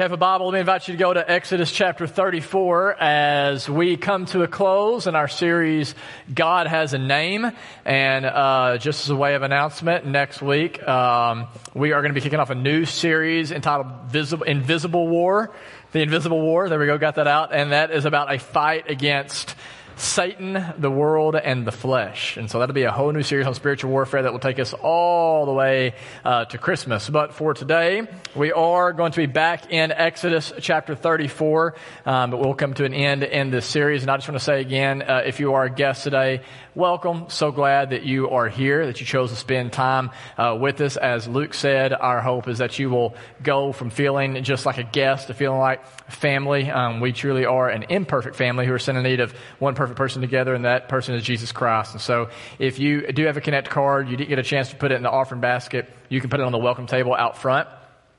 have 0.00 0.12
a 0.12 0.16
Bible, 0.16 0.46
let 0.46 0.54
me 0.54 0.60
invite 0.60 0.88
you 0.88 0.94
to 0.94 0.98
go 0.98 1.12
to 1.12 1.30
Exodus 1.30 1.70
chapter 1.70 2.06
34 2.06 2.94
as 3.02 3.68
we 3.68 3.98
come 3.98 4.24
to 4.24 4.42
a 4.42 4.48
close 4.48 5.06
in 5.06 5.14
our 5.14 5.28
series, 5.28 5.94
God 6.32 6.66
Has 6.66 6.94
a 6.94 6.98
Name. 6.98 7.52
And 7.84 8.24
uh, 8.24 8.78
just 8.78 9.04
as 9.04 9.10
a 9.10 9.16
way 9.16 9.34
of 9.34 9.42
announcement, 9.42 10.06
next 10.06 10.40
week 10.40 10.82
um, 10.88 11.48
we 11.74 11.92
are 11.92 12.00
going 12.00 12.14
to 12.14 12.14
be 12.14 12.22
kicking 12.22 12.40
off 12.40 12.48
a 12.48 12.54
new 12.54 12.86
series 12.86 13.52
entitled 13.52 13.88
Visible, 14.06 14.44
Invisible 14.44 15.06
War. 15.06 15.54
The 15.92 16.00
Invisible 16.00 16.40
War, 16.40 16.70
there 16.70 16.78
we 16.78 16.86
go, 16.86 16.96
got 16.96 17.16
that 17.16 17.26
out. 17.26 17.52
And 17.52 17.72
that 17.72 17.90
is 17.90 18.06
about 18.06 18.32
a 18.32 18.38
fight 18.38 18.88
against 18.88 19.54
Satan, 20.00 20.64
the 20.78 20.90
world, 20.90 21.36
and 21.36 21.66
the 21.66 21.72
flesh. 21.72 22.38
And 22.38 22.50
so 22.50 22.58
that'll 22.58 22.74
be 22.74 22.84
a 22.84 22.90
whole 22.90 23.12
new 23.12 23.22
series 23.22 23.46
on 23.46 23.54
spiritual 23.54 23.90
warfare 23.90 24.22
that 24.22 24.32
will 24.32 24.40
take 24.40 24.58
us 24.58 24.72
all 24.72 25.44
the 25.44 25.52
way 25.52 25.94
uh, 26.24 26.46
to 26.46 26.56
Christmas. 26.56 27.10
But 27.10 27.34
for 27.34 27.52
today, 27.52 28.08
we 28.34 28.50
are 28.50 28.94
going 28.94 29.12
to 29.12 29.18
be 29.18 29.26
back 29.26 29.70
in 29.70 29.92
Exodus 29.92 30.54
chapter 30.58 30.94
34, 30.94 31.74
um, 32.06 32.30
but 32.30 32.40
we'll 32.40 32.54
come 32.54 32.72
to 32.74 32.86
an 32.86 32.94
end 32.94 33.24
in 33.24 33.50
this 33.50 33.66
series. 33.66 34.00
And 34.00 34.10
I 34.10 34.16
just 34.16 34.26
want 34.26 34.38
to 34.38 34.44
say 34.44 34.62
again, 34.62 35.02
uh, 35.02 35.22
if 35.26 35.38
you 35.38 35.52
are 35.52 35.64
a 35.64 35.70
guest 35.70 36.04
today, 36.04 36.40
welcome. 36.74 37.26
So 37.28 37.50
glad 37.50 37.90
that 37.90 38.04
you 38.04 38.30
are 38.30 38.48
here, 38.48 38.86
that 38.86 39.00
you 39.00 39.06
chose 39.06 39.30
to 39.30 39.36
spend 39.36 39.72
time 39.72 40.10
uh, 40.38 40.56
with 40.60 40.80
us. 40.80 40.96
As 40.96 41.26
Luke 41.26 41.54
said, 41.54 41.92
our 41.92 42.20
hope 42.20 42.48
is 42.48 42.58
that 42.58 42.78
you 42.78 42.90
will 42.90 43.14
go 43.42 43.72
from 43.72 43.90
feeling 43.90 44.42
just 44.42 44.66
like 44.66 44.78
a 44.78 44.84
guest 44.84 45.26
to 45.26 45.34
feeling 45.34 45.58
like 45.58 45.84
family. 46.10 46.70
Um, 46.70 47.00
we 47.00 47.12
truly 47.12 47.44
are 47.44 47.68
an 47.68 47.84
imperfect 47.88 48.36
family 48.36 48.66
who 48.66 48.72
are 48.72 48.78
sent 48.78 48.98
in 48.98 49.04
need 49.04 49.20
of 49.20 49.34
one 49.58 49.74
perfect 49.74 49.96
person 49.96 50.20
together, 50.20 50.54
and 50.54 50.64
that 50.64 50.88
person 50.88 51.14
is 51.14 51.24
Jesus 51.24 51.52
Christ. 51.52 51.92
And 51.92 52.00
so, 52.00 52.30
if 52.58 52.78
you 52.78 53.10
do 53.12 53.26
have 53.26 53.36
a 53.36 53.40
Connect 53.40 53.68
card, 53.68 54.08
you 54.08 54.16
didn't 54.16 54.30
get 54.30 54.38
a 54.38 54.44
chance 54.44 54.70
to 54.70 54.76
put 54.76 54.92
it 54.92 54.96
in 54.96 55.02
the 55.02 55.10
offering 55.10 55.40
basket, 55.40 55.88
you 56.08 56.20
can 56.20 56.30
put 56.30 56.40
it 56.40 56.44
on 56.44 56.52
the 56.52 56.58
welcome 56.58 56.86
table 56.86 57.14
out 57.14 57.38
front, 57.38 57.68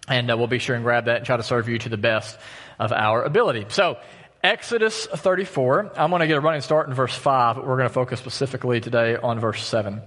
and 0.07 0.29
uh, 0.29 0.37
we'll 0.37 0.47
be 0.47 0.59
sure 0.59 0.75
and 0.75 0.83
grab 0.83 1.05
that 1.05 1.17
and 1.17 1.25
try 1.25 1.37
to 1.37 1.43
serve 1.43 1.69
you 1.69 1.77
to 1.77 1.89
the 1.89 1.97
best 1.97 2.37
of 2.79 2.91
our 2.91 3.23
ability. 3.23 3.65
So, 3.69 3.97
Exodus 4.43 5.05
34. 5.05 5.91
I'm 5.95 6.09
going 6.09 6.21
to 6.21 6.27
get 6.27 6.37
a 6.37 6.41
running 6.41 6.61
start 6.61 6.87
in 6.87 6.95
verse 6.95 7.13
5, 7.13 7.57
but 7.57 7.67
we're 7.67 7.77
going 7.77 7.87
to 7.87 7.93
focus 7.93 8.19
specifically 8.19 8.81
today 8.81 9.15
on 9.15 9.39
verse 9.39 9.63
7. 9.63 10.01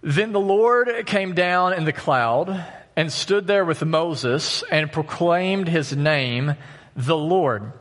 Then 0.00 0.32
the 0.32 0.40
Lord 0.40 0.88
came 1.04 1.34
down 1.34 1.74
in 1.74 1.84
the 1.84 1.92
cloud 1.92 2.64
and 2.96 3.12
stood 3.12 3.46
there 3.46 3.66
with 3.66 3.84
Moses 3.84 4.62
and 4.70 4.90
proclaimed 4.90 5.68
his 5.68 5.94
name, 5.94 6.54
the 6.94 7.16
Lord. 7.16 7.72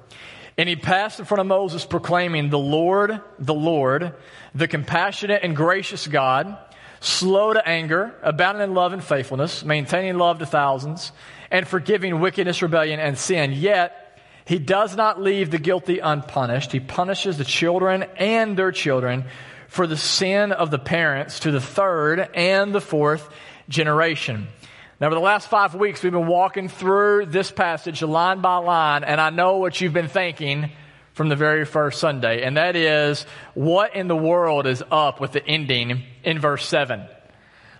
And 0.58 0.68
he 0.68 0.76
passed 0.76 1.20
in 1.20 1.26
front 1.26 1.40
of 1.40 1.48
Moses 1.48 1.86
proclaiming, 1.86 2.50
the 2.50 2.60
Lord, 2.60 3.22
the 3.40 3.54
Lord, 3.54 4.16
the 4.54 4.68
compassionate 4.68 5.44
and 5.44 5.56
gracious 5.56 6.08
God, 6.08 6.58
slow 7.00 7.54
to 7.54 7.66
anger, 7.66 8.14
abounding 8.22 8.64
in 8.64 8.74
love 8.74 8.92
and 8.92 9.04
faithfulness, 9.04 9.64
maintaining 9.64 10.18
love 10.18 10.40
to 10.40 10.46
thousands, 10.46 11.14
and 11.50 11.66
forgiving 11.66 12.20
wickedness, 12.20 12.62
rebellion, 12.62 13.00
and 13.00 13.18
sin. 13.18 13.54
Yet, 13.54 14.05
he 14.46 14.60
does 14.60 14.96
not 14.96 15.22
leave 15.22 15.50
the 15.50 15.58
guilty 15.58 16.00
unpunished. 16.00 16.72
He 16.72 16.80
punishes 16.80 17.38
the 17.38 17.44
children 17.44 18.04
and 18.18 18.56
their 18.56 18.72
children 18.72 19.26
for 19.68 19.88
the 19.88 19.98
sin 19.98 20.52
of 20.52 20.70
the 20.72 20.80
parents 20.80 21.42
to 21.42 21.52
the 21.52 21.60
third 21.60 22.30
and 22.36 22.74
the 22.74 22.82
fourth 22.82 23.28
generation. 23.68 24.48
Now, 25.02 25.10
for 25.10 25.16
the 25.16 25.22
last 25.22 25.50
five 25.50 25.76
weeks, 25.76 26.02
we've 26.04 26.14
been 26.14 26.28
walking 26.28 26.70
through 26.70 27.26
this 27.26 27.52
passage 27.52 28.02
line 28.02 28.40
by 28.40 28.58
line, 28.58 29.04
and 29.04 29.20
I 29.20 29.32
know 29.32 29.58
what 29.58 29.82
you've 29.82 29.92
been 29.92 30.08
thinking 30.08 30.72
from 31.14 31.28
the 31.28 31.36
very 31.36 31.66
first 31.66 32.00
Sunday, 32.00 32.44
and 32.44 32.56
that 32.56 32.76
is, 32.76 33.26
what 33.56 33.96
in 33.96 34.08
the 34.08 34.16
world 34.16 34.68
is 34.68 34.84
up 34.92 35.20
with 35.20 35.32
the 35.32 35.46
ending 35.46 36.04
in 36.24 36.40
verse 36.40 36.66
7? 36.66 37.06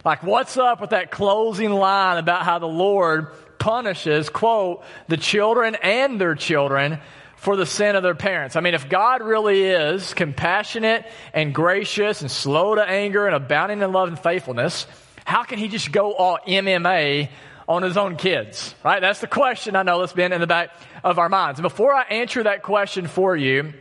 Like, 0.04 0.24
what's 0.24 0.58
up 0.58 0.82
with 0.82 0.90
that 0.90 1.10
closing 1.10 1.72
line 1.72 2.18
about 2.18 2.44
how 2.44 2.60
the 2.60 2.68
Lord 2.68 3.32
punishes, 3.66 4.30
quote, 4.30 4.84
the 5.08 5.18
children 5.18 5.74
and 5.82 6.22
their 6.22 6.36
children 6.36 7.00
for 7.36 7.56
the 7.56 7.66
sin 7.66 7.96
of 7.96 8.04
their 8.04 8.14
parents. 8.14 8.56
I 8.56 8.60
mean, 8.60 8.76
if 8.76 8.90
God 8.90 9.24
really 9.24 9.64
is 9.64 10.14
compassionate 10.14 11.04
and 11.34 11.52
gracious 11.52 12.22
and 12.22 12.30
slow 12.30 12.76
to 12.76 12.88
anger 12.88 13.26
and 13.26 13.36
abounding 13.36 13.82
in 13.82 13.92
love 13.92 14.08
and 14.08 14.20
faithfulness, 14.20 14.86
how 15.26 15.42
can 15.42 15.58
he 15.58 15.68
just 15.68 15.92
go 15.92 16.14
all 16.14 16.38
MMA 16.48 17.30
on 17.68 17.82
his 17.82 17.98
own 17.98 18.18
kids? 18.18 18.76
Right? 18.84 19.02
That's 19.02 19.20
the 19.20 19.26
question 19.26 19.76
I 19.76 19.82
know 19.82 20.00
that's 20.00 20.14
been 20.14 20.32
in 20.32 20.42
the 20.42 20.48
back 20.48 20.70
of 21.04 21.18
our 21.18 21.28
minds. 21.28 21.60
And 21.60 21.64
before 21.64 21.92
I 21.92 22.04
answer 22.04 22.44
that 22.44 22.62
question 22.62 23.08
for 23.08 23.36
you, 23.36 23.74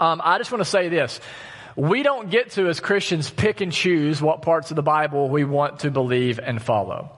um, 0.00 0.20
I 0.24 0.38
just 0.38 0.50
want 0.50 0.64
to 0.64 0.68
say 0.68 0.88
this. 0.88 1.20
We 1.76 2.02
don't 2.02 2.30
get 2.30 2.50
to, 2.52 2.68
as 2.68 2.80
Christians, 2.80 3.30
pick 3.30 3.60
and 3.60 3.70
choose 3.70 4.20
what 4.20 4.42
parts 4.42 4.70
of 4.70 4.74
the 4.74 4.82
Bible 4.82 5.28
we 5.28 5.44
want 5.44 5.80
to 5.80 5.92
believe 5.92 6.40
and 6.40 6.60
follow. 6.60 7.12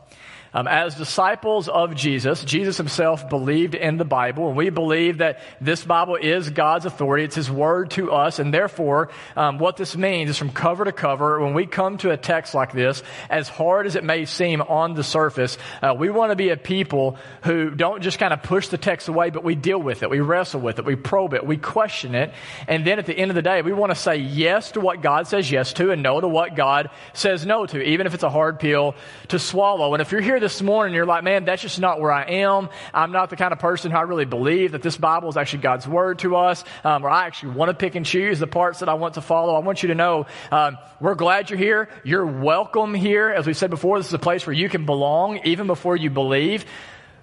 Um, 0.55 0.69
as 0.69 0.95
disciples 0.95 1.67
of 1.67 1.95
Jesus, 1.95 2.45
Jesus 2.45 2.77
himself 2.77 3.31
believed 3.31 3.75
in 3.75 3.97
the 3.97 4.05
Bible, 4.05 4.49
and 4.49 4.57
we 4.57 4.69
believe 4.69 5.19
that 5.19 5.41
this 5.63 5.83
Bible 5.83 6.17
is 6.17 6.51
God's 6.51 6.85
authority. 6.85 7.25
It's 7.25 7.37
his 7.37 7.51
word 7.51 7.93
to 7.93 8.13
us, 8.13 8.39
and 8.39 8.53
therefore, 8.53 9.09
um, 9.35 9.57
what 9.57 9.79
this 9.79 9.97
means 9.97 10.29
is 10.29 10.37
from 10.37 10.51
cover 10.51 10.85
to 10.85 10.93
cover, 10.93 11.41
when 11.41 11.55
we 11.55 11.65
come 11.65 11.97
to 11.99 12.11
a 12.11 12.19
text 12.19 12.55
like 12.55 12.73
this, 12.73 13.03
as 13.31 13.49
hard 13.49 13.87
as 13.87 13.97
it 13.97 14.05
may 14.05 14.27
seem 14.27 14.61
on 14.61 14.93
the 14.93 15.03
surface, 15.03 15.57
uh, 15.81 15.95
we 15.97 16.11
want 16.11 16.33
to 16.33 16.37
be 16.37 16.51
a 16.51 16.57
people 16.59 17.17
who 17.45 17.71
don't 17.71 18.03
just 18.03 18.19
kind 18.19 18.35
of 18.35 18.43
push 18.43 18.69
the 18.69 18.79
text 18.79 19.09
away, 19.09 19.31
but 19.31 19.45
we 19.45 19.55
deal 19.55 19.81
with 19.81 20.03
it, 20.03 20.11
we 20.11 20.21
wrestle 20.21 20.61
with 20.61 20.79
it, 20.79 20.85
we 20.85 20.97
probe 20.97 21.33
it, 21.33 21.47
we 21.47 21.57
question 21.57 22.15
it, 22.15 22.31
and 22.69 22.87
then 22.87 22.99
at 22.99 23.07
the 23.07 23.17
end 23.17 23.31
of 23.31 23.37
the 23.37 23.43
day, 23.43 23.63
we 23.63 23.73
want 23.73 23.91
to 23.91 23.97
say 23.99 24.17
yes 24.17 24.73
to 24.73 24.81
what 24.81 25.01
God 25.01 25.27
says 25.27 25.51
yes 25.51 25.73
to 25.75 25.93
and 25.93 26.03
no 26.03 26.21
to 26.21 26.29
what 26.29 26.57
God 26.57 26.91
says 27.15 27.47
no 27.47 27.65
to, 27.65 27.83
even 27.83 28.07
if 28.07 28.13
it's 28.13 28.23
a 28.23 28.29
hard 28.29 28.61
pill 28.61 28.95
to 29.29 29.39
swallow. 29.39 29.95
And 29.95 30.03
if 30.03 30.13
you're 30.13 30.21
here 30.21 30.42
this 30.43 30.61
morning, 30.61 30.95
you're 30.95 31.07
like, 31.07 31.23
man, 31.23 31.45
that's 31.45 31.63
just 31.63 31.79
not 31.79 32.01
where 32.01 32.11
I 32.11 32.25
am. 32.25 32.69
I'm 32.93 33.13
not 33.13 33.31
the 33.31 33.37
kind 33.37 33.53
of 33.53 33.61
person 33.61 33.93
who 33.93 33.97
I 33.97 34.03
really 34.03 34.25
believe 34.25 34.73
that 34.73 34.83
this 34.83 34.97
Bible 34.97 35.29
is 35.29 35.37
actually 35.37 35.61
God's 35.61 35.87
word 35.87 36.19
to 36.19 36.35
us, 36.35 36.65
um, 36.83 37.05
or 37.05 37.11
I 37.11 37.27
actually 37.27 37.53
want 37.53 37.71
to 37.71 37.75
pick 37.75 37.95
and 37.95 38.05
choose 38.05 38.41
the 38.41 38.49
parts 38.49 38.81
that 38.81 38.89
I 38.89 38.95
want 38.95 39.15
to 39.15 39.21
follow. 39.21 39.55
I 39.55 39.61
want 39.61 39.85
you 39.85 39.87
to 39.87 39.95
know 39.95 40.27
um, 40.51 40.79
we're 41.01 41.15
glad 41.15 41.49
you're 41.49 41.59
here. 41.61 41.89
You're 42.03 42.27
welcome 42.27 42.93
here. 42.93 43.31
As 43.31 43.47
we 43.47 43.55
said 43.55 43.71
before, 43.71 43.99
this 43.99 44.09
is 44.09 44.15
a 44.15 44.19
place 44.19 44.45
where 44.45 44.53
you 44.53 44.69
can 44.69 44.85
belong 44.85 45.39
even 45.45 45.69
before 45.69 45.97
you 45.97 46.11
believe. 46.11 46.65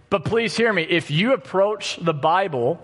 But 0.09 0.24
please 0.24 0.56
hear 0.56 0.72
me. 0.72 0.84
If 0.84 1.12
you 1.12 1.34
approach 1.34 2.00
the 2.01 2.13
Bible 2.13 2.81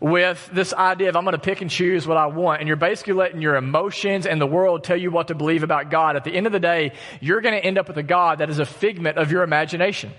with 0.00 0.50
this 0.52 0.74
idea 0.74 1.08
of 1.08 1.16
I'm 1.16 1.24
going 1.24 1.32
to 1.32 1.40
pick 1.40 1.60
and 1.60 1.70
choose 1.70 2.06
what 2.06 2.16
I 2.16 2.26
want, 2.26 2.60
and 2.60 2.68
you're 2.68 2.76
basically 2.76 3.14
letting 3.14 3.40
your 3.40 3.56
emotions 3.56 4.26
and 4.26 4.40
the 4.40 4.46
world 4.46 4.84
tell 4.84 4.96
you 4.96 5.10
what 5.10 5.28
to 5.28 5.34
believe 5.34 5.62
about 5.62 5.90
God, 5.90 6.16
at 6.16 6.24
the 6.24 6.32
end 6.32 6.46
of 6.46 6.52
the 6.52 6.60
day, 6.60 6.92
you're 7.20 7.40
going 7.40 7.54
to 7.54 7.64
end 7.64 7.78
up 7.78 7.88
with 7.88 7.96
a 7.96 8.02
God 8.02 8.38
that 8.38 8.50
is 8.50 8.58
a 8.58 8.66
figment 8.66 9.18
of 9.18 9.30
your 9.30 9.42
imagination. 9.42 10.12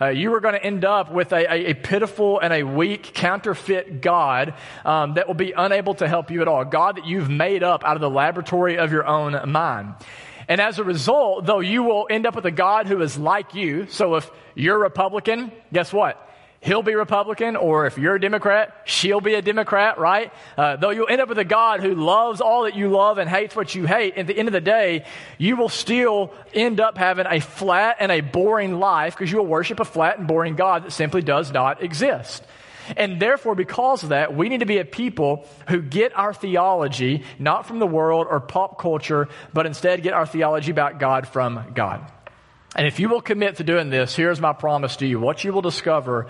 Uh, 0.00 0.08
you 0.08 0.34
are 0.34 0.40
going 0.40 0.54
to 0.54 0.64
end 0.64 0.84
up 0.84 1.12
with 1.12 1.32
a, 1.32 1.52
a, 1.52 1.70
a, 1.70 1.74
pitiful 1.74 2.40
and 2.40 2.52
a 2.52 2.64
weak, 2.64 3.14
counterfeit 3.14 4.00
God 4.00 4.54
um, 4.84 5.14
that 5.14 5.28
will 5.28 5.34
be 5.34 5.52
unable 5.52 5.94
to 5.94 6.08
help 6.08 6.32
you 6.32 6.42
at 6.42 6.48
all. 6.48 6.64
God 6.64 6.96
that 6.96 7.06
you've 7.06 7.30
made 7.30 7.62
up 7.62 7.84
out 7.84 7.96
of 7.96 8.00
the 8.00 8.10
laboratory 8.10 8.76
of 8.76 8.90
your 8.90 9.06
own 9.06 9.50
mind. 9.50 9.94
And 10.48 10.60
as 10.60 10.78
a 10.78 10.84
result, 10.84 11.46
though 11.46 11.60
you 11.60 11.84
will 11.84 12.06
end 12.10 12.26
up 12.26 12.34
with 12.34 12.44
a 12.44 12.50
God 12.50 12.86
who 12.86 13.00
is 13.02 13.16
like 13.16 13.54
you, 13.54 13.86
so 13.88 14.16
if 14.16 14.30
you're 14.54 14.78
Republican, 14.78 15.52
guess 15.72 15.92
what? 15.92 16.20
He'll 16.64 16.82
be 16.82 16.94
Republican, 16.94 17.56
or 17.56 17.86
if 17.86 17.98
you're 17.98 18.14
a 18.14 18.20
Democrat, 18.20 18.74
she'll 18.84 19.20
be 19.20 19.34
a 19.34 19.42
Democrat, 19.42 19.98
right? 19.98 20.32
Uh, 20.56 20.76
though 20.76 20.90
you'll 20.90 21.08
end 21.08 21.20
up 21.20 21.28
with 21.28 21.38
a 21.38 21.44
God 21.44 21.80
who 21.80 21.94
loves 21.94 22.40
all 22.40 22.64
that 22.64 22.74
you 22.74 22.88
love 22.88 23.18
and 23.18 23.28
hates 23.28 23.54
what 23.54 23.74
you 23.74 23.86
hate, 23.86 24.16
at 24.16 24.26
the 24.26 24.36
end 24.36 24.48
of 24.48 24.52
the 24.52 24.60
day, 24.60 25.04
you 25.36 25.56
will 25.56 25.68
still 25.68 26.32
end 26.54 26.80
up 26.80 26.96
having 26.96 27.26
a 27.28 27.40
flat 27.40 27.96
and 28.00 28.10
a 28.10 28.22
boring 28.22 28.78
life 28.78 29.14
because 29.14 29.30
you 29.30 29.38
will 29.38 29.46
worship 29.46 29.78
a 29.78 29.84
flat 29.84 30.18
and 30.18 30.26
boring 30.26 30.56
God 30.56 30.84
that 30.84 30.92
simply 30.92 31.20
does 31.20 31.52
not 31.52 31.82
exist. 31.82 32.42
And 32.96 33.20
therefore, 33.20 33.54
because 33.54 34.02
of 34.02 34.10
that, 34.10 34.34
we 34.34 34.48
need 34.48 34.60
to 34.60 34.66
be 34.66 34.78
a 34.78 34.84
people 34.84 35.46
who 35.68 35.80
get 35.80 36.16
our 36.16 36.34
theology 36.34 37.24
not 37.38 37.66
from 37.66 37.78
the 37.78 37.86
world 37.86 38.26
or 38.28 38.40
pop 38.40 38.78
culture, 38.78 39.28
but 39.52 39.66
instead 39.66 40.02
get 40.02 40.12
our 40.12 40.26
theology 40.26 40.70
about 40.70 40.98
God 40.98 41.28
from 41.28 41.72
God. 41.74 42.10
And 42.76 42.86
if 42.86 42.98
you 42.98 43.08
will 43.08 43.20
commit 43.20 43.56
to 43.56 43.64
doing 43.64 43.88
this, 43.88 44.16
here's 44.16 44.40
my 44.40 44.52
promise 44.52 44.96
to 44.96 45.06
you. 45.06 45.20
What 45.20 45.44
you 45.44 45.52
will 45.52 45.62
discover 45.62 46.26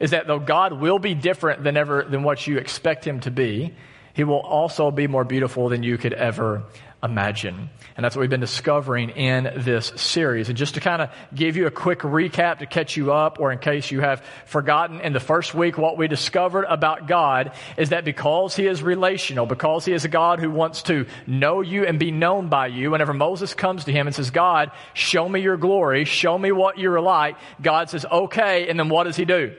is 0.00 0.10
that 0.10 0.26
though 0.26 0.38
God 0.38 0.74
will 0.74 0.98
be 0.98 1.14
different 1.14 1.62
than 1.62 1.76
ever 1.76 2.04
than 2.04 2.22
what 2.22 2.46
you 2.46 2.58
expect 2.58 3.06
him 3.06 3.20
to 3.20 3.30
be, 3.30 3.74
he 4.14 4.24
will 4.24 4.40
also 4.40 4.90
be 4.90 5.06
more 5.06 5.24
beautiful 5.24 5.68
than 5.68 5.82
you 5.82 5.98
could 5.98 6.12
ever 6.12 6.64
imagine. 7.02 7.68
And 7.96 8.02
that's 8.02 8.16
what 8.16 8.22
we've 8.22 8.30
been 8.30 8.40
discovering 8.40 9.10
in 9.10 9.52
this 9.56 9.92
series. 9.96 10.48
And 10.48 10.56
just 10.56 10.74
to 10.74 10.80
kind 10.80 11.02
of 11.02 11.10
give 11.34 11.56
you 11.56 11.66
a 11.66 11.70
quick 11.70 11.98
recap 12.00 12.60
to 12.60 12.66
catch 12.66 12.96
you 12.96 13.12
up, 13.12 13.38
or 13.38 13.52
in 13.52 13.58
case 13.58 13.90
you 13.90 14.00
have 14.00 14.24
forgotten 14.46 15.00
in 15.00 15.12
the 15.12 15.20
first 15.20 15.54
week, 15.54 15.76
what 15.76 15.98
we 15.98 16.08
discovered 16.08 16.64
about 16.64 17.06
God 17.06 17.52
is 17.76 17.90
that 17.90 18.04
because 18.04 18.56
He 18.56 18.66
is 18.66 18.82
relational, 18.82 19.44
because 19.44 19.84
He 19.84 19.92
is 19.92 20.04
a 20.04 20.08
God 20.08 20.40
who 20.40 20.50
wants 20.50 20.82
to 20.84 21.06
know 21.26 21.60
you 21.60 21.84
and 21.84 21.98
be 21.98 22.10
known 22.10 22.48
by 22.48 22.68
you, 22.68 22.92
whenever 22.92 23.12
Moses 23.12 23.52
comes 23.52 23.84
to 23.84 23.92
Him 23.92 24.06
and 24.06 24.16
says, 24.16 24.30
God, 24.30 24.70
show 24.94 25.28
me 25.28 25.40
your 25.40 25.58
glory, 25.58 26.06
show 26.06 26.38
me 26.38 26.52
what 26.52 26.78
you're 26.78 27.00
like, 27.00 27.36
God 27.60 27.90
says, 27.90 28.06
okay, 28.10 28.68
and 28.68 28.78
then 28.78 28.88
what 28.88 29.04
does 29.04 29.16
He 29.16 29.26
do? 29.26 29.54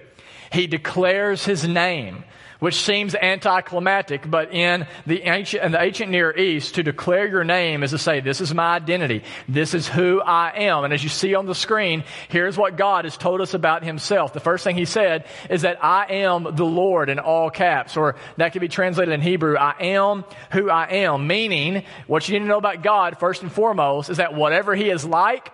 He 0.52 0.68
declares 0.68 1.46
His 1.46 1.68
name 1.68 2.24
which 2.60 2.76
seems 2.76 3.16
anticlimactic, 3.16 4.30
but 4.30 4.54
in 4.54 4.88
the 5.06 5.24
ancient, 5.24 5.64
in 5.64 5.72
the 5.72 5.82
ancient 5.82 6.12
Near 6.12 6.36
East, 6.36 6.76
to 6.76 6.84
declare 6.84 7.28
your 7.28 7.44
name 7.44 7.84
is 7.84 7.92
to 7.92 7.98
say, 7.98 8.22
this 8.22 8.42
is 8.42 8.54
my 8.54 8.76
identity. 8.76 9.24
This 9.48 9.74
is 9.74 9.88
who 9.88 10.22
I 10.22 10.64
am. 10.64 10.84
And 10.84 10.94
as 10.94 11.04
you 11.04 11.10
see 11.10 11.36
on 11.36 11.46
the 11.46 11.56
screen, 11.56 12.04
here's 12.30 12.58
what 12.58 12.78
God 12.78 13.06
has 13.06 13.18
told 13.18 13.42
us 13.42 13.54
about 13.54 13.84
himself. 13.84 14.34
The 14.34 14.40
first 14.40 14.64
thing 14.64 14.76
he 14.76 14.86
said 14.86 15.26
is 15.50 15.64
that 15.64 15.84
I 15.84 16.06
am 16.06 16.56
the 16.56 16.66
Lord 16.66 17.10
in 17.10 17.20
all 17.20 17.50
caps, 17.50 17.98
or 17.98 18.16
that 18.38 18.54
could 18.54 18.62
be 18.62 18.68
translated 18.68 19.14
in 19.14 19.22
Hebrew, 19.22 19.58
I 19.58 19.76
am 19.80 20.24
who 20.52 20.70
I 20.70 20.88
am, 20.88 21.28
meaning 21.28 21.84
what 22.08 22.28
you 22.28 22.34
need 22.34 22.46
to 22.46 22.50
know 22.50 22.58
about 22.58 22.84
God, 22.84 23.20
first 23.20 23.42
and 23.42 23.52
foremost, 23.52 24.10
is 24.10 24.18
that 24.18 24.34
whatever 24.34 24.76
he 24.76 24.90
is 24.90 25.06
like, 25.06 25.52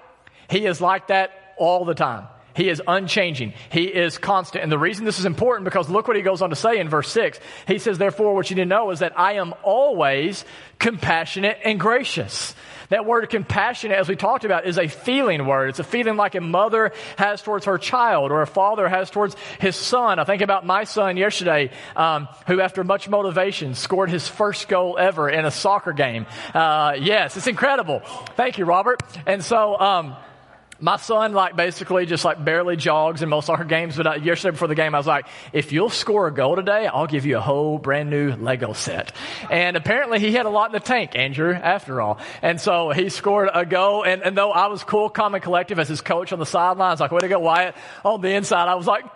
he 0.50 0.66
is 0.66 0.82
like 0.82 1.08
that 1.08 1.32
all 1.58 1.86
the 1.86 1.96
time. 1.96 2.28
He 2.62 2.70
is 2.70 2.80
unchanging. 2.88 3.54
He 3.72 3.86
is 3.86 4.20
constant. 4.20 4.62
And 4.62 4.72
the 4.72 4.78
reason 4.78 5.04
this 5.04 5.18
is 5.18 5.26
important 5.26 5.66
because 5.66 5.90
look 5.90 6.08
what 6.08 6.16
he 6.16 6.22
goes 6.22 6.44
on 6.44 6.52
to 6.52 6.56
say 6.56 6.78
in 6.78 6.90
verse 6.90 7.10
6. 7.10 7.40
He 7.68 7.80
says, 7.80 7.98
Therefore, 7.98 8.36
what 8.36 8.52
you 8.52 8.56
need 8.56 8.62
to 8.62 8.68
know 8.68 8.92
is 8.92 9.00
that 9.00 9.18
I 9.18 9.34
am 9.34 9.56
always 9.64 10.46
compassionate 10.78 11.58
and 11.64 11.80
gracious. 11.80 12.54
That 12.90 13.08
word 13.08 13.28
compassionate, 13.32 13.98
as 13.98 14.08
we 14.08 14.16
talked 14.16 14.46
about, 14.46 14.68
is 14.68 14.78
a 14.78 14.88
feeling 14.88 15.48
word. 15.48 15.70
It's 15.70 15.80
a 15.80 15.84
feeling 15.84 16.18
like 16.18 16.36
a 16.36 16.42
mother 16.42 16.92
has 17.18 17.42
towards 17.42 17.66
her 17.66 17.80
child 17.80 18.32
or 18.32 18.44
a 18.44 18.48
father 18.48 18.88
has 18.88 19.10
towards 19.10 19.36
his 19.60 19.76
son. 19.76 20.20
I 20.20 20.24
think 20.24 20.44
about 20.44 20.64
my 20.64 20.84
son 20.84 21.18
yesterday, 21.18 21.72
um, 21.96 22.28
who 22.46 22.62
after 22.62 22.84
much 22.84 23.10
motivation 23.10 23.74
scored 23.74 24.12
his 24.12 24.28
first 24.28 24.68
goal 24.68 25.00
ever 25.00 25.32
in 25.32 25.46
a 25.46 25.52
soccer 25.52 25.94
game. 25.94 26.28
Uh, 26.54 26.94
yes, 27.00 27.38
it's 27.38 27.48
incredible. 27.48 28.02
Thank 28.36 28.60
you, 28.60 28.66
Robert. 28.66 29.02
And 29.26 29.44
so, 29.44 29.80
um, 29.80 30.16
my 30.82 30.98
son, 30.98 31.34
like, 31.34 31.56
basically 31.56 32.06
just 32.06 32.26
like 32.26 32.44
barely 32.44 32.76
jogs 32.76 33.22
in 33.22 33.30
most 33.30 33.46
soccer 33.46 33.64
games, 33.64 33.96
but 33.96 34.08
uh, 34.08 34.14
yesterday 34.16 34.52
before 34.52 34.68
the 34.68 34.76
game, 34.76 34.96
I 34.96 34.98
was 34.98 35.08
like, 35.08 35.28
if 35.54 35.72
you'll 35.72 35.90
score 35.90 36.28
a 36.28 36.34
goal 36.34 36.56
today, 36.56 36.88
I'll 36.88 37.08
give 37.08 37.26
you 37.26 37.38
a 37.38 37.42
whole 37.42 37.78
brand 37.78 38.10
new 38.10 38.34
Lego 38.34 38.74
set. 38.74 39.12
And 39.50 39.78
apparently 39.78 40.20
he 40.20 40.32
had 40.32 40.46
a 40.46 40.50
lot 40.50 40.68
in 40.68 40.74
the 40.74 40.80
tank, 40.80 41.16
Andrew, 41.16 41.54
after 41.54 42.02
all. 42.02 42.18
And 42.42 42.60
so 42.60 42.90
he 42.90 43.10
scored 43.10 43.50
a 43.54 43.66
goal, 43.66 44.04
and, 44.04 44.24
and 44.24 44.36
though 44.36 44.52
I 44.52 44.68
was 44.68 44.84
cool, 44.84 45.10
calm, 45.10 45.36
and 45.36 45.44
collective 45.44 45.78
as 45.78 45.88
his 45.88 46.02
coach 46.02 46.34
on 46.34 46.40
the 46.40 46.46
sidelines, 46.46 47.00
like, 47.00 47.12
way 47.12 47.20
to 47.20 47.28
go, 47.28 47.40
Wyatt. 47.40 47.76
On 48.04 48.20
the 48.20 48.30
inside, 48.30 48.68
I 48.68 48.76
was 48.76 48.88
like, 48.88 49.14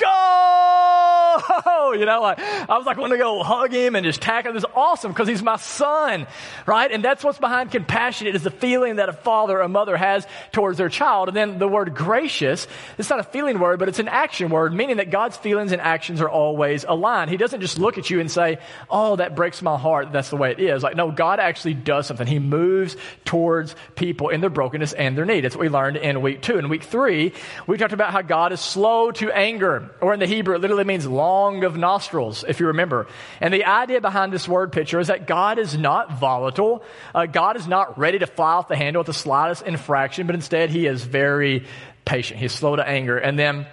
go! 1.65 1.93
You 1.93 2.05
know, 2.05 2.21
like, 2.21 2.39
I 2.39 2.77
was 2.77 2.85
like, 2.85 2.97
want 2.97 3.11
to 3.11 3.17
go 3.17 3.43
hug 3.43 3.71
him 3.71 3.95
and 3.95 4.05
just 4.05 4.21
tackle 4.21 4.51
him. 4.51 4.57
It's 4.57 4.65
awesome 4.75 5.11
because 5.11 5.27
he's 5.27 5.43
my 5.43 5.57
son, 5.57 6.27
right? 6.65 6.91
And 6.91 7.03
that's 7.03 7.23
what's 7.23 7.39
behind 7.39 7.71
compassion. 7.71 8.27
It 8.27 8.35
is 8.35 8.43
the 8.43 8.51
feeling 8.51 8.97
that 8.97 9.09
a 9.09 9.13
father 9.13 9.57
or 9.57 9.61
a 9.61 9.69
mother 9.69 9.97
has 9.97 10.25
towards 10.51 10.77
their 10.77 10.89
child. 10.89 11.27
And 11.27 11.37
then 11.37 11.57
the 11.59 11.67
word 11.67 11.95
gracious, 11.95 12.67
it's 12.97 13.09
not 13.09 13.19
a 13.19 13.23
feeling 13.23 13.59
word, 13.59 13.79
but 13.79 13.89
it's 13.89 13.99
an 13.99 14.07
action 14.07 14.49
word, 14.49 14.73
meaning 14.73 14.97
that 14.97 15.11
God's 15.11 15.37
feelings 15.37 15.71
and 15.71 15.81
actions 15.81 16.21
are 16.21 16.29
always 16.29 16.83
aligned. 16.87 17.29
He 17.29 17.37
doesn't 17.37 17.61
just 17.61 17.79
look 17.79 17.97
at 17.97 18.09
you 18.09 18.19
and 18.19 18.29
say, 18.29 18.59
Oh, 18.89 19.15
that 19.15 19.35
breaks 19.35 19.61
my 19.61 19.77
heart. 19.77 20.11
That's 20.11 20.29
the 20.29 20.37
way 20.37 20.51
it 20.51 20.59
is. 20.59 20.83
Like, 20.83 20.95
no, 20.95 21.11
God 21.11 21.39
actually 21.39 21.73
does 21.73 22.07
something. 22.07 22.27
He 22.27 22.39
moves 22.39 22.95
towards 23.23 23.75
people 23.95 24.29
in 24.29 24.41
their 24.41 24.49
brokenness 24.49 24.93
and 24.93 25.17
their 25.17 25.25
need. 25.25 25.41
That's 25.41 25.55
what 25.55 25.61
we 25.61 25.69
learned 25.69 25.97
in 25.97 26.21
week 26.21 26.41
two. 26.41 26.57
In 26.57 26.69
week 26.69 26.83
three, 26.83 27.33
we 27.67 27.77
talked 27.77 27.93
about 27.93 28.11
how 28.11 28.21
God 28.21 28.51
is 28.51 28.61
slow 28.61 29.11
to 29.11 29.31
anger, 29.31 29.91
or 30.01 30.13
in 30.13 30.19
the 30.19 30.27
Hebrew, 30.27 30.55
it 30.55 30.61
literally 30.61 30.83
means 30.83 31.07
long 31.15 31.63
of 31.63 31.77
nostrils, 31.77 32.43
if 32.47 32.59
you 32.59 32.67
remember. 32.67 33.07
And 33.41 33.53
the 33.53 33.65
idea 33.65 34.01
behind 34.01 34.33
this 34.33 34.47
word 34.47 34.71
picture 34.71 34.99
is 34.99 35.07
that 35.07 35.27
God 35.27 35.59
is 35.59 35.77
not 35.77 36.19
volatile. 36.19 36.83
Uh, 37.13 37.25
God 37.25 37.55
is 37.55 37.67
not 37.67 37.97
ready 37.97 38.19
to 38.19 38.27
fly 38.27 38.53
off 38.53 38.67
the 38.67 38.75
handle 38.75 39.01
at 39.01 39.05
the 39.05 39.13
slightest 39.13 39.63
infraction, 39.63 40.27
but 40.27 40.35
instead 40.35 40.69
he 40.69 40.87
is 40.87 41.03
very 41.03 41.25
very 41.25 41.65
patient. 42.05 42.39
He's 42.39 42.53
slow 42.53 42.75
to 42.75 42.87
anger. 42.87 43.17
And 43.17 43.37
then 43.37 43.67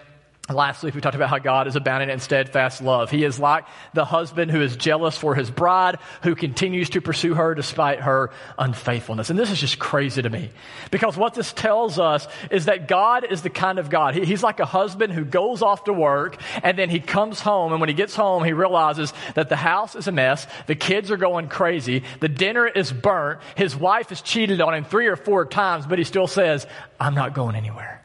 Last 0.51 0.83
week 0.83 0.97
we 0.97 1.01
talked 1.01 1.15
about 1.15 1.31
how 1.31 1.39
God 1.39 1.69
is 1.69 1.77
abounding 1.77 2.11
in 2.11 2.19
steadfast 2.19 2.83
love. 2.83 3.13
He 3.13 3.23
is 3.23 3.39
like 3.39 3.65
the 3.95 4.05
husband 4.05 4.51
who 4.51 4.61
is 4.61 4.77
jealous 4.77 5.17
for 5.17 5.37
his 5.37 5.53
bride, 5.53 5.99
who 6.25 6.35
continues 6.35 6.91
to 6.91 7.01
pursue 7.01 7.35
her 7.35 7.55
despite 7.55 8.01
her 8.01 8.33
unfaithfulness. 8.59 9.31
And 9.31 9.39
this 9.39 9.53
is 9.53 9.61
just 9.61 9.79
crazy 9.79 10.21
to 10.21 10.29
me. 10.29 10.51
Because 10.91 11.17
what 11.17 11.35
this 11.35 11.53
tells 11.53 12.01
us 12.01 12.27
is 12.51 12.65
that 12.65 12.89
God 12.89 13.25
is 13.31 13.43
the 13.43 13.51
kind 13.51 13.79
of 13.79 13.89
God. 13.89 14.17
He, 14.17 14.25
he's 14.25 14.43
like 14.43 14.59
a 14.59 14.67
husband 14.67 15.13
who 15.13 15.25
goes 15.25 15.63
off 15.63 15.85
to 15.85 15.93
work 15.93 16.37
and 16.65 16.77
then 16.77 16.91
he 16.91 16.99
comes 16.99 17.39
home 17.39 17.71
and 17.71 17.81
when 17.81 17.89
he 17.89 17.95
gets 17.95 18.17
home 18.17 18.43
he 18.43 18.53
realizes 18.53 19.13
that 19.35 19.49
the 19.49 19.57
house 19.57 19.95
is 19.95 20.09
a 20.09 20.13
mess, 20.13 20.49
the 20.67 20.75
kids 20.75 21.13
are 21.13 21.17
going 21.17 21.47
crazy, 21.47 22.03
the 22.19 22.29
dinner 22.29 22.67
is 22.67 22.93
burnt, 22.93 23.41
his 23.57 23.77
wife 23.77 24.09
has 24.09 24.21
cheated 24.21 24.61
on 24.61 24.75
him 24.75 24.85
three 24.85 25.07
or 25.07 25.17
four 25.17 25.47
times, 25.47 25.87
but 25.87 25.99
he 25.99 26.05
still 26.05 26.27
says, 26.27 26.67
I'm 26.99 27.15
not 27.15 27.33
going 27.33 27.55
anywhere. 27.55 28.02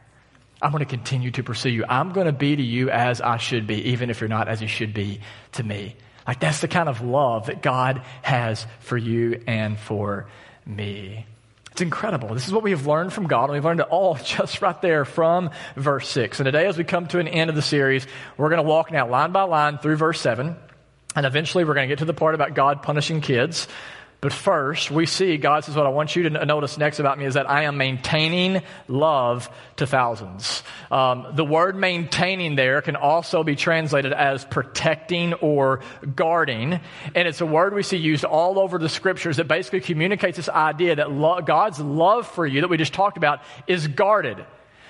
I'm 0.60 0.72
going 0.72 0.84
to 0.84 0.90
continue 0.90 1.30
to 1.32 1.42
pursue 1.42 1.70
you. 1.70 1.84
I'm 1.88 2.12
going 2.12 2.26
to 2.26 2.32
be 2.32 2.56
to 2.56 2.62
you 2.62 2.90
as 2.90 3.20
I 3.20 3.36
should 3.36 3.66
be, 3.66 3.90
even 3.90 4.10
if 4.10 4.20
you're 4.20 4.28
not 4.28 4.48
as 4.48 4.60
you 4.60 4.68
should 4.68 4.92
be 4.92 5.20
to 5.52 5.62
me. 5.62 5.94
Like 6.26 6.40
that's 6.40 6.60
the 6.60 6.68
kind 6.68 6.88
of 6.88 7.00
love 7.00 7.46
that 7.46 7.62
God 7.62 8.02
has 8.22 8.66
for 8.80 8.96
you 8.96 9.42
and 9.46 9.78
for 9.78 10.28
me. 10.66 11.26
It's 11.72 11.80
incredible. 11.80 12.34
This 12.34 12.48
is 12.48 12.52
what 12.52 12.64
we 12.64 12.72
have 12.72 12.88
learned 12.88 13.12
from 13.12 13.28
God, 13.28 13.44
and 13.44 13.52
we've 13.52 13.64
learned 13.64 13.80
it 13.80 13.86
all 13.88 14.14
just 14.24 14.60
right 14.60 14.80
there 14.82 15.04
from 15.04 15.50
verse 15.76 16.08
6. 16.08 16.40
And 16.40 16.46
today, 16.46 16.66
as 16.66 16.76
we 16.76 16.82
come 16.82 17.06
to 17.06 17.20
an 17.20 17.28
end 17.28 17.50
of 17.50 17.56
the 17.56 17.62
series, 17.62 18.04
we're 18.36 18.48
going 18.48 18.62
to 18.62 18.68
walk 18.68 18.90
now 18.90 19.08
line 19.08 19.30
by 19.30 19.42
line 19.42 19.78
through 19.78 19.94
verse 19.94 20.20
7. 20.20 20.56
And 21.14 21.26
eventually, 21.26 21.64
we're 21.64 21.74
going 21.74 21.88
to 21.88 21.92
get 21.92 22.00
to 22.00 22.04
the 22.04 22.12
part 22.12 22.34
about 22.34 22.54
God 22.54 22.82
punishing 22.82 23.20
kids. 23.20 23.68
But 24.20 24.32
first, 24.32 24.90
we 24.90 25.06
see 25.06 25.36
God 25.36 25.62
says, 25.62 25.76
What 25.76 25.86
I 25.86 25.90
want 25.90 26.16
you 26.16 26.28
to 26.28 26.44
notice 26.44 26.76
next 26.76 26.98
about 26.98 27.18
me 27.18 27.24
is 27.24 27.34
that 27.34 27.48
I 27.48 27.64
am 27.64 27.76
maintaining 27.76 28.62
love 28.88 29.48
to 29.76 29.86
thousands. 29.86 30.64
Um, 30.90 31.28
the 31.34 31.44
word 31.44 31.76
maintaining 31.76 32.56
there 32.56 32.82
can 32.82 32.96
also 32.96 33.44
be 33.44 33.54
translated 33.54 34.12
as 34.12 34.44
protecting 34.44 35.34
or 35.34 35.82
guarding. 36.16 36.80
And 37.14 37.28
it's 37.28 37.40
a 37.40 37.46
word 37.46 37.74
we 37.74 37.84
see 37.84 37.96
used 37.96 38.24
all 38.24 38.58
over 38.58 38.78
the 38.78 38.88
scriptures 38.88 39.36
that 39.36 39.46
basically 39.46 39.80
communicates 39.82 40.36
this 40.36 40.48
idea 40.48 40.96
that 40.96 41.12
lo- 41.12 41.40
God's 41.40 41.78
love 41.78 42.26
for 42.26 42.44
you 42.44 42.62
that 42.62 42.68
we 42.68 42.76
just 42.76 42.94
talked 42.94 43.18
about 43.18 43.42
is 43.68 43.86
guarded. 43.86 44.44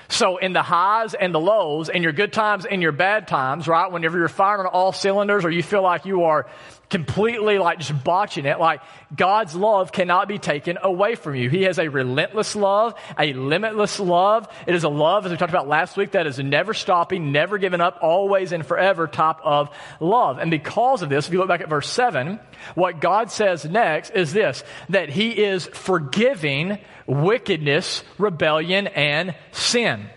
So 0.08 0.38
in 0.38 0.54
the 0.54 0.62
highs 0.62 1.12
and 1.12 1.34
the 1.34 1.40
lows, 1.40 1.90
in 1.90 2.02
your 2.02 2.12
good 2.12 2.32
times 2.32 2.64
and 2.64 2.80
your 2.80 2.92
bad 2.92 3.28
times, 3.28 3.68
right? 3.68 3.92
Whenever 3.92 4.16
you're 4.16 4.28
firing 4.28 4.60
on 4.60 4.66
all 4.66 4.92
cylinders 4.92 5.44
or 5.44 5.50
you 5.50 5.62
feel 5.62 5.82
like 5.82 6.06
you 6.06 6.24
are 6.24 6.46
completely 6.90 7.58
like 7.58 7.78
just 7.78 8.02
botching 8.02 8.46
it. 8.46 8.58
Like 8.58 8.80
God's 9.14 9.54
love 9.54 9.92
cannot 9.92 10.28
be 10.28 10.38
taken 10.38 10.78
away 10.82 11.14
from 11.14 11.34
you. 11.34 11.50
He 11.50 11.62
has 11.64 11.78
a 11.78 11.88
relentless 11.88 12.56
love, 12.56 12.94
a 13.18 13.32
limitless 13.32 14.00
love. 14.00 14.48
It 14.66 14.74
is 14.74 14.84
a 14.84 14.88
love, 14.88 15.26
as 15.26 15.32
we 15.32 15.38
talked 15.38 15.52
about 15.52 15.68
last 15.68 15.96
week, 15.96 16.12
that 16.12 16.26
is 16.26 16.38
never 16.38 16.74
stopping, 16.74 17.32
never 17.32 17.58
giving 17.58 17.80
up, 17.80 17.98
always 18.00 18.52
and 18.52 18.64
forever 18.64 19.06
top 19.06 19.40
of 19.44 19.70
love. 20.00 20.38
And 20.38 20.50
because 20.50 21.02
of 21.02 21.08
this, 21.08 21.26
if 21.26 21.32
you 21.32 21.38
look 21.38 21.48
back 21.48 21.60
at 21.60 21.68
verse 21.68 21.88
seven, 21.88 22.40
what 22.74 23.00
God 23.00 23.30
says 23.30 23.64
next 23.64 24.10
is 24.10 24.32
this, 24.32 24.64
that 24.88 25.10
He 25.10 25.30
is 25.30 25.66
forgiving 25.66 26.78
wickedness, 27.06 28.02
rebellion, 28.18 28.86
and 28.86 29.34
sin. 29.52 30.08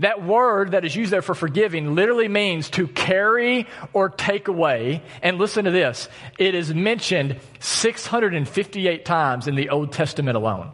That 0.00 0.24
word 0.24 0.72
that 0.72 0.84
is 0.84 0.96
used 0.96 1.12
there 1.12 1.22
for 1.22 1.34
forgiving 1.34 1.94
literally 1.94 2.28
means 2.28 2.70
to 2.70 2.88
carry 2.88 3.66
or 3.92 4.08
take 4.08 4.48
away. 4.48 5.02
And 5.22 5.38
listen 5.38 5.66
to 5.66 5.70
this. 5.70 6.08
It 6.38 6.54
is 6.54 6.74
mentioned 6.74 7.38
658 7.60 9.04
times 9.04 9.46
in 9.46 9.54
the 9.54 9.68
Old 9.68 9.92
Testament 9.92 10.36
alone. 10.36 10.72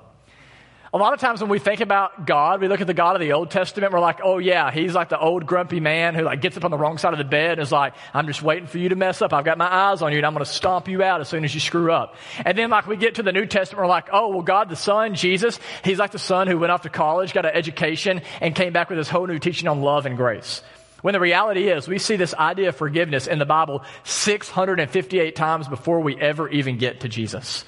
A 0.95 0.99
lot 0.99 1.13
of 1.13 1.21
times 1.21 1.41
when 1.41 1.51
we 1.51 1.59
think 1.59 1.81
about 1.81 2.27
God, 2.27 2.61
we 2.61 2.69
look 2.69 2.81
at 2.81 2.87
the 2.87 2.95
God 2.95 3.17
of 3.17 3.21
the 3.21 3.33
Old 3.33 3.51
Testament, 3.51 3.93
we're 3.93 3.99
like, 3.99 4.21
oh 4.23 4.39
yeah, 4.39 4.71
he's 4.71 4.95
like 4.95 5.09
the 5.09 5.19
old 5.19 5.45
grumpy 5.45 5.81
man 5.81 6.15
who 6.15 6.23
like 6.23 6.41
gets 6.41 6.57
up 6.57 6.65
on 6.65 6.71
the 6.71 6.79
wrong 6.79 6.97
side 6.97 7.13
of 7.13 7.19
the 7.19 7.25
bed 7.25 7.53
and 7.53 7.61
is 7.61 7.73
like, 7.73 7.95
I'm 8.15 8.27
just 8.29 8.41
waiting 8.41 8.69
for 8.69 8.79
you 8.79 8.89
to 8.91 8.97
mess 8.97 9.21
up. 9.21 9.33
I've 9.33 9.45
got 9.45 9.59
my 9.59 9.73
eyes 9.73 10.01
on 10.01 10.13
you 10.13 10.19
and 10.19 10.27
I'm 10.27 10.33
going 10.33 10.45
to 10.45 10.51
stomp 10.51 10.87
you 10.87 11.03
out 11.03 11.21
as 11.21 11.29
soon 11.29 11.45
as 11.45 11.53
you 11.53 11.61
screw 11.61 11.91
up. 11.91 12.15
And 12.45 12.57
then 12.57 12.71
like 12.71 12.87
we 12.87 12.97
get 12.97 13.17
to 13.17 13.25
the 13.25 13.33
New 13.33 13.47
Testament, 13.47 13.83
we're 13.83 13.89
like, 13.89 14.09
oh, 14.13 14.29
well, 14.29 14.43
God 14.43 14.69
the 14.69 14.77
Son, 14.77 15.17
Jesus, 15.17 15.59
he's 15.83 15.99
like 15.99 16.13
the 16.13 16.21
son 16.21 16.47
who 16.47 16.59
went 16.59 16.71
off 16.71 16.83
to 16.83 16.89
college, 16.89 17.33
got 17.33 17.45
an 17.45 17.53
education 17.55 18.23
and 18.41 18.55
came 18.55 18.73
back 18.73 18.89
with 18.89 18.99
this 18.99 19.09
whole 19.09 19.27
new 19.27 19.41
teaching 19.41 19.67
on 19.67 19.83
love 19.83 20.07
and 20.07 20.17
grace. 20.17 20.63
When 21.03 21.13
the 21.13 21.21
reality 21.21 21.69
is, 21.69 21.89
we 21.89 21.99
see 21.99 22.17
this 22.17 22.35
idea 22.35 22.71
of 22.71 22.77
forgiveness 22.77 23.27
in 23.27 23.39
the 23.39 23.45
Bible 23.45 23.83
658 24.05 25.35
times 25.35 25.69
before 25.69 26.01
we 26.01 26.17
ever 26.17 26.49
even 26.49 26.79
get 26.79 27.01
to 27.01 27.09
Jesus. 27.09 27.65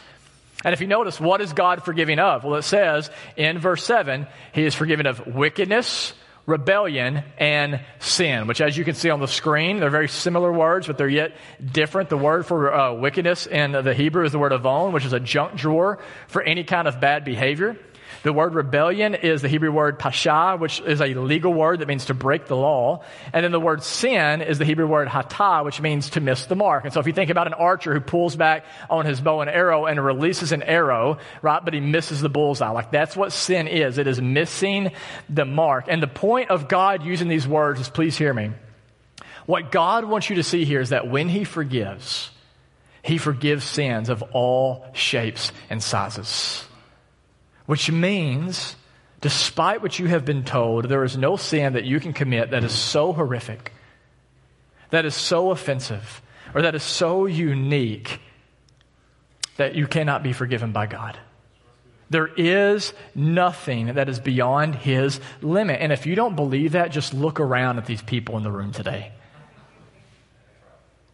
And 0.64 0.72
if 0.72 0.80
you 0.80 0.88
notice, 0.88 1.20
what 1.20 1.40
is 1.40 1.52
God 1.52 1.84
forgiving 1.84 2.18
of? 2.18 2.42
Well, 2.42 2.56
it 2.56 2.62
says 2.62 3.10
in 3.36 3.58
verse 3.58 3.84
7, 3.84 4.26
He 4.52 4.64
is 4.64 4.74
forgiven 4.74 5.06
of 5.06 5.24
wickedness, 5.26 6.14
rebellion, 6.46 7.22
and 7.38 7.80
sin, 8.00 8.48
which, 8.48 8.60
as 8.60 8.76
you 8.76 8.84
can 8.84 8.94
see 8.94 9.10
on 9.10 9.20
the 9.20 9.28
screen, 9.28 9.78
they're 9.78 9.90
very 9.90 10.08
similar 10.08 10.52
words, 10.52 10.88
but 10.88 10.98
they're 10.98 11.08
yet 11.08 11.36
different. 11.64 12.08
The 12.08 12.16
word 12.16 12.44
for 12.44 12.74
uh, 12.74 12.92
wickedness 12.94 13.46
in 13.46 13.72
the 13.72 13.94
Hebrew 13.94 14.24
is 14.24 14.32
the 14.32 14.38
word 14.38 14.52
avon, 14.52 14.92
which 14.92 15.04
is 15.04 15.12
a 15.12 15.20
junk 15.20 15.54
drawer 15.54 16.00
for 16.26 16.42
any 16.42 16.64
kind 16.64 16.88
of 16.88 17.00
bad 17.00 17.24
behavior. 17.24 17.76
The 18.22 18.32
word 18.32 18.54
rebellion 18.54 19.14
is 19.14 19.42
the 19.42 19.48
Hebrew 19.48 19.70
word 19.70 19.98
pasha, 19.98 20.56
which 20.58 20.80
is 20.80 21.00
a 21.00 21.14
legal 21.14 21.52
word 21.52 21.80
that 21.80 21.88
means 21.88 22.06
to 22.06 22.14
break 22.14 22.46
the 22.46 22.56
law. 22.56 23.04
And 23.32 23.44
then 23.44 23.52
the 23.52 23.60
word 23.60 23.82
sin 23.82 24.42
is 24.42 24.58
the 24.58 24.64
Hebrew 24.64 24.86
word 24.86 25.08
hata, 25.08 25.64
which 25.64 25.80
means 25.80 26.10
to 26.10 26.20
miss 26.20 26.46
the 26.46 26.56
mark. 26.56 26.84
And 26.84 26.92
so 26.92 27.00
if 27.00 27.06
you 27.06 27.12
think 27.12 27.30
about 27.30 27.46
an 27.46 27.54
archer 27.54 27.94
who 27.94 28.00
pulls 28.00 28.34
back 28.34 28.64
on 28.90 29.06
his 29.06 29.20
bow 29.20 29.40
and 29.40 29.48
arrow 29.48 29.86
and 29.86 30.04
releases 30.04 30.52
an 30.52 30.62
arrow, 30.62 31.18
right, 31.42 31.64
but 31.64 31.74
he 31.74 31.80
misses 31.80 32.20
the 32.20 32.28
bullseye, 32.28 32.70
like 32.70 32.90
that's 32.90 33.16
what 33.16 33.32
sin 33.32 33.68
is. 33.68 33.98
It 33.98 34.06
is 34.06 34.20
missing 34.20 34.92
the 35.28 35.44
mark. 35.44 35.86
And 35.88 36.02
the 36.02 36.08
point 36.08 36.50
of 36.50 36.68
God 36.68 37.04
using 37.04 37.28
these 37.28 37.46
words 37.46 37.80
is, 37.80 37.88
please 37.88 38.18
hear 38.18 38.34
me. 38.34 38.50
What 39.46 39.72
God 39.72 40.04
wants 40.04 40.28
you 40.28 40.36
to 40.36 40.42
see 40.42 40.64
here 40.64 40.80
is 40.80 40.90
that 40.90 41.08
when 41.08 41.28
he 41.28 41.44
forgives, 41.44 42.30
he 43.02 43.16
forgives 43.16 43.64
sins 43.64 44.10
of 44.10 44.22
all 44.32 44.86
shapes 44.92 45.52
and 45.70 45.82
sizes. 45.82 46.67
Which 47.68 47.90
means, 47.90 48.76
despite 49.20 49.82
what 49.82 49.98
you 49.98 50.06
have 50.06 50.24
been 50.24 50.42
told, 50.42 50.86
there 50.86 51.04
is 51.04 51.18
no 51.18 51.36
sin 51.36 51.74
that 51.74 51.84
you 51.84 52.00
can 52.00 52.14
commit 52.14 52.52
that 52.52 52.64
is 52.64 52.72
so 52.72 53.12
horrific, 53.12 53.74
that 54.88 55.04
is 55.04 55.14
so 55.14 55.50
offensive, 55.50 56.22
or 56.54 56.62
that 56.62 56.74
is 56.74 56.82
so 56.82 57.26
unique 57.26 58.22
that 59.58 59.74
you 59.74 59.86
cannot 59.86 60.22
be 60.22 60.32
forgiven 60.32 60.72
by 60.72 60.86
God. 60.86 61.18
There 62.08 62.28
is 62.38 62.94
nothing 63.14 63.96
that 63.96 64.08
is 64.08 64.18
beyond 64.18 64.74
His 64.74 65.20
limit. 65.42 65.82
And 65.82 65.92
if 65.92 66.06
you 66.06 66.14
don't 66.14 66.36
believe 66.36 66.72
that, 66.72 66.90
just 66.90 67.12
look 67.12 67.38
around 67.38 67.76
at 67.76 67.84
these 67.84 68.00
people 68.00 68.38
in 68.38 68.44
the 68.44 68.50
room 68.50 68.72
today. 68.72 69.12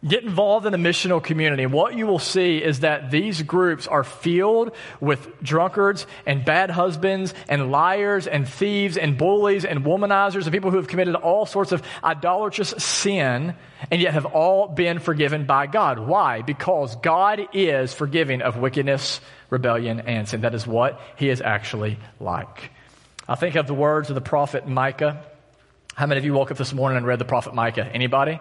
Get 0.07 0.23
involved 0.23 0.67
in 0.67 0.73
a 0.75 0.77
missional 0.77 1.23
community. 1.23 1.65
What 1.65 1.95
you 1.95 2.05
will 2.05 2.19
see 2.19 2.63
is 2.63 2.81
that 2.81 3.09
these 3.09 3.41
groups 3.41 3.87
are 3.87 4.03
filled 4.03 4.71
with 4.99 5.27
drunkards 5.41 6.05
and 6.27 6.45
bad 6.45 6.69
husbands 6.69 7.33
and 7.49 7.71
liars 7.71 8.27
and 8.27 8.47
thieves 8.47 8.97
and 8.97 9.17
bullies 9.17 9.65
and 9.65 9.83
womanizers 9.83 10.43
and 10.43 10.51
people 10.51 10.69
who 10.69 10.77
have 10.77 10.87
committed 10.87 11.15
all 11.15 11.47
sorts 11.47 11.71
of 11.71 11.81
idolatrous 12.03 12.69
sin 12.77 13.55
and 13.89 13.99
yet 13.99 14.13
have 14.13 14.25
all 14.27 14.67
been 14.67 14.99
forgiven 14.99 15.45
by 15.45 15.65
God. 15.65 15.97
Why? 15.97 16.43
Because 16.43 16.95
God 16.97 17.47
is 17.53 17.91
forgiving 17.91 18.43
of 18.43 18.57
wickedness, 18.57 19.21
rebellion, 19.49 20.01
and 20.01 20.27
sin. 20.27 20.41
That 20.41 20.53
is 20.53 20.67
what 20.67 21.01
He 21.15 21.29
is 21.29 21.41
actually 21.41 21.97
like. 22.19 22.69
I 23.27 23.33
think 23.33 23.55
of 23.55 23.65
the 23.65 23.73
words 23.73 24.09
of 24.09 24.15
the 24.15 24.21
prophet 24.21 24.67
Micah. 24.67 25.25
How 25.95 26.05
many 26.05 26.19
of 26.19 26.25
you 26.25 26.33
woke 26.33 26.51
up 26.51 26.57
this 26.57 26.73
morning 26.73 26.97
and 26.97 27.07
read 27.07 27.17
the 27.17 27.25
prophet 27.25 27.55
Micah? 27.55 27.89
Anybody? 27.91 28.39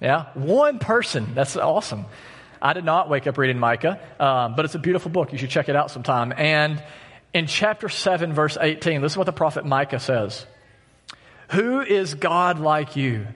Yeah, 0.00 0.26
one 0.34 0.78
person. 0.78 1.34
That's 1.34 1.56
awesome. 1.56 2.06
I 2.60 2.72
did 2.72 2.84
not 2.84 3.08
wake 3.08 3.26
up 3.26 3.38
reading 3.38 3.58
Micah, 3.58 4.00
um, 4.18 4.54
but 4.54 4.64
it's 4.64 4.74
a 4.74 4.78
beautiful 4.78 5.10
book. 5.10 5.32
You 5.32 5.38
should 5.38 5.50
check 5.50 5.68
it 5.68 5.76
out 5.76 5.90
sometime. 5.90 6.32
And 6.36 6.82
in 7.32 7.46
chapter 7.46 7.88
7, 7.88 8.32
verse 8.32 8.56
18, 8.60 9.02
this 9.02 9.12
is 9.12 9.18
what 9.18 9.24
the 9.24 9.32
prophet 9.32 9.64
Micah 9.64 10.00
says 10.00 10.46
Who 11.50 11.80
is 11.80 12.14
God 12.14 12.58
like 12.58 12.96
you? 12.96 13.26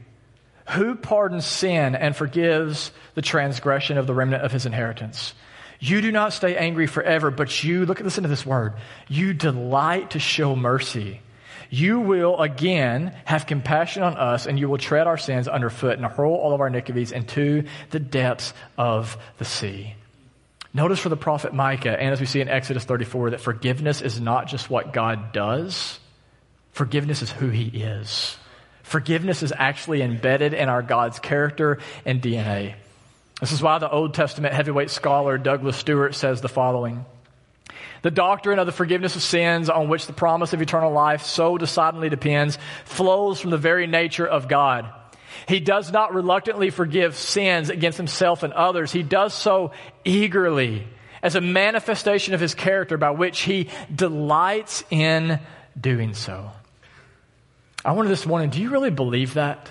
Who 0.70 0.94
pardons 0.94 1.44
sin 1.44 1.96
and 1.96 2.14
forgives 2.14 2.92
the 3.14 3.22
transgression 3.22 3.98
of 3.98 4.06
the 4.06 4.14
remnant 4.14 4.44
of 4.44 4.52
his 4.52 4.66
inheritance? 4.66 5.34
You 5.80 6.00
do 6.02 6.12
not 6.12 6.32
stay 6.32 6.56
angry 6.56 6.86
forever, 6.86 7.30
but 7.30 7.64
you, 7.64 7.86
look 7.86 7.98
at 7.98 8.04
listen 8.04 8.22
to 8.22 8.28
this 8.28 8.44
word, 8.44 8.74
you 9.08 9.32
delight 9.32 10.10
to 10.10 10.18
show 10.18 10.54
mercy 10.54 11.20
you 11.70 12.00
will 12.00 12.38
again 12.38 13.16
have 13.24 13.46
compassion 13.46 14.02
on 14.02 14.16
us 14.16 14.46
and 14.46 14.58
you 14.58 14.68
will 14.68 14.78
tread 14.78 15.06
our 15.06 15.16
sins 15.16 15.48
underfoot 15.48 15.96
and 15.96 16.04
hurl 16.04 16.34
all 16.34 16.52
of 16.52 16.60
our 16.60 16.66
iniquities 16.66 17.12
into 17.12 17.64
the 17.90 18.00
depths 18.00 18.52
of 18.76 19.16
the 19.38 19.44
sea. 19.44 19.94
Notice 20.74 21.00
for 21.00 21.08
the 21.08 21.16
prophet 21.16 21.54
Micah, 21.54 22.00
and 22.00 22.12
as 22.12 22.20
we 22.20 22.26
see 22.26 22.40
in 22.40 22.48
Exodus 22.48 22.84
34, 22.84 23.30
that 23.30 23.40
forgiveness 23.40 24.02
is 24.02 24.20
not 24.20 24.46
just 24.46 24.70
what 24.70 24.92
God 24.92 25.32
does, 25.32 25.98
forgiveness 26.72 27.22
is 27.22 27.30
who 27.30 27.48
he 27.48 27.66
is. 27.82 28.36
Forgiveness 28.82 29.42
is 29.42 29.52
actually 29.56 30.02
embedded 30.02 30.52
in 30.52 30.68
our 30.68 30.82
God's 30.82 31.18
character 31.18 31.78
and 32.04 32.20
DNA. 32.20 32.74
This 33.40 33.52
is 33.52 33.62
why 33.62 33.78
the 33.78 33.90
Old 33.90 34.14
Testament 34.14 34.54
heavyweight 34.54 34.90
scholar 34.90 35.38
Douglas 35.38 35.76
Stuart 35.76 36.14
says 36.14 36.40
the 36.40 36.48
following. 36.48 37.04
The 38.02 38.10
doctrine 38.10 38.58
of 38.58 38.66
the 38.66 38.72
forgiveness 38.72 39.16
of 39.16 39.22
sins 39.22 39.68
on 39.68 39.88
which 39.88 40.06
the 40.06 40.12
promise 40.12 40.52
of 40.52 40.62
eternal 40.62 40.92
life 40.92 41.22
so 41.22 41.58
decidedly 41.58 42.08
depends 42.08 42.58
flows 42.84 43.40
from 43.40 43.50
the 43.50 43.58
very 43.58 43.86
nature 43.86 44.26
of 44.26 44.48
God. 44.48 44.90
He 45.46 45.60
does 45.60 45.92
not 45.92 46.14
reluctantly 46.14 46.70
forgive 46.70 47.16
sins 47.16 47.70
against 47.70 47.98
himself 47.98 48.42
and 48.42 48.52
others. 48.52 48.92
He 48.92 49.02
does 49.02 49.34
so 49.34 49.72
eagerly 50.04 50.86
as 51.22 51.34
a 51.34 51.40
manifestation 51.40 52.34
of 52.34 52.40
his 52.40 52.54
character 52.54 52.96
by 52.96 53.10
which 53.10 53.40
he 53.40 53.68
delights 53.94 54.84
in 54.90 55.38
doing 55.78 56.14
so. 56.14 56.50
I 57.84 57.92
wonder 57.92 58.08
this 58.08 58.26
morning, 58.26 58.50
do 58.50 58.60
you 58.60 58.70
really 58.70 58.90
believe 58.90 59.34
that? 59.34 59.70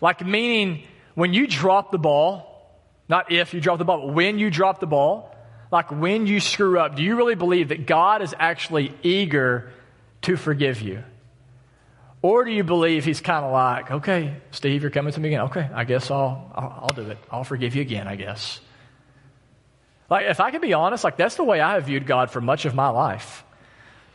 Like, 0.00 0.24
meaning 0.24 0.82
when 1.14 1.32
you 1.32 1.46
drop 1.46 1.90
the 1.92 1.98
ball, 1.98 2.52
not 3.08 3.32
if 3.32 3.54
you 3.54 3.60
drop 3.60 3.78
the 3.78 3.84
ball, 3.84 4.06
but 4.06 4.14
when 4.14 4.38
you 4.38 4.50
drop 4.50 4.80
the 4.80 4.86
ball, 4.86 5.35
like 5.70 5.90
when 5.90 6.26
you 6.26 6.40
screw 6.40 6.78
up, 6.78 6.96
do 6.96 7.02
you 7.02 7.16
really 7.16 7.34
believe 7.34 7.68
that 7.68 7.86
God 7.86 8.22
is 8.22 8.34
actually 8.38 8.94
eager 9.02 9.72
to 10.22 10.36
forgive 10.36 10.80
you? 10.80 11.02
Or 12.22 12.44
do 12.44 12.50
you 12.50 12.64
believe 12.64 13.04
he's 13.04 13.20
kind 13.20 13.44
of 13.44 13.52
like, 13.52 13.90
okay, 13.90 14.36
Steve, 14.50 14.82
you're 14.82 14.90
coming 14.90 15.12
to 15.12 15.20
me 15.20 15.28
again. 15.28 15.42
Okay, 15.42 15.68
I 15.72 15.84
guess 15.84 16.10
I'll, 16.10 16.50
I'll, 16.54 16.78
I'll 16.82 16.94
do 16.94 17.10
it. 17.10 17.18
I'll 17.30 17.44
forgive 17.44 17.76
you 17.76 17.82
again, 17.82 18.08
I 18.08 18.16
guess. 18.16 18.60
Like, 20.08 20.26
if 20.26 20.40
I 20.40 20.50
can 20.50 20.60
be 20.60 20.72
honest, 20.72 21.04
like 21.04 21.16
that's 21.16 21.36
the 21.36 21.44
way 21.44 21.60
I 21.60 21.74
have 21.74 21.84
viewed 21.84 22.06
God 22.06 22.30
for 22.30 22.40
much 22.40 22.64
of 22.64 22.74
my 22.74 22.88
life. 22.88 23.44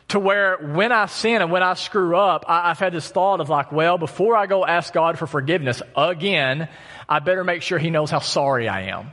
To 0.08 0.18
where 0.20 0.58
when 0.58 0.92
I 0.92 1.06
sin 1.06 1.40
and 1.40 1.50
when 1.50 1.62
I 1.62 1.74
screw 1.74 2.16
up, 2.16 2.44
I, 2.48 2.70
I've 2.70 2.78
had 2.78 2.92
this 2.92 3.08
thought 3.08 3.40
of 3.40 3.48
like, 3.48 3.72
well, 3.72 3.96
before 3.96 4.36
I 4.36 4.46
go 4.46 4.66
ask 4.66 4.92
God 4.92 5.18
for 5.18 5.26
forgiveness 5.26 5.80
again, 5.96 6.68
I 7.08 7.18
better 7.20 7.44
make 7.44 7.62
sure 7.62 7.78
he 7.78 7.90
knows 7.90 8.10
how 8.10 8.18
sorry 8.18 8.68
I 8.68 8.88
am. 8.88 9.10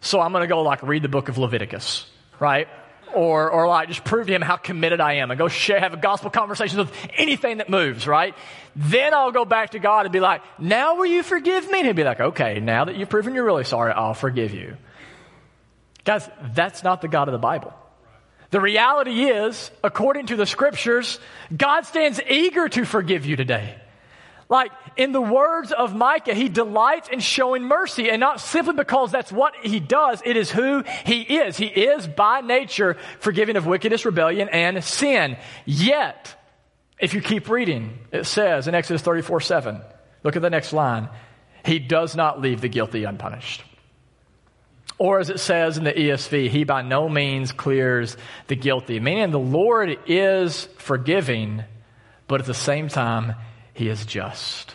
So 0.00 0.20
I'm 0.20 0.32
going 0.32 0.42
to 0.42 0.48
go 0.48 0.62
like 0.62 0.82
read 0.82 1.02
the 1.02 1.08
book 1.08 1.28
of 1.28 1.38
Leviticus, 1.38 2.06
right? 2.38 2.68
Or, 3.14 3.50
or 3.50 3.66
like 3.68 3.88
just 3.88 4.04
prove 4.04 4.28
to 4.28 4.32
him 4.32 4.40
how 4.40 4.56
committed 4.56 5.00
I 5.00 5.14
am 5.14 5.30
and 5.30 5.38
go 5.38 5.48
share, 5.48 5.80
have 5.80 5.94
a 5.94 5.98
gospel 5.98 6.30
conversation 6.30 6.78
with 6.78 6.92
anything 7.16 7.58
that 7.58 7.68
moves, 7.68 8.06
right? 8.06 8.34
Then 8.76 9.12
I'll 9.12 9.32
go 9.32 9.44
back 9.44 9.70
to 9.70 9.78
God 9.78 10.06
and 10.06 10.12
be 10.12 10.20
like, 10.20 10.42
now 10.58 10.94
will 10.94 11.06
you 11.06 11.22
forgive 11.22 11.68
me? 11.70 11.78
And 11.78 11.86
he'll 11.86 11.94
be 11.94 12.04
like, 12.04 12.20
okay, 12.20 12.60
now 12.60 12.84
that 12.84 12.96
you've 12.96 13.08
proven 13.08 13.34
you're 13.34 13.44
really 13.44 13.64
sorry, 13.64 13.92
I'll 13.92 14.14
forgive 14.14 14.54
you. 14.54 14.76
Guys, 16.04 16.28
that's 16.54 16.82
not 16.82 17.02
the 17.02 17.08
God 17.08 17.28
of 17.28 17.32
the 17.32 17.38
Bible. 17.38 17.74
The 18.50 18.60
reality 18.60 19.24
is, 19.26 19.70
according 19.84 20.26
to 20.26 20.36
the 20.36 20.46
scriptures, 20.46 21.20
God 21.56 21.82
stands 21.82 22.20
eager 22.28 22.68
to 22.68 22.84
forgive 22.84 23.26
you 23.26 23.36
today. 23.36 23.76
Like, 24.50 24.72
in 24.96 25.12
the 25.12 25.20
words 25.20 25.70
of 25.70 25.94
Micah, 25.94 26.34
he 26.34 26.48
delights 26.48 27.08
in 27.08 27.20
showing 27.20 27.62
mercy, 27.62 28.10
and 28.10 28.18
not 28.18 28.40
simply 28.40 28.74
because 28.74 29.12
that's 29.12 29.30
what 29.30 29.54
he 29.62 29.78
does, 29.78 30.20
it 30.24 30.36
is 30.36 30.50
who 30.50 30.82
he 31.06 31.22
is. 31.22 31.56
He 31.56 31.66
is, 31.66 32.08
by 32.08 32.40
nature, 32.40 32.96
forgiving 33.20 33.54
of 33.54 33.64
wickedness, 33.64 34.04
rebellion, 34.04 34.48
and 34.48 34.82
sin. 34.82 35.36
Yet, 35.66 36.34
if 36.98 37.14
you 37.14 37.22
keep 37.22 37.48
reading, 37.48 38.00
it 38.10 38.26
says 38.26 38.66
in 38.66 38.74
Exodus 38.74 39.02
34 39.02 39.40
7, 39.40 39.80
look 40.24 40.34
at 40.34 40.42
the 40.42 40.50
next 40.50 40.72
line, 40.72 41.08
he 41.64 41.78
does 41.78 42.16
not 42.16 42.40
leave 42.40 42.60
the 42.60 42.68
guilty 42.68 43.04
unpunished. 43.04 43.62
Or 44.98 45.20
as 45.20 45.30
it 45.30 45.38
says 45.38 45.78
in 45.78 45.84
the 45.84 45.92
ESV, 45.92 46.50
he 46.50 46.64
by 46.64 46.82
no 46.82 47.08
means 47.08 47.52
clears 47.52 48.16
the 48.48 48.56
guilty. 48.56 48.98
Meaning 48.98 49.30
the 49.30 49.38
Lord 49.38 49.96
is 50.06 50.64
forgiving, 50.76 51.62
but 52.26 52.40
at 52.40 52.46
the 52.46 52.52
same 52.52 52.88
time, 52.88 53.36
he 53.80 53.88
is 53.88 54.04
just. 54.04 54.74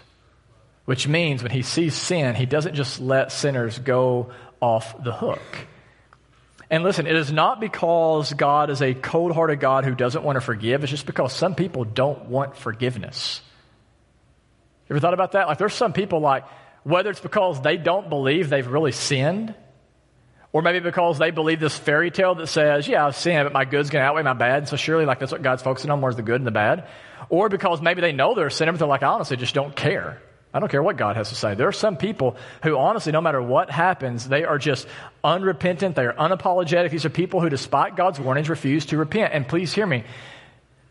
Which 0.85 1.07
means 1.07 1.43
when 1.43 1.51
he 1.51 1.61
sees 1.61 1.93
sin, 1.93 2.33
he 2.33 2.47
doesn't 2.47 2.73
just 2.73 2.99
let 2.99 3.31
sinners 3.31 3.77
go 3.77 4.31
off 4.59 5.01
the 5.03 5.13
hook. 5.13 5.41
And 6.71 6.83
listen, 6.83 7.05
it 7.05 7.15
is 7.15 7.31
not 7.31 7.59
because 7.59 8.33
God 8.33 8.71
is 8.71 8.81
a 8.81 8.95
cold 8.95 9.31
hearted 9.31 9.59
God 9.59 9.85
who 9.85 9.93
doesn't 9.93 10.23
want 10.23 10.37
to 10.37 10.41
forgive, 10.41 10.83
it's 10.83 10.89
just 10.89 11.05
because 11.05 11.33
some 11.33 11.53
people 11.53 11.83
don't 11.83 12.25
want 12.25 12.57
forgiveness. 12.57 13.41
You 14.89 14.95
ever 14.95 14.99
thought 14.99 15.13
about 15.13 15.33
that? 15.33 15.47
Like, 15.47 15.59
there's 15.59 15.75
some 15.75 15.93
people, 15.93 16.19
like, 16.19 16.43
whether 16.83 17.11
it's 17.11 17.19
because 17.19 17.61
they 17.61 17.77
don't 17.77 18.09
believe 18.09 18.49
they've 18.49 18.65
really 18.67 18.91
sinned, 18.91 19.53
or 20.55 20.61
maybe 20.61 20.79
because 20.79 21.19
they 21.19 21.31
believe 21.31 21.59
this 21.59 21.77
fairy 21.77 22.09
tale 22.09 22.33
that 22.35 22.47
says, 22.47 22.87
yeah, 22.87 23.05
I've 23.05 23.17
sinned, 23.17 23.43
but 23.43 23.51
my 23.51 23.65
good's 23.65 23.89
going 23.89 24.01
to 24.01 24.07
outweigh 24.07 24.23
my 24.23 24.31
bad. 24.31 24.69
So 24.69 24.77
surely, 24.77 25.03
like, 25.05 25.19
that's 25.19 25.33
what 25.33 25.41
God's 25.41 25.61
focusing 25.61 25.91
on, 25.91 25.99
where's 25.99 26.15
the 26.15 26.21
good 26.21 26.39
and 26.39 26.47
the 26.47 26.51
bad. 26.51 26.87
Or 27.27 27.49
because 27.49 27.81
maybe 27.81 27.99
they 27.99 28.13
know 28.13 28.35
they're 28.35 28.47
a 28.47 28.51
sinner, 28.51 28.71
but 28.71 28.77
they're 28.79 28.87
like, 28.87 29.03
I 29.03 29.07
honestly 29.07 29.35
just 29.35 29.53
don't 29.53 29.75
care. 29.75 30.21
I 30.53 30.61
don't 30.61 30.69
care 30.69 30.81
what 30.81 30.95
God 30.95 31.17
has 31.17 31.27
to 31.27 31.35
say. 31.35 31.55
There 31.55 31.67
are 31.67 31.73
some 31.73 31.97
people 31.97 32.37
who 32.63 32.77
honestly, 32.77 33.11
no 33.11 33.19
matter 33.19 33.41
what 33.41 33.69
happens, 33.69 34.29
they 34.29 34.45
are 34.45 34.57
just 34.57 34.87
unrepentant. 35.25 35.97
They 35.97 36.05
are 36.05 36.13
unapologetic. 36.13 36.89
These 36.89 37.03
are 37.03 37.09
people 37.09 37.41
who, 37.41 37.49
despite 37.49 37.97
God's 37.97 38.17
warnings, 38.17 38.47
refuse 38.47 38.85
to 38.85 38.97
repent. 38.97 39.33
And 39.33 39.45
please 39.45 39.73
hear 39.73 39.85
me. 39.85 40.05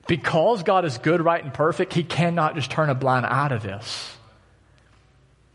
Because 0.06 0.62
God 0.62 0.84
is 0.84 0.98
good, 0.98 1.22
right, 1.22 1.42
and 1.42 1.54
perfect, 1.54 1.94
He 1.94 2.04
cannot 2.04 2.54
just 2.54 2.70
turn 2.70 2.90
a 2.90 2.94
blind 2.94 3.24
eye 3.24 3.48
to 3.48 3.58
this. 3.58 4.14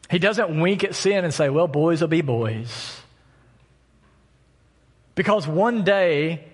He 0.10 0.18
doesn't 0.18 0.60
wink 0.60 0.84
at 0.84 0.96
sin 0.96 1.24
and 1.24 1.32
say, 1.32 1.52
well, 1.52 1.68
boys 1.68 2.02
will 2.02 2.08
be 2.08 2.22
boys. 2.22 3.00
Because 5.20 5.46
one 5.46 5.84
day, 5.84 6.46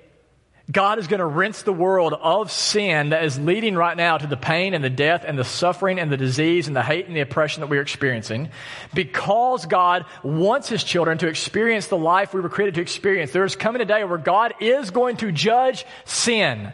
God 0.71 0.97
is 0.97 1.05
going 1.05 1.19
to 1.19 1.25
rinse 1.27 1.61
the 1.61 1.71
world 1.71 2.13
of 2.13 2.51
sin 2.51 3.09
that 3.09 3.23
is 3.23 3.37
leading 3.37 3.75
right 3.75 3.95
now 3.95 4.17
to 4.17 4.25
the 4.25 4.37
pain 4.37 4.73
and 4.73 4.83
the 4.83 4.89
death 4.89 5.23
and 5.23 5.37
the 5.37 5.43
suffering 5.43 5.99
and 5.99 6.11
the 6.11 6.17
disease 6.17 6.65
and 6.65 6.75
the 6.75 6.81
hate 6.81 7.05
and 7.05 7.15
the 7.15 7.19
oppression 7.19 7.61
that 7.61 7.67
we're 7.67 7.83
experiencing. 7.83 8.49
Because 8.91 9.67
God 9.67 10.07
wants 10.23 10.67
His 10.67 10.83
children 10.83 11.19
to 11.19 11.27
experience 11.27 11.85
the 11.85 11.97
life 11.97 12.33
we 12.33 12.41
were 12.41 12.49
created 12.49 12.73
to 12.73 12.81
experience, 12.81 13.29
there 13.29 13.45
is 13.45 13.55
coming 13.55 13.83
a 13.83 13.85
day 13.85 14.03
where 14.03 14.17
God 14.17 14.55
is 14.59 14.89
going 14.89 15.17
to 15.17 15.31
judge 15.31 15.85
sin. 16.05 16.73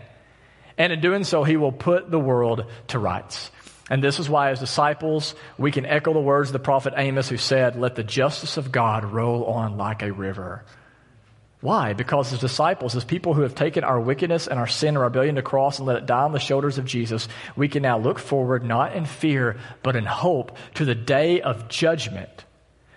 And 0.78 0.94
in 0.94 1.02
doing 1.02 1.26
so, 1.26 1.44
He 1.44 1.58
will 1.58 1.74
put 1.74 2.10
the 2.10 2.18
world 2.18 2.68
to 2.88 3.00
rights. 3.00 3.52
And 3.90 4.02
this 4.02 4.18
is 4.18 4.30
why, 4.30 4.52
as 4.52 4.62
disciples, 4.62 5.36
we 5.58 5.74
can 5.74 5.86
echo 5.86 6.14
the 6.14 6.22
words 6.22 6.48
of 6.48 6.54
the 6.54 6.60
prophet 6.60 6.94
Amos, 6.96 7.28
who 7.28 7.36
said, 7.36 7.78
Let 7.78 7.96
the 7.96 8.04
justice 8.06 8.56
of 8.56 8.72
God 8.72 9.04
roll 9.04 9.44
on 9.44 9.76
like 9.76 10.04
a 10.04 10.14
river. 10.14 10.64
Why? 11.62 11.94
Because 11.94 12.34
as 12.34 12.40
disciples, 12.40 12.96
as 12.96 13.06
people 13.06 13.36
who 13.36 13.44
have 13.44 13.54
taken 13.54 13.84
our 13.84 14.00
wickedness 14.00 14.48
and 14.48 14.60
our 14.60 14.68
sin 14.68 14.90
and 14.90 14.98
our 14.98 15.06
rebellion 15.06 15.36
to 15.36 15.44
cross 15.44 15.78
and 15.78 15.88
let 15.88 15.96
it 15.96 16.08
die 16.08 16.24
on 16.24 16.32
the 16.32 16.40
shoulders 16.40 16.80
of 16.80 16.86
Jesus, 16.86 17.28
we 17.56 17.68
can 17.68 17.84
now 17.84 18.00
look 18.00 18.18
forward 18.18 18.64
not 18.64 18.96
in 18.96 19.06
fear, 19.06 19.60
but 19.84 19.96
in 19.96 20.06
hope 20.06 20.58
to 20.76 20.86
the 20.86 20.96
day 20.96 21.40
of 21.40 21.70
judgment. 21.70 22.46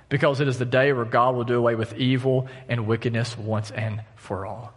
Because 0.09 0.41
it 0.41 0.49
is 0.49 0.59
the 0.59 0.65
day 0.65 0.93
where 0.93 1.05
God 1.05 1.35
will 1.35 1.45
do 1.45 1.59
away 1.59 1.75
with 1.75 1.97
evil 1.99 2.49
and 2.69 2.87
wickedness 2.87 3.37
once 3.37 3.71
and 3.71 4.03
for 4.17 4.47
all. 4.47 4.73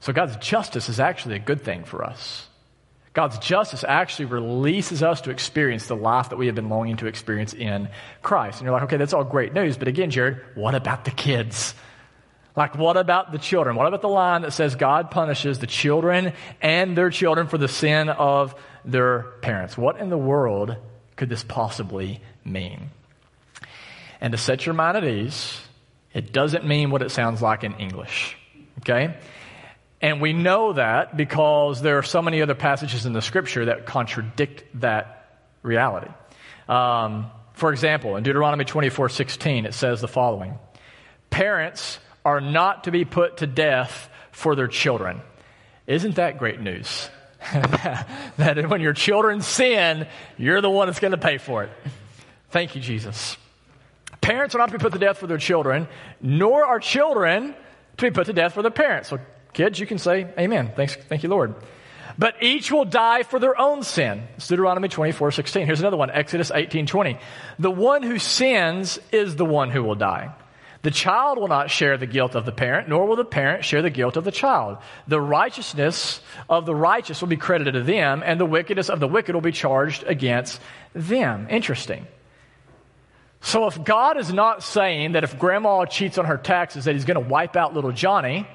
So 0.00 0.12
God's 0.12 0.36
justice 0.36 0.88
is 0.88 1.00
actually 1.00 1.34
a 1.36 1.40
good 1.40 1.62
thing 1.62 1.82
for 1.82 2.04
us. 2.04 2.46
God's 3.12 3.38
justice 3.38 3.82
actually 3.82 4.26
releases 4.26 5.02
us 5.02 5.22
to 5.22 5.30
experience 5.30 5.86
the 5.86 5.96
life 5.96 6.28
that 6.28 6.36
we 6.36 6.46
have 6.46 6.54
been 6.54 6.68
longing 6.68 6.98
to 6.98 7.06
experience 7.06 7.54
in 7.54 7.88
Christ. 8.22 8.60
And 8.60 8.66
you're 8.66 8.74
like, 8.74 8.84
okay, 8.84 8.98
that's 8.98 9.14
all 9.14 9.24
great 9.24 9.54
news. 9.54 9.76
But 9.78 9.88
again, 9.88 10.10
Jared, 10.10 10.40
what 10.54 10.74
about 10.74 11.06
the 11.06 11.10
kids? 11.10 11.74
Like, 12.56 12.76
what 12.76 12.96
about 12.96 13.32
the 13.32 13.38
children? 13.38 13.76
What 13.76 13.86
about 13.86 14.00
the 14.00 14.08
line 14.08 14.42
that 14.42 14.52
says 14.52 14.74
God 14.74 15.10
punishes 15.10 15.58
the 15.58 15.66
children 15.66 16.32
and 16.62 16.96
their 16.96 17.10
children 17.10 17.48
for 17.48 17.58
the 17.58 17.68
sin 17.68 18.08
of 18.08 18.54
their 18.84 19.22
parents? 19.42 19.76
What 19.76 19.98
in 19.98 20.08
the 20.08 20.18
world 20.18 20.76
could 21.16 21.28
this 21.28 21.44
possibly 21.44 22.20
mean? 22.44 22.90
And 24.20 24.32
to 24.32 24.38
set 24.38 24.64
your 24.64 24.74
mind 24.74 24.96
at 24.96 25.04
ease, 25.04 25.60
it 26.14 26.32
doesn't 26.32 26.66
mean 26.66 26.90
what 26.90 27.02
it 27.02 27.10
sounds 27.10 27.42
like 27.42 27.62
in 27.62 27.74
English. 27.74 28.38
Okay? 28.78 29.14
And 30.00 30.20
we 30.22 30.32
know 30.32 30.72
that 30.72 31.14
because 31.14 31.82
there 31.82 31.98
are 31.98 32.02
so 32.02 32.22
many 32.22 32.40
other 32.40 32.54
passages 32.54 33.04
in 33.04 33.12
the 33.12 33.22
scripture 33.22 33.66
that 33.66 33.84
contradict 33.84 34.64
that 34.80 35.40
reality. 35.62 36.10
Um, 36.68 37.30
for 37.52 37.70
example, 37.70 38.16
in 38.16 38.22
Deuteronomy 38.22 38.64
24 38.64 39.10
16, 39.10 39.66
it 39.66 39.74
says 39.74 40.00
the 40.00 40.08
following 40.08 40.58
Parents, 41.30 41.98
are 42.26 42.40
not 42.40 42.84
to 42.84 42.90
be 42.90 43.04
put 43.04 43.36
to 43.36 43.46
death 43.46 44.10
for 44.32 44.56
their 44.56 44.66
children. 44.66 45.20
Isn't 45.86 46.16
that 46.16 46.38
great 46.38 46.60
news? 46.60 47.08
that 47.52 48.68
when 48.68 48.80
your 48.80 48.94
children 48.94 49.42
sin, 49.42 50.08
you're 50.36 50.60
the 50.60 50.68
one 50.68 50.88
that's 50.88 50.98
going 50.98 51.12
to 51.12 51.18
pay 51.18 51.38
for 51.38 51.62
it. 51.62 51.70
Thank 52.50 52.74
you, 52.74 52.80
Jesus. 52.80 53.36
Parents 54.20 54.56
are 54.56 54.58
not 54.58 54.70
to 54.70 54.72
be 54.72 54.82
put 54.82 54.92
to 54.94 54.98
death 54.98 55.18
for 55.18 55.28
their 55.28 55.38
children, 55.38 55.86
nor 56.20 56.64
are 56.64 56.80
children 56.80 57.54
to 57.96 58.04
be 58.04 58.10
put 58.10 58.26
to 58.26 58.32
death 58.32 58.54
for 58.54 58.62
their 58.62 58.72
parents. 58.72 59.08
So, 59.08 59.20
kids, 59.52 59.78
you 59.78 59.86
can 59.86 59.98
say, 59.98 60.26
Amen. 60.36 60.72
Thanks, 60.74 60.96
thank 60.96 61.22
you, 61.22 61.28
Lord. 61.28 61.54
But 62.18 62.42
each 62.42 62.72
will 62.72 62.86
die 62.86 63.22
for 63.22 63.38
their 63.38 63.56
own 63.56 63.84
sin. 63.84 64.26
It's 64.36 64.48
Deuteronomy 64.48 64.88
24, 64.88 65.30
16. 65.30 65.64
Here's 65.64 65.80
another 65.80 65.96
one, 65.96 66.10
Exodus 66.10 66.50
18, 66.52 66.86
20. 66.86 67.20
The 67.60 67.70
one 67.70 68.02
who 68.02 68.18
sins 68.18 68.98
is 69.12 69.36
the 69.36 69.44
one 69.44 69.70
who 69.70 69.84
will 69.84 69.94
die. 69.94 70.34
The 70.82 70.90
child 70.90 71.38
will 71.38 71.48
not 71.48 71.70
share 71.70 71.96
the 71.96 72.06
guilt 72.06 72.34
of 72.34 72.44
the 72.44 72.52
parent, 72.52 72.88
nor 72.88 73.06
will 73.06 73.16
the 73.16 73.24
parent 73.24 73.64
share 73.64 73.82
the 73.82 73.90
guilt 73.90 74.16
of 74.16 74.24
the 74.24 74.30
child. 74.30 74.78
The 75.08 75.20
righteousness 75.20 76.20
of 76.48 76.66
the 76.66 76.74
righteous 76.74 77.20
will 77.20 77.28
be 77.28 77.36
credited 77.36 77.74
to 77.74 77.82
them, 77.82 78.22
and 78.24 78.38
the 78.38 78.46
wickedness 78.46 78.90
of 78.90 79.00
the 79.00 79.08
wicked 79.08 79.34
will 79.34 79.42
be 79.42 79.52
charged 79.52 80.04
against 80.04 80.60
them. 80.94 81.46
Interesting. 81.50 82.06
So 83.40 83.66
if 83.66 83.82
God 83.82 84.16
is 84.16 84.32
not 84.32 84.62
saying 84.62 85.12
that 85.12 85.24
if 85.24 85.38
grandma 85.38 85.84
cheats 85.84 86.18
on 86.18 86.24
her 86.24 86.36
taxes 86.36 86.84
that 86.84 86.94
he's 86.94 87.04
going 87.04 87.22
to 87.22 87.28
wipe 87.28 87.56
out 87.56 87.74
little 87.74 87.92
Johnny, 87.92 88.46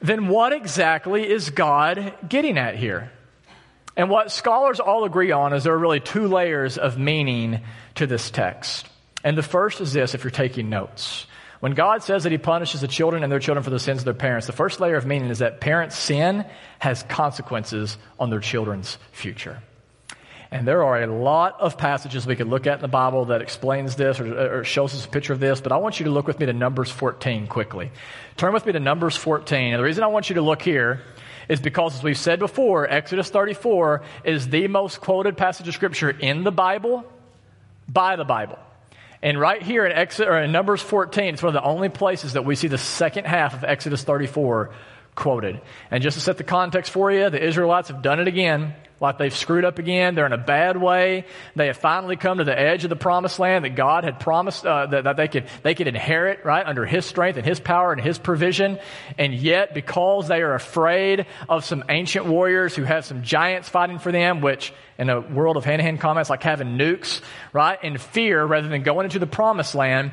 then 0.00 0.28
what 0.28 0.52
exactly 0.52 1.28
is 1.28 1.50
God 1.50 2.14
getting 2.28 2.58
at 2.58 2.76
here? 2.76 3.10
And 3.96 4.10
what 4.10 4.30
scholars 4.30 4.80
all 4.80 5.04
agree 5.04 5.32
on 5.32 5.52
is 5.52 5.64
there 5.64 5.74
are 5.74 5.78
really 5.78 6.00
two 6.00 6.26
layers 6.26 6.78
of 6.78 6.98
meaning 6.98 7.60
to 7.96 8.06
this 8.06 8.30
text. 8.30 8.88
And 9.24 9.36
the 9.36 9.42
first 9.42 9.80
is 9.80 9.92
this 9.92 10.14
if 10.14 10.24
you're 10.24 10.30
taking 10.30 10.68
notes. 10.68 11.26
When 11.60 11.74
God 11.74 12.02
says 12.02 12.24
that 12.24 12.32
He 12.32 12.38
punishes 12.38 12.80
the 12.80 12.88
children 12.88 13.22
and 13.22 13.30
their 13.30 13.38
children 13.38 13.62
for 13.62 13.70
the 13.70 13.78
sins 13.78 14.00
of 14.00 14.04
their 14.04 14.14
parents, 14.14 14.48
the 14.48 14.52
first 14.52 14.80
layer 14.80 14.96
of 14.96 15.06
meaning 15.06 15.30
is 15.30 15.38
that 15.38 15.60
parents' 15.60 15.96
sin 15.96 16.44
has 16.80 17.04
consequences 17.04 17.98
on 18.18 18.30
their 18.30 18.40
children's 18.40 18.98
future. 19.12 19.62
And 20.50 20.66
there 20.66 20.84
are 20.84 21.02
a 21.02 21.06
lot 21.06 21.60
of 21.60 21.78
passages 21.78 22.26
we 22.26 22.36
could 22.36 22.48
look 22.48 22.66
at 22.66 22.74
in 22.74 22.82
the 22.82 22.88
Bible 22.88 23.26
that 23.26 23.40
explains 23.40 23.96
this 23.96 24.20
or, 24.20 24.58
or, 24.58 24.64
shows 24.64 24.92
us 24.92 25.06
a 25.06 25.08
picture 25.08 25.32
of 25.32 25.40
this, 25.40 25.60
but 25.60 25.72
I 25.72 25.76
want 25.76 25.98
you 25.98 26.04
to 26.04 26.10
look 26.10 26.26
with 26.26 26.40
me 26.40 26.46
to 26.46 26.52
Numbers 26.52 26.90
14 26.90 27.46
quickly. 27.46 27.90
Turn 28.36 28.52
with 28.52 28.66
me 28.66 28.72
to 28.72 28.80
Numbers 28.80 29.16
14. 29.16 29.72
And 29.72 29.80
the 29.80 29.84
reason 29.84 30.04
I 30.04 30.08
want 30.08 30.28
you 30.28 30.34
to 30.34 30.42
look 30.42 30.60
here 30.60 31.00
is 31.48 31.60
because, 31.60 31.94
as 31.94 32.02
we've 32.02 32.18
said 32.18 32.38
before, 32.38 32.86
Exodus 32.86 33.30
34 33.30 34.02
is 34.24 34.48
the 34.48 34.68
most 34.68 35.00
quoted 35.00 35.36
passage 35.36 35.68
of 35.68 35.74
Scripture 35.74 36.10
in 36.10 36.44
the 36.44 36.52
Bible 36.52 37.04
by 37.88 38.16
the 38.16 38.24
Bible. 38.24 38.58
And 39.22 39.38
right 39.38 39.62
here 39.62 39.86
in, 39.86 39.92
Exodus, 39.92 40.28
or 40.28 40.38
in 40.38 40.50
Numbers 40.50 40.82
14, 40.82 41.34
it's 41.34 41.42
one 41.42 41.54
of 41.54 41.62
the 41.62 41.66
only 41.66 41.88
places 41.88 42.32
that 42.32 42.44
we 42.44 42.56
see 42.56 42.68
the 42.68 42.78
second 42.78 43.24
half 43.26 43.54
of 43.54 43.62
Exodus 43.62 44.02
34 44.02 44.70
quoted. 45.14 45.60
And 45.90 46.02
just 46.02 46.16
to 46.16 46.22
set 46.22 46.38
the 46.38 46.44
context 46.44 46.90
for 46.90 47.12
you, 47.12 47.30
the 47.30 47.42
Israelites 47.42 47.88
have 47.88 48.02
done 48.02 48.18
it 48.18 48.26
again 48.26 48.74
like 49.02 49.18
they've 49.18 49.34
screwed 49.34 49.64
up 49.64 49.80
again. 49.80 50.14
They're 50.14 50.26
in 50.26 50.32
a 50.32 50.38
bad 50.38 50.76
way. 50.76 51.26
They 51.56 51.66
have 51.66 51.76
finally 51.76 52.16
come 52.16 52.38
to 52.38 52.44
the 52.44 52.58
edge 52.58 52.84
of 52.84 52.90
the 52.90 52.96
promised 52.96 53.38
land 53.40 53.64
that 53.64 53.74
God 53.74 54.04
had 54.04 54.20
promised 54.20 54.64
uh, 54.64 54.86
that, 54.86 55.04
that, 55.04 55.16
they 55.16 55.28
could 55.28 55.48
they 55.62 55.74
could 55.74 55.88
inherit 55.88 56.44
right 56.44 56.64
under 56.64 56.86
His 56.86 57.04
strength 57.04 57.36
and 57.36 57.44
His 57.44 57.58
power 57.58 57.92
and 57.92 58.00
His 58.00 58.18
provision. 58.18 58.78
And 59.18 59.34
yet, 59.34 59.74
because 59.74 60.28
they 60.28 60.40
are 60.40 60.54
afraid 60.54 61.26
of 61.48 61.64
some 61.64 61.84
ancient 61.88 62.26
warriors 62.26 62.76
who 62.76 62.84
have 62.84 63.04
some 63.04 63.22
giants 63.22 63.68
fighting 63.68 63.98
for 63.98 64.12
them, 64.12 64.40
which 64.40 64.72
in 64.98 65.10
a 65.10 65.20
world 65.20 65.56
of 65.56 65.64
hand-to-hand 65.64 65.98
comments 66.00 66.30
like 66.30 66.42
having 66.42 66.78
nukes, 66.78 67.22
right, 67.52 67.82
in 67.82 67.98
fear 67.98 68.44
rather 68.44 68.68
than 68.68 68.84
going 68.84 69.04
into 69.04 69.18
the 69.18 69.26
promised 69.26 69.74
land 69.74 70.12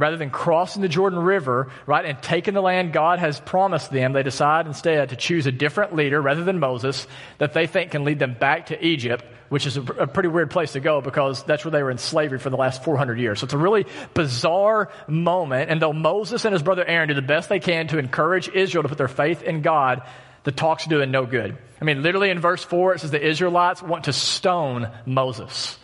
rather 0.00 0.16
than 0.16 0.30
crossing 0.30 0.80
the 0.80 0.88
Jordan 0.88 1.18
River, 1.18 1.70
right, 1.84 2.06
and 2.06 2.20
taking 2.22 2.54
the 2.54 2.62
land 2.62 2.94
God 2.94 3.18
has 3.18 3.38
promised 3.38 3.92
them, 3.92 4.14
they 4.14 4.22
decide 4.22 4.66
instead 4.66 5.10
to 5.10 5.16
choose 5.16 5.46
a 5.46 5.52
different 5.52 5.94
leader 5.94 6.20
rather 6.20 6.42
than 6.42 6.58
Moses 6.58 7.06
that 7.36 7.52
they 7.52 7.66
think 7.66 7.90
can 7.90 8.04
lead 8.04 8.18
them 8.18 8.32
back 8.32 8.66
to 8.66 8.84
Egypt, 8.84 9.22
which 9.50 9.66
is 9.66 9.76
a, 9.76 9.82
a 9.82 10.06
pretty 10.06 10.30
weird 10.30 10.50
place 10.50 10.72
to 10.72 10.80
go 10.80 11.02
because 11.02 11.42
that's 11.44 11.66
where 11.66 11.70
they 11.70 11.82
were 11.82 11.90
in 11.90 11.98
slavery 11.98 12.38
for 12.38 12.48
the 12.48 12.56
last 12.56 12.82
400 12.82 13.18
years. 13.18 13.40
So 13.40 13.44
it's 13.44 13.52
a 13.52 13.58
really 13.58 13.84
bizarre 14.14 14.90
moment. 15.06 15.70
And 15.70 15.82
though 15.82 15.92
Moses 15.92 16.46
and 16.46 16.54
his 16.54 16.62
brother 16.62 16.84
Aaron 16.84 17.08
do 17.08 17.14
the 17.14 17.20
best 17.20 17.50
they 17.50 17.60
can 17.60 17.88
to 17.88 17.98
encourage 17.98 18.48
Israel 18.48 18.82
to 18.82 18.88
put 18.88 18.96
their 18.96 19.06
faith 19.06 19.42
in 19.42 19.60
God, 19.60 20.02
the 20.44 20.52
talk's 20.52 20.86
doing 20.86 21.10
no 21.10 21.26
good. 21.26 21.58
I 21.78 21.84
mean, 21.84 22.02
literally 22.02 22.30
in 22.30 22.40
verse 22.40 22.64
4, 22.64 22.94
it 22.94 23.00
says 23.00 23.10
the 23.10 23.22
Israelites 23.22 23.82
want 23.82 24.04
to 24.04 24.14
stone 24.14 24.88
Moses. 25.04 25.76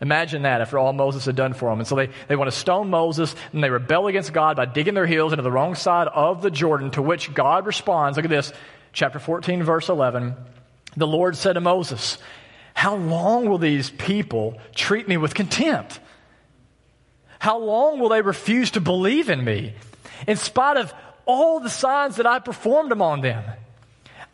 Imagine 0.00 0.42
that 0.42 0.60
after 0.60 0.78
all 0.78 0.92
Moses 0.92 1.24
had 1.24 1.36
done 1.36 1.54
for 1.54 1.70
them. 1.70 1.78
And 1.78 1.88
so 1.88 1.94
they, 1.94 2.10
they 2.28 2.36
want 2.36 2.50
to 2.50 2.56
stone 2.56 2.90
Moses 2.90 3.34
and 3.52 3.64
they 3.64 3.70
rebel 3.70 4.08
against 4.08 4.32
God 4.32 4.56
by 4.56 4.66
digging 4.66 4.94
their 4.94 5.06
heels 5.06 5.32
into 5.32 5.42
the 5.42 5.50
wrong 5.50 5.74
side 5.74 6.08
of 6.08 6.42
the 6.42 6.50
Jordan, 6.50 6.90
to 6.92 7.02
which 7.02 7.32
God 7.32 7.66
responds. 7.66 8.16
Look 8.16 8.26
at 8.26 8.30
this, 8.30 8.52
chapter 8.92 9.18
14, 9.18 9.62
verse 9.62 9.88
11. 9.88 10.34
The 10.96 11.06
Lord 11.06 11.36
said 11.36 11.54
to 11.54 11.60
Moses, 11.60 12.18
How 12.74 12.96
long 12.96 13.48
will 13.48 13.58
these 13.58 13.88
people 13.88 14.58
treat 14.74 15.08
me 15.08 15.16
with 15.16 15.34
contempt? 15.34 15.98
How 17.38 17.58
long 17.58 17.98
will 17.98 18.08
they 18.10 18.22
refuse 18.22 18.72
to 18.72 18.80
believe 18.80 19.30
in 19.30 19.44
me 19.44 19.74
in 20.26 20.36
spite 20.36 20.76
of 20.76 20.92
all 21.24 21.60
the 21.60 21.70
signs 21.70 22.16
that 22.16 22.26
I 22.26 22.38
performed 22.38 22.92
among 22.92 23.22
them? 23.22 23.44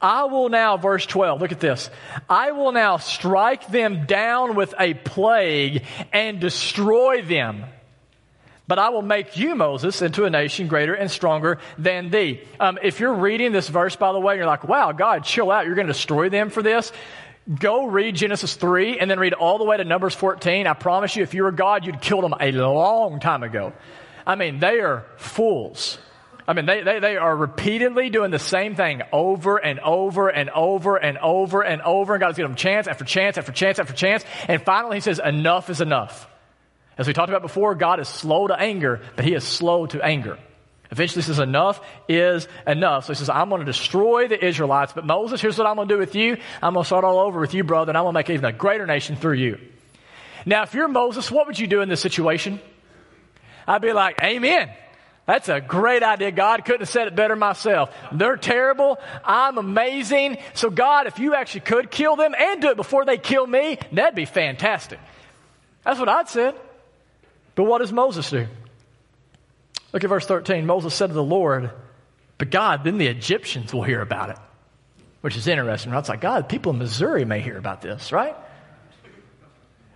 I 0.03 0.25
will 0.25 0.49
now, 0.49 0.77
verse 0.77 1.07
12, 1.07 1.41
look 1.41 1.53
at 1.53 1.61
this. 1.61 1.89
I 2.29 2.51
will 2.51 2.73
now 2.73 2.97
strike 2.97 3.69
them 3.69 4.05
down 4.05 4.57
with 4.57 4.75
a 4.79 4.95
plague 4.95 5.85
and 6.13 6.41
destroy 6.41 7.23
them. 7.23 7.65
But 8.67 8.79
I 8.79 8.89
will 8.89 9.03
make 9.03 9.37
you, 9.37 9.55
Moses, 9.55 10.03
into 10.03 10.25
a 10.25 10.31
nation 10.31 10.67
greater 10.67 10.95
and 10.95 11.11
stronger 11.11 11.59
than 11.79 12.11
thee. 12.11 12.41
Um, 12.59 12.79
if 12.83 13.01
you're 13.01 13.15
reading 13.15 13.53
this 13.53 13.69
verse, 13.69 13.97
by 13.97 14.13
the 14.13 14.21
way, 14.21 14.35
and 14.35 14.39
you're 14.39 14.47
like, 14.47 14.65
wow, 14.65 14.93
God, 14.93 15.25
chill 15.25 15.51
out. 15.51 15.67
You're 15.67 15.75
going 15.75 15.87
to 15.87 15.93
destroy 15.93 16.29
them 16.29 16.51
for 16.51 16.63
this. 16.63 16.91
Go 17.59 17.87
read 17.87 18.15
Genesis 18.15 18.55
3 18.55 18.99
and 18.99 19.11
then 19.11 19.19
read 19.19 19.35
all 19.35 19.59
the 19.59 19.65
way 19.65 19.77
to 19.77 19.85
Numbers 19.85 20.15
14. 20.15 20.67
I 20.67 20.75
promise 20.75 21.17
you, 21.17 21.23
if 21.23 21.35
you 21.35 21.43
were 21.43 21.53
God, 21.53 21.85
you'd 21.85 22.01
kill 22.01 22.21
them 22.21 22.35
a 22.41 22.53
long 22.53 23.21
time 23.21 23.43
ago. 23.43 23.73
I 24.27 24.37
mean, 24.37 24.61
they 24.61 24.81
are 24.81 25.07
fools. 25.17 25.99
I 26.47 26.55
mean, 26.55 26.67
they, 26.67 26.83
they, 26.83 26.99
they 26.99 27.17
are 27.17 27.37
repeatedly 27.37 28.11
doing 28.11 28.31
the 28.31 28.39
same 28.39 28.75
thing 28.75 29.03
over 29.13 29.59
and 29.59 29.79
over 29.81 30.29
and 30.29 30.51
over 30.51 30.97
and 30.97 31.19
over 31.19 31.61
and 31.63 31.83
over. 31.83 32.15
And 32.15 32.21
God's 32.21 32.37
giving 32.37 32.51
them 32.51 32.57
chance 32.57 32.89
after 32.89 33.05
chance 33.05 33.39
after 33.39 33.53
chance 33.53 33.79
after 33.79 33.93
chance. 33.93 34.25
And 34.49 34.61
finally, 34.63 34.97
he 34.97 35.01
says, 35.01 35.21
enough 35.25 35.71
is 35.71 35.81
enough. 35.81 36.29
As 36.99 37.07
we 37.07 37.13
talked 37.13 37.29
about 37.29 37.43
before, 37.43 37.75
God 37.75 38.01
is 38.01 38.09
slow 38.09 38.49
to 38.49 38.59
anger, 38.59 39.01
but 39.17 39.25
he 39.25 39.35
is 39.35 39.45
slow 39.45 39.87
to 39.87 40.05
anger. 40.05 40.39
Eventually, 40.91 41.23
he 41.23 41.27
says, 41.27 41.39
enough 41.39 41.81
is 42.07 42.47
enough. 42.67 43.07
So 43.07 43.15
he 43.15 43.17
says, 43.17 43.31
I'm 43.31 43.49
going 43.49 43.61
to 43.61 43.65
destroy 43.65 44.29
the 44.29 44.45
Israelites. 44.45 44.93
But 44.93 45.07
Moses, 45.07 45.41
here's 45.41 45.57
what 45.57 45.67
I'm 45.67 45.77
going 45.77 45.89
to 45.89 45.95
do 45.95 45.99
with 45.99 46.15
you. 46.15 46.37
I'm 46.61 46.75
going 46.75 46.83
to 46.83 46.87
start 46.87 47.05
all 47.05 47.19
over 47.19 47.41
with 47.41 47.55
you, 47.55 47.65
brother, 47.65 47.91
and 47.91 47.97
I'm 47.97 48.05
going 48.05 48.13
to 48.13 48.19
make 48.19 48.29
even 48.29 48.45
a 48.45 48.53
greater 48.53 48.85
nation 48.85 49.17
through 49.17 49.35
you. 49.35 49.59
Now, 50.45 50.65
if 50.65 50.75
you're 50.75 50.89
Moses, 50.89 51.31
what 51.31 51.47
would 51.47 51.59
you 51.59 51.67
do 51.67 51.81
in 51.81 51.89
this 51.89 52.01
situation? 52.01 52.61
I'd 53.67 53.81
be 53.81 53.93
like, 53.93 54.23
Amen. 54.23 54.71
That's 55.27 55.49
a 55.49 55.61
great 55.61 56.03
idea. 56.03 56.33
God 56.33 56.65
couldn't 56.65 56.81
have 56.81 56.89
said 56.89 57.07
it 57.07 57.15
better 57.15 57.37
myself. 57.37 57.95
They're 58.11 58.37
terrible. 58.37 58.99
I'm 59.25 59.57
amazing. 59.57 60.39
So 60.55 60.69
God, 60.69 61.07
if 61.07 61.19
you 61.19 61.35
actually 61.35 61.61
could 61.61 61.91
kill 61.91 62.17
them 62.17 62.35
and 62.37 62.61
do 62.61 62.71
it 62.71 62.77
before 62.77 63.05
they 63.05 63.19
kill 63.19 63.47
me, 63.47 63.79
that'd 63.93 64.17
be 64.17 64.25
fantastic. 64.25 64.99
That's 65.85 66.01
what 66.01 66.09
I'd 66.09 66.29
said. 66.29 66.55
But 67.55 67.65
what 67.65 67.79
does 67.79 67.93
Moses 67.93 68.29
do? 68.31 68.47
Look 69.93 70.03
at 70.03 70.09
verse 70.09 70.27
13. 70.27 70.67
Moses 70.67 70.95
said 70.95 71.09
to 71.09 71.13
the 71.13 71.23
Lord, 71.23 71.71
But 72.39 72.51
God, 72.51 72.83
then 72.83 72.99
the 72.99 73.07
Egyptians 73.07 73.73
will 73.73 73.83
hear 73.83 74.01
about 74.01 74.31
it. 74.31 74.39
Which 75.21 75.37
is 75.37 75.47
interesting. 75.47 75.93
Right? 75.93 76.01
It's 76.01 76.09
like, 76.09 76.21
God, 76.21 76.49
people 76.49 76.73
in 76.73 76.79
Missouri 76.79 77.25
may 77.25 77.41
hear 77.41 77.57
about 77.57 77.81
this, 77.81 78.11
right? 78.11 78.35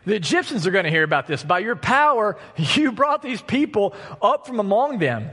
The 0.07 0.15
Egyptians 0.15 0.67
are 0.67 0.71
going 0.71 0.85
to 0.85 0.91
hear 0.91 1.03
about 1.03 1.27
this. 1.27 1.43
By 1.43 1.59
your 1.59 1.77
power, 1.77 2.39
you 2.57 2.93
brought 2.93 3.23
these 3.23 3.43
people 3.43 3.95
up 4.23 4.47
from 4.47 4.61
among 4.61 4.99
them. 4.99 5.29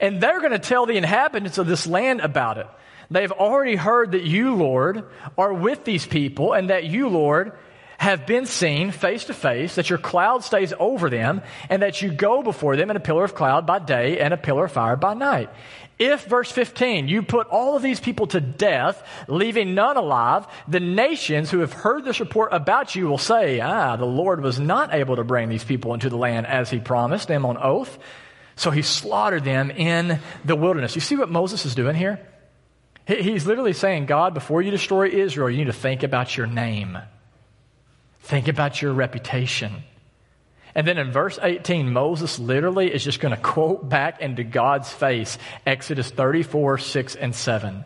And 0.00 0.20
they're 0.20 0.40
going 0.40 0.52
to 0.52 0.58
tell 0.58 0.86
the 0.86 0.96
inhabitants 0.96 1.58
of 1.58 1.66
this 1.66 1.86
land 1.86 2.20
about 2.20 2.58
it. 2.58 2.66
They've 3.10 3.32
already 3.32 3.74
heard 3.74 4.12
that 4.12 4.22
you, 4.22 4.54
Lord, 4.54 5.04
are 5.38 5.52
with 5.52 5.84
these 5.84 6.06
people 6.06 6.52
and 6.52 6.68
that 6.70 6.84
you, 6.84 7.08
Lord, 7.08 7.52
have 7.96 8.26
been 8.26 8.46
seen 8.46 8.90
face 8.92 9.24
to 9.24 9.34
face, 9.34 9.74
that 9.74 9.90
your 9.90 9.98
cloud 9.98 10.44
stays 10.44 10.72
over 10.78 11.10
them, 11.10 11.42
and 11.68 11.82
that 11.82 12.00
you 12.00 12.12
go 12.12 12.42
before 12.42 12.76
them 12.76 12.90
in 12.90 12.96
a 12.96 13.00
pillar 13.00 13.24
of 13.24 13.34
cloud 13.34 13.66
by 13.66 13.78
day 13.78 14.20
and 14.20 14.32
a 14.32 14.36
pillar 14.36 14.66
of 14.66 14.72
fire 14.72 14.94
by 14.94 15.14
night. 15.14 15.50
If, 15.98 16.26
verse 16.26 16.50
15, 16.52 17.08
you 17.08 17.22
put 17.22 17.48
all 17.48 17.74
of 17.74 17.82
these 17.82 17.98
people 17.98 18.28
to 18.28 18.40
death, 18.40 19.02
leaving 19.26 19.74
none 19.74 19.96
alive, 19.96 20.46
the 20.68 20.78
nations 20.78 21.50
who 21.50 21.58
have 21.58 21.72
heard 21.72 22.04
this 22.04 22.20
report 22.20 22.52
about 22.52 22.94
you 22.94 23.08
will 23.08 23.18
say, 23.18 23.60
Ah, 23.60 23.96
the 23.96 24.04
Lord 24.04 24.40
was 24.40 24.60
not 24.60 24.94
able 24.94 25.16
to 25.16 25.24
bring 25.24 25.48
these 25.48 25.64
people 25.64 25.94
into 25.94 26.08
the 26.08 26.16
land 26.16 26.46
as 26.46 26.70
he 26.70 26.78
promised 26.78 27.26
them 27.26 27.44
on 27.44 27.56
oath. 27.56 27.98
So 28.54 28.70
he 28.70 28.82
slaughtered 28.82 29.44
them 29.44 29.70
in 29.70 30.20
the 30.44 30.56
wilderness. 30.56 30.94
You 30.94 31.00
see 31.00 31.16
what 31.16 31.30
Moses 31.30 31.64
is 31.66 31.74
doing 31.74 31.96
here? 31.96 32.20
He's 33.06 33.46
literally 33.46 33.72
saying, 33.72 34.06
God, 34.06 34.34
before 34.34 34.62
you 34.62 34.70
destroy 34.70 35.08
Israel, 35.08 35.48
you 35.48 35.56
need 35.56 35.64
to 35.64 35.72
think 35.72 36.02
about 36.02 36.36
your 36.36 36.46
name. 36.46 36.98
Think 38.20 38.48
about 38.48 38.82
your 38.82 38.92
reputation. 38.92 39.82
And 40.78 40.86
then 40.86 40.96
in 40.96 41.10
verse 41.10 41.40
18, 41.42 41.92
Moses 41.92 42.38
literally 42.38 42.94
is 42.94 43.02
just 43.02 43.18
going 43.18 43.34
to 43.34 43.42
quote 43.42 43.88
back 43.88 44.20
into 44.20 44.44
God's 44.44 44.88
face 44.88 45.36
Exodus 45.66 46.08
34, 46.08 46.78
6, 46.78 47.16
and 47.16 47.34
7. 47.34 47.84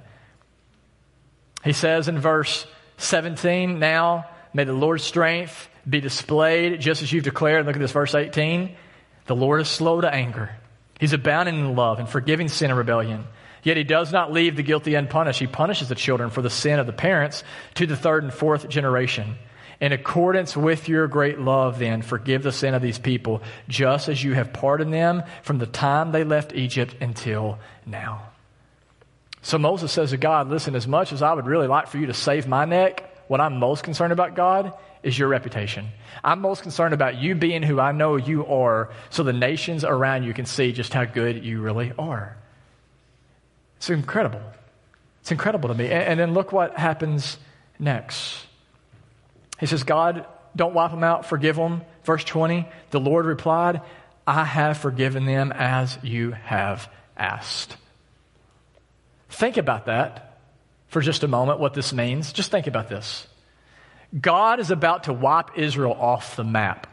He 1.64 1.72
says 1.72 2.09
in 2.09 2.18
verse 2.18 2.66
17, 2.98 3.78
Now 3.78 4.26
may 4.52 4.64
the 4.64 4.74
Lord's 4.74 5.05
strength 5.05 5.70
be 5.88 6.02
displayed 6.02 6.83
just 6.83 7.02
as 7.02 7.11
you've 7.11 7.24
declared. 7.24 7.64
Look 7.64 7.76
at 7.76 7.78
this, 7.81 7.92
verse 7.92 8.14
18. 8.14 8.76
The 9.24 9.37
Lord 9.37 9.62
is 9.62 9.68
slow 9.68 10.02
to 10.02 10.14
anger. 10.14 10.55
He's 11.00 11.14
abounding 11.14 11.61
in 11.61 11.74
love 11.74 11.98
and 11.98 12.07
forgiving 12.07 12.50
sin 12.50 12.70
and 12.70 12.76
rebellion. 12.76 13.24
Yet 13.62 13.78
he 13.78 13.85
does 13.85 14.12
not 14.12 14.35
leave 14.35 14.55
the 14.55 14.62
guilty 14.62 14.96
unpunished. 14.96 15.40
He 15.40 15.46
punishes 15.46 15.88
the 15.88 15.94
children 15.94 16.28
for 16.28 16.42
the 16.42 16.50
sin 16.50 16.78
of 16.78 16.87
the 16.87 16.92
parents 16.92 17.42
to 17.76 17.87
the 17.87 17.96
third 17.96 18.22
and 18.22 18.35
fourth 18.35 18.68
generation. 18.68 19.37
In 19.82 19.90
accordance 19.90 20.56
with 20.56 20.88
your 20.88 21.08
great 21.08 21.40
love, 21.40 21.80
then, 21.80 22.02
forgive 22.02 22.44
the 22.44 22.52
sin 22.52 22.72
of 22.72 22.82
these 22.82 23.00
people, 23.00 23.42
just 23.68 24.08
as 24.08 24.22
you 24.22 24.32
have 24.32 24.52
pardoned 24.52 24.94
them 24.94 25.24
from 25.42 25.58
the 25.58 25.66
time 25.66 26.12
they 26.12 26.22
left 26.22 26.54
Egypt 26.54 26.94
until 27.00 27.58
now. 27.84 28.28
So 29.42 29.58
Moses 29.58 29.90
says 29.90 30.10
to 30.10 30.16
God, 30.16 30.48
Listen, 30.48 30.76
as 30.76 30.86
much 30.86 31.12
as 31.12 31.20
I 31.20 31.32
would 31.32 31.46
really 31.46 31.66
like 31.66 31.88
for 31.88 31.98
you 31.98 32.06
to 32.06 32.14
save 32.14 32.46
my 32.46 32.64
neck, 32.64 33.12
what 33.26 33.40
I'm 33.40 33.58
most 33.58 33.82
concerned 33.82 34.12
about, 34.12 34.36
God, 34.36 34.72
is 35.02 35.18
your 35.18 35.26
reputation. 35.26 35.88
I'm 36.22 36.40
most 36.40 36.62
concerned 36.62 36.94
about 36.94 37.20
you 37.20 37.34
being 37.34 37.64
who 37.64 37.80
I 37.80 37.90
know 37.90 38.14
you 38.14 38.46
are, 38.46 38.90
so 39.10 39.24
the 39.24 39.32
nations 39.32 39.82
around 39.82 40.22
you 40.22 40.32
can 40.32 40.46
see 40.46 40.70
just 40.70 40.94
how 40.94 41.06
good 41.06 41.44
you 41.44 41.60
really 41.60 41.92
are. 41.98 42.36
It's 43.78 43.90
incredible. 43.90 44.42
It's 45.22 45.32
incredible 45.32 45.70
to 45.70 45.74
me. 45.74 45.90
And, 45.90 46.20
then 46.20 46.34
look 46.34 46.52
what 46.52 46.78
happens 46.78 47.36
next. 47.80 48.46
He 49.62 49.66
says, 49.66 49.85
God, 49.85 50.27
don't 50.57 50.75
wipe 50.75 50.90
them 50.90 51.05
out, 51.05 51.25
forgive 51.25 51.55
them. 51.55 51.83
Verse 52.03 52.25
20, 52.25 52.66
the 52.90 52.98
Lord 52.98 53.27
replied, 53.27 53.81
I 54.27 54.42
have 54.42 54.79
forgiven 54.79 55.25
them 55.25 55.53
as 55.53 55.96
you 56.03 56.33
have 56.33 56.90
asked. 57.16 57.77
Think 59.31 59.59
about 59.59 59.87
that 59.87 60.40
for 60.88 61.01
just 61.01 61.22
a 61.22 61.29
moment, 61.29 61.61
what 61.61 61.75
this 61.75 61.92
means. 61.92 62.33
Just 62.33 62.51
think 62.51 62.66
about 62.66 62.88
this. 62.88 63.25
God 64.20 64.59
is 64.59 64.72
about 64.72 65.05
to 65.05 65.12
wipe 65.12 65.57
Israel 65.57 65.92
off 65.92 66.35
the 66.35 66.42
map. 66.42 66.88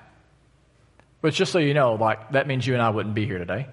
But 1.21 1.33
just 1.33 1.51
so 1.51 1.57
you 1.57 1.73
know, 1.73 1.95
like, 1.95 2.33
that 2.33 2.45
means 2.45 2.67
you 2.67 2.75
and 2.75 2.83
I 2.83 2.91
wouldn't 2.91 3.15
be 3.15 3.25
here 3.25 3.39
today. 3.39 3.65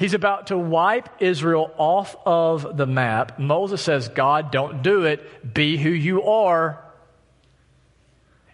He's 0.00 0.14
about 0.14 0.46
to 0.46 0.56
wipe 0.56 1.10
Israel 1.20 1.70
off 1.76 2.16
of 2.24 2.74
the 2.74 2.86
map. 2.86 3.38
Moses 3.38 3.82
says, 3.82 4.08
God, 4.08 4.50
don't 4.50 4.82
do 4.82 5.04
it. 5.04 5.52
Be 5.52 5.76
who 5.76 5.90
you 5.90 6.22
are. 6.22 6.82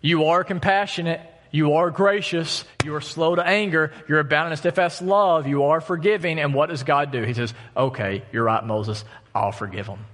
You 0.00 0.24
are 0.24 0.42
compassionate. 0.42 1.20
You 1.52 1.74
are 1.74 1.92
gracious. 1.92 2.64
You 2.84 2.96
are 2.96 3.00
slow 3.00 3.36
to 3.36 3.46
anger. 3.46 3.92
You're 4.08 4.18
abounding 4.18 4.50
in 4.50 4.56
steadfast 4.56 5.02
love. 5.02 5.46
You 5.46 5.62
are 5.62 5.80
forgiving. 5.80 6.40
And 6.40 6.52
what 6.52 6.68
does 6.68 6.82
God 6.82 7.12
do? 7.12 7.22
He 7.22 7.32
says, 7.32 7.54
Okay, 7.76 8.24
you're 8.32 8.42
right, 8.42 8.64
Moses. 8.66 9.04
I'll 9.32 9.52
forgive 9.52 9.86
them. 9.86 10.04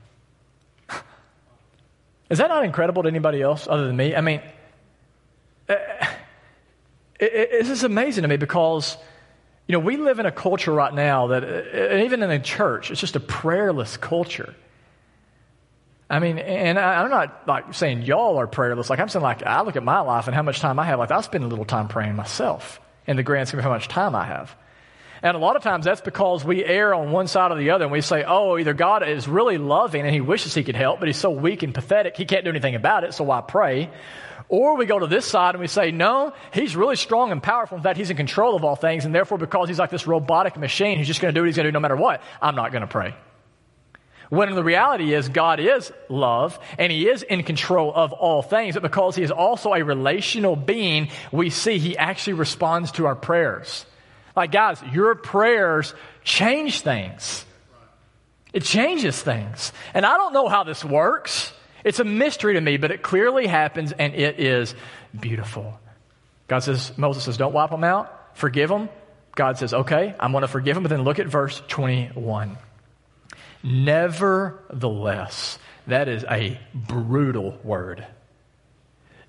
Is 2.29 2.37
that 2.38 2.49
not 2.49 2.66
incredible 2.66 3.05
to 3.05 3.09
anybody 3.09 3.40
else 3.40 3.66
other 3.66 3.87
than 3.87 3.97
me? 3.97 4.14
I 4.14 4.21
mean, 4.21 4.42
uh, 5.66 5.77
it, 7.18 7.33
it, 7.33 7.51
this 7.53 7.71
is 7.71 7.85
amazing 7.85 8.21
to 8.21 8.29
me 8.29 8.37
because 8.37 8.99
you 9.66 9.72
know, 9.72 9.79
we 9.79 9.96
live 9.96 10.18
in 10.18 10.27
a 10.27 10.33
culture 10.33 10.72
right 10.72 10.92
now 10.92 11.29
that, 11.29 11.44
uh, 11.44 11.96
even 12.05 12.22
in 12.22 12.29
the 12.29 12.38
church, 12.38 12.90
it's 12.90 13.01
just 13.01 13.16
a 13.16 13.20
prayerless 13.20 13.96
culture. 13.96 14.55
I 16.11 16.18
mean, 16.18 16.38
and 16.38 16.79
I, 16.79 17.03
am 17.03 17.11
not 17.11 17.48
like 17.48 17.72
saying 17.72 18.03
y'all 18.03 18.38
are 18.38 18.46
prayerless. 18.46 18.90
Like 18.90 18.98
I'm 18.98 19.09
saying, 19.09 19.22
like 19.22 19.42
I 19.44 19.62
look 19.62 19.77
at 19.77 19.83
my 19.83 20.01
life 20.01 20.27
and 20.27 20.35
how 20.35 20.42
much 20.42 20.61
time 20.61 20.79
I 20.79 20.85
have. 20.85 20.98
Like 20.98 21.11
I 21.11 21.20
spend 21.22 21.44
a 21.44 21.46
little 21.46 21.64
time 21.64 21.88
praying 21.88 22.16
myself 22.16 22.81
in 23.07 23.16
the 23.16 23.22
grand 23.22 23.48
scheme 23.48 23.61
of 23.61 23.64
how 23.64 23.70
much 23.70 23.88
time 23.88 24.14
I 24.14 24.27
have. 24.27 24.55
And 25.22 25.37
a 25.37 25.40
lot 25.40 25.55
of 25.55 25.62
times 25.62 25.85
that's 25.85 26.01
because 26.01 26.44
we 26.44 26.64
err 26.64 26.92
on 26.94 27.12
one 27.12 27.29
side 27.29 27.53
or 27.53 27.57
the 27.57 27.70
other 27.70 27.85
and 27.85 27.92
we 27.92 28.01
say, 28.01 28.25
oh, 28.27 28.59
either 28.59 28.75
God 28.75 29.09
is 29.09 29.29
really 29.29 29.57
loving 29.57 30.03
and 30.03 30.12
he 30.12 30.20
wishes 30.20 30.53
he 30.53 30.64
could 30.64 30.75
help, 30.75 30.98
but 30.98 31.09
he's 31.09 31.16
so 31.16 31.31
weak 31.31 31.62
and 31.62 31.72
pathetic, 31.72 32.16
he 32.16 32.25
can't 32.25 32.44
do 32.44 32.51
anything 32.51 32.75
about 32.75 33.05
it, 33.05 33.14
so 33.14 33.22
why 33.22 33.40
pray? 33.40 33.88
Or 34.53 34.77
we 34.77 34.85
go 34.85 34.99
to 34.99 35.07
this 35.07 35.25
side 35.25 35.55
and 35.55 35.62
we 35.62 35.67
say, 35.67 35.93
no, 35.93 36.35
he's 36.53 36.77
really 36.77 36.97
strong 36.97 37.33
and 37.33 37.43
powerful. 37.43 37.79
In 37.79 37.83
fact, 37.83 37.97
he's 37.97 38.11
in 38.11 38.19
control 38.19 38.55
of 38.55 38.65
all 38.65 38.77
things. 38.77 39.07
And 39.07 39.15
therefore, 39.15 39.38
because 39.38 39.67
he's 39.67 39.79
like 39.79 39.88
this 39.88 40.07
robotic 40.07 40.59
machine, 40.59 40.99
he's 40.99 41.07
just 41.07 41.23
going 41.23 41.33
to 41.33 41.38
do 41.38 41.41
what 41.41 41.47
he's 41.47 41.57
going 41.57 41.65
to 41.65 41.71
do 41.71 41.73
no 41.73 41.81
matter 41.81 41.97
what. 41.97 42.21
I'm 42.43 42.55
not 42.55 42.71
going 42.71 42.83
to 42.83 42.87
pray. 42.87 43.15
When 44.29 44.55
the 44.55 44.62
reality 44.62 45.15
is 45.15 45.31
God 45.31 45.59
is 45.59 45.91
love 46.11 46.59
and 46.77 46.93
he 46.93 47.09
is 47.09 47.23
in 47.23 47.45
control 47.45 47.95
of 47.95 48.12
all 48.12 48.43
things. 48.43 48.75
But 48.75 48.83
because 48.83 49.17
he 49.17 49.23
is 49.23 49.31
also 49.31 49.73
a 49.73 49.83
relational 49.83 50.55
being, 50.55 51.09
we 51.33 51.49
see 51.49 51.79
he 51.79 51.97
actually 51.97 52.35
responds 52.35 52.93
to 52.93 53.07
our 53.07 53.17
prayers. 53.17 53.87
Like, 54.37 54.53
guys, 54.53 54.83
your 54.93 55.15
prayers 55.15 55.95
change 56.25 56.83
things. 56.83 57.47
It 58.53 58.65
changes 58.65 59.19
things. 59.19 59.73
And 59.95 60.05
I 60.05 60.19
don't 60.19 60.35
know 60.35 60.49
how 60.49 60.62
this 60.62 60.85
works. 60.85 61.55
It's 61.85 62.01
a 62.01 62.05
mystery 62.05 62.55
to 62.55 62.61
me, 62.61 62.77
but 62.77 62.90
it 62.90 63.03
clearly 63.03 63.47
happens 63.47 63.92
and 63.92 64.14
it 64.14 64.38
is 64.40 64.75
beautiful. 65.18 65.79
God 66.49 66.61
says, 66.61 66.97
Moses 66.97 67.25
says, 67.25 67.37
don't 67.37 67.53
wipe 67.53 67.71
them 67.71 67.85
out, 67.85 68.37
forgive 68.37 68.68
them. 68.68 68.88
God 69.35 69.59
says, 69.59 69.73
okay, 69.73 70.14
I'm 70.21 70.33
going 70.33 70.42
to 70.42 70.49
forgive 70.49 70.75
them. 70.75 70.83
But 70.83 70.90
then 70.90 71.03
look 71.03 71.18
at 71.18 71.27
verse 71.27 71.62
21. 71.68 72.59
Nevertheless, 73.62 75.59
that 75.87 76.09
is 76.09 76.25
a 76.25 76.61
brutal 76.75 77.59
word. 77.64 78.07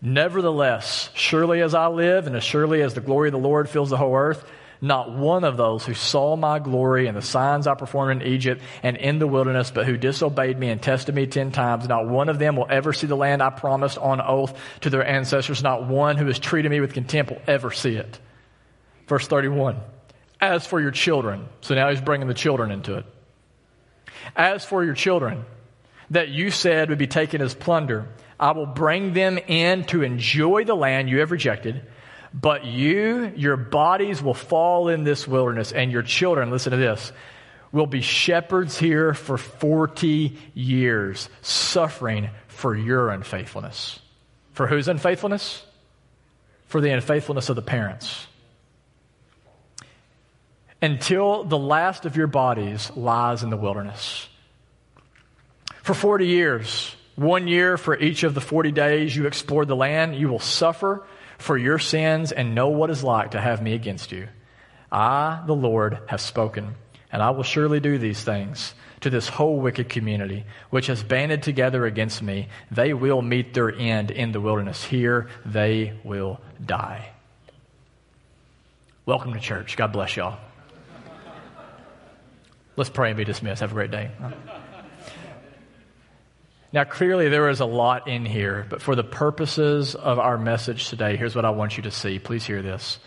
Nevertheless, 0.02 1.10
surely 1.14 1.62
as 1.62 1.74
I 1.74 1.88
live 1.88 2.28
and 2.28 2.36
as 2.36 2.44
surely 2.44 2.82
as 2.82 2.94
the 2.94 3.02
glory 3.02 3.30
of 3.30 3.32
the 3.32 3.40
Lord 3.40 3.70
fills 3.70 3.90
the 3.90 3.98
whole 3.98 4.16
earth, 4.16 4.44
not 4.84 5.14
one 5.14 5.46
of 5.46 5.56
those 5.56 5.86
who 5.86 5.94
saw 5.94 6.36
my 6.36 6.60
glory 6.60 7.08
and 7.08 7.16
the 7.16 7.22
signs 7.22 7.68
I 7.68 7.74
performed 7.74 8.22
in 8.22 8.28
Egypt 8.28 8.62
and 8.84 8.98
in 8.98 9.18
the 9.18 9.26
wilderness, 9.26 9.72
but 9.72 9.86
who 9.86 9.96
disobeyed 9.96 10.60
me 10.60 10.68
and 10.68 10.82
tested 10.82 11.16
me 11.16 11.26
ten 11.26 11.54
times, 11.54 11.88
not 11.88 12.10
one 12.10 12.28
of 12.28 12.38
them 12.38 12.58
will 12.58 12.68
ever 12.70 12.92
see 12.92 13.08
the 13.08 13.16
land 13.16 13.42
I 13.42 13.50
promised 13.50 13.98
on 13.98 14.20
oath 14.20 14.60
to 14.82 14.90
their 14.90 15.08
ancestors. 15.08 15.64
Not 15.64 15.88
one 15.88 16.18
who 16.18 16.26
has 16.26 16.38
treated 16.38 16.70
me 16.70 16.82
with 16.82 16.94
contempt 16.94 17.32
will 17.32 17.42
ever 17.48 17.72
see 17.72 17.96
it. 17.96 18.20
Verse 19.08 19.26
31. 19.26 19.78
As 20.42 20.68
for 20.68 20.82
your 20.82 20.92
children, 20.92 21.48
so 21.62 21.76
now 21.76 21.90
he's 21.90 22.02
bringing 22.02 22.28
the 22.28 22.34
children 22.34 22.70
into 22.70 22.96
it. 22.96 23.06
As 24.36 24.66
for 24.66 24.84
your 24.84 24.96
children, 24.96 25.46
that 26.10 26.28
you 26.28 26.52
said 26.52 26.90
would 26.90 26.98
be 26.98 27.08
taken 27.08 27.42
as 27.42 27.56
plunder, 27.56 28.10
I 28.38 28.52
will 28.52 28.66
bring 28.66 29.14
them 29.14 29.38
in 29.38 29.86
to 29.86 30.04
enjoy 30.04 30.66
the 30.66 30.76
land 30.76 31.10
you 31.10 31.20
have 31.20 31.32
rejected. 31.32 31.86
But 32.34 32.66
you, 32.66 33.32
your 33.36 33.58
bodies 33.58 34.22
will 34.22 34.34
fall 34.34 34.90
in 34.90 35.04
this 35.04 35.28
wilderness, 35.28 35.72
and 35.72 35.92
your 35.92 36.02
children, 36.02 36.50
listen 36.50 36.72
to 36.72 36.78
this, 36.78 37.12
will 37.72 37.86
be 37.86 38.02
shepherds 38.02 38.78
here 38.78 39.14
for 39.14 39.38
40 39.38 40.38
years, 40.54 41.30
suffering 41.42 42.30
for 42.48 42.76
your 42.76 43.10
unfaithfulness. 43.10 44.00
For 44.54 44.68
whose 44.68 44.88
unfaithfulness? 44.88 45.64
For 46.68 46.82
the 46.82 46.90
unfaithfulness 46.90 47.50
of 47.50 47.56
the 47.56 47.62
parents. 47.62 48.28
Until 50.82 51.44
the 51.44 51.58
last 51.58 52.06
of 52.06 52.18
your 52.18 52.28
bodies 52.28 52.92
lies 52.96 53.44
in 53.44 53.52
the 53.52 53.58
wilderness. 53.58 54.28
For 55.84 55.94
40 55.94 56.28
years, 56.28 56.96
one 57.16 57.48
year 57.48 57.78
for 57.78 57.98
each 57.98 58.24
of 58.24 58.34
the 58.34 58.42
40 58.42 58.72
days 58.72 59.16
you 59.16 59.28
explored 59.28 59.68
the 59.68 59.76
land, 59.76 60.16
you 60.16 60.30
will 60.30 60.40
suffer 60.40 61.04
for 61.38 61.58
your 61.58 61.80
sins 61.80 62.32
and 62.32 62.56
know 62.56 62.70
what 62.70 62.90
it's 62.90 63.04
like 63.04 63.32
to 63.32 63.42
have 63.42 63.62
me 63.62 63.74
against 63.74 64.12
you. 64.12 64.28
I, 64.92 65.44
the 65.46 65.56
Lord, 65.56 66.00
have 66.08 66.22
spoken, 66.22 66.76
and 67.12 67.22
I 67.22 67.32
will 67.32 67.44
surely 67.44 67.80
do 67.80 67.98
these 67.98 68.24
things 68.24 68.74
to 69.02 69.10
this 69.10 69.28
whole 69.28 69.60
wicked 69.60 69.90
community, 69.90 70.46
which 70.70 70.88
has 70.88 71.04
banded 71.04 71.44
together 71.44 71.86
against 71.86 72.22
me. 72.22 72.48
They 72.72 72.94
will 72.94 73.22
meet 73.22 73.54
their 73.54 73.72
end 73.72 74.12
in 74.12 74.32
the 74.32 74.40
wilderness. 74.40 74.84
Here 74.84 75.28
they 75.46 76.00
will 76.04 76.40
die. 76.64 77.10
Welcome 79.06 79.34
to 79.34 79.40
church. 79.40 79.76
God 79.76 79.92
bless 79.92 80.16
y'all. 80.16 80.40
Let's 82.78 82.90
pray 82.90 83.10
and 83.10 83.18
be 83.18 83.26
dismissed. 83.26 83.62
Have 83.62 83.72
a 83.72 83.76
great 83.76 83.92
day. 83.92 84.12
Now, 86.74 86.86
clearly, 86.86 87.30
there 87.30 87.50
is 87.50 87.60
a 87.60 87.66
lot 87.66 88.08
in 88.08 88.26
here, 88.26 88.66
but 88.68 88.82
for 88.82 88.96
the 88.96 89.04
purposes 89.04 89.94
of 89.94 90.18
our 90.18 90.40
message 90.40 90.90
today, 90.90 91.16
here's 91.18 91.36
what 91.36 91.46
I 91.46 91.52
want 91.52 91.78
you 91.78 91.84
to 91.84 91.92
see. 91.92 92.18
Please 92.18 92.48
hear 92.48 92.64
this. 92.64 92.98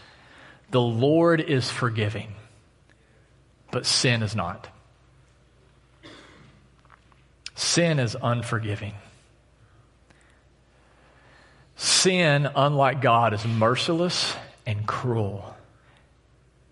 The 0.71 0.81
Lord 0.81 1.41
is 1.41 1.69
forgiving, 1.69 2.33
but 3.73 3.85
sin 3.85 4.23
is 4.23 4.37
not. 4.37 4.69
Sin 7.57 7.99
is 7.99 8.17
unforgiving. 8.23 8.95
Sin, 11.75 12.49
unlike 12.55 13.01
God, 13.01 13.35
is 13.35 13.45
merciless 13.45 14.37
and 14.65 14.87
cruel. 14.87 15.57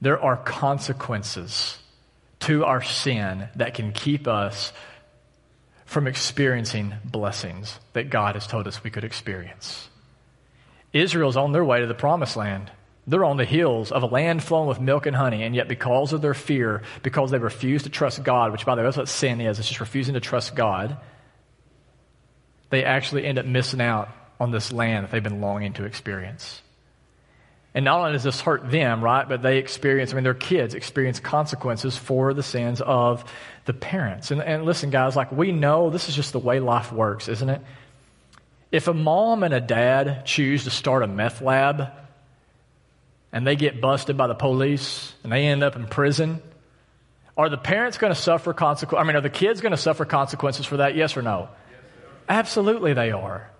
There 0.00 0.20
are 0.22 0.37
consequences 0.37 1.76
to 2.40 2.64
our 2.64 2.83
sin 2.83 3.48
that 3.57 3.74
can 3.74 3.92
keep 3.92 4.28
us 4.28 4.72
from 5.84 6.06
experiencing 6.06 6.94
blessings 7.04 7.78
that 7.92 8.10
God 8.10 8.34
has 8.34 8.46
told 8.46 8.66
us 8.66 8.82
we 8.82 8.90
could 8.90 9.04
experience. 9.04 9.88
Israel's 10.92 11.36
on 11.36 11.52
their 11.52 11.64
way 11.64 11.80
to 11.80 11.86
the 11.86 11.94
promised 11.94 12.36
land. 12.36 12.70
They're 13.06 13.24
on 13.24 13.36
the 13.36 13.44
hills 13.44 13.92
of 13.92 14.02
a 14.02 14.06
land 14.06 14.42
flowing 14.42 14.68
with 14.68 14.80
milk 14.80 15.04
and 15.06 15.14
honey, 15.14 15.42
and 15.42 15.54
yet 15.54 15.68
because 15.68 16.12
of 16.12 16.22
their 16.22 16.32
fear, 16.32 16.82
because 17.02 17.30
they 17.30 17.38
refuse 17.38 17.82
to 17.82 17.90
trust 17.90 18.22
God, 18.22 18.50
which 18.50 18.64
by 18.64 18.74
the 18.74 18.80
way, 18.80 18.86
that's 18.86 18.96
what 18.96 19.08
sin 19.08 19.40
is, 19.40 19.58
it's 19.58 19.68
just 19.68 19.80
refusing 19.80 20.14
to 20.14 20.20
trust 20.20 20.54
God, 20.54 20.96
they 22.70 22.82
actually 22.82 23.26
end 23.26 23.38
up 23.38 23.44
missing 23.44 23.80
out 23.80 24.08
on 24.40 24.50
this 24.50 24.72
land 24.72 25.04
that 25.04 25.12
they've 25.12 25.22
been 25.22 25.40
longing 25.40 25.74
to 25.74 25.84
experience. 25.84 26.62
And 27.74 27.84
not 27.84 27.98
only 27.98 28.12
does 28.12 28.22
this 28.22 28.40
hurt 28.40 28.70
them, 28.70 29.02
right, 29.02 29.28
but 29.28 29.42
they 29.42 29.58
experience, 29.58 30.12
I 30.12 30.14
mean, 30.14 30.22
their 30.22 30.32
kids 30.32 30.74
experience 30.74 31.18
consequences 31.18 31.96
for 31.96 32.32
the 32.32 32.42
sins 32.42 32.80
of 32.80 33.24
the 33.64 33.72
parents. 33.72 34.30
And, 34.30 34.40
and 34.40 34.64
listen, 34.64 34.90
guys, 34.90 35.16
like 35.16 35.32
we 35.32 35.50
know 35.50 35.90
this 35.90 36.08
is 36.08 36.14
just 36.14 36.32
the 36.32 36.38
way 36.38 36.60
life 36.60 36.92
works, 36.92 37.28
isn't 37.28 37.50
it? 37.50 37.60
If 38.70 38.87
a 38.87 38.94
mom 38.94 39.42
and 39.42 39.52
a 39.52 39.60
dad 39.60 40.24
choose 40.24 40.64
to 40.64 40.70
start 40.70 41.02
a 41.02 41.08
meth 41.08 41.42
lab 41.42 41.90
and 43.32 43.44
they 43.44 43.56
get 43.56 43.80
busted 43.80 44.16
by 44.16 44.28
the 44.28 44.34
police 44.34 45.12
and 45.24 45.32
they 45.32 45.46
end 45.46 45.64
up 45.64 45.74
in 45.74 45.87
prison, 45.87 46.40
are 47.37 47.48
the 47.48 47.58
parents 47.58 47.98
going 47.98 48.14
to 48.14 48.20
suffer 48.20 48.52
consequences? 48.52 49.02
I 49.02 49.06
mean, 49.06 49.16
are 49.16 49.20
the 49.20 49.30
kids 49.30 49.60
going 49.60 49.72
to 49.72 49.76
suffer 49.76 50.04
consequences 50.04 50.64
for 50.64 50.76
that? 50.76 50.94
Yes 50.94 51.16
or 51.16 51.22
no? 51.22 51.48
Yes, 51.70 51.80
Absolutely, 52.28 52.92
they 52.92 53.10
are. 53.10 53.50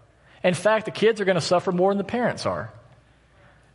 In 0.45 0.55
fact, 0.55 0.85
the 0.85 0.93
kids 0.93 1.21
are 1.21 1.25
going 1.25 1.35
to 1.35 1.41
suffer 1.41 1.73
more 1.73 1.91
than 1.91 1.99
the 1.99 2.05
parents 2.05 2.47
are. 2.47 2.73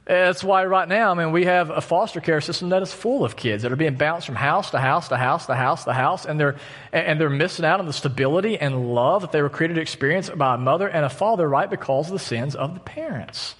That's 0.09 0.43
why 0.43 0.65
right 0.65 0.87
now, 0.87 1.11
I 1.11 1.13
mean, 1.13 1.31
we 1.31 1.45
have 1.45 1.69
a 1.69 1.81
foster 1.81 2.19
care 2.19 2.41
system 2.41 2.69
that 2.69 2.81
is 2.81 2.91
full 2.91 3.23
of 3.23 3.35
kids 3.35 3.61
that 3.61 3.71
are 3.71 3.75
being 3.75 3.93
bounced 3.93 4.25
from 4.25 4.33
house 4.33 4.71
to 4.71 4.79
house 4.79 5.09
to 5.09 5.17
house 5.17 5.45
to 5.45 5.53
house 5.53 5.83
to 5.83 5.93
house, 5.93 6.25
and 6.25 6.39
they're, 6.39 6.55
and 6.91 7.21
they're 7.21 7.29
missing 7.29 7.63
out 7.63 7.79
on 7.79 7.85
the 7.85 7.93
stability 7.93 8.57
and 8.57 8.95
love 8.95 9.21
that 9.21 9.31
they 9.31 9.43
were 9.43 9.51
created 9.51 9.75
to 9.75 9.81
experience 9.81 10.27
by 10.31 10.55
a 10.55 10.57
mother 10.57 10.87
and 10.87 11.05
a 11.05 11.09
father, 11.09 11.47
right, 11.47 11.69
because 11.69 12.07
of 12.07 12.13
the 12.13 12.17
sins 12.17 12.55
of 12.55 12.73
the 12.73 12.79
parents. 12.79 13.53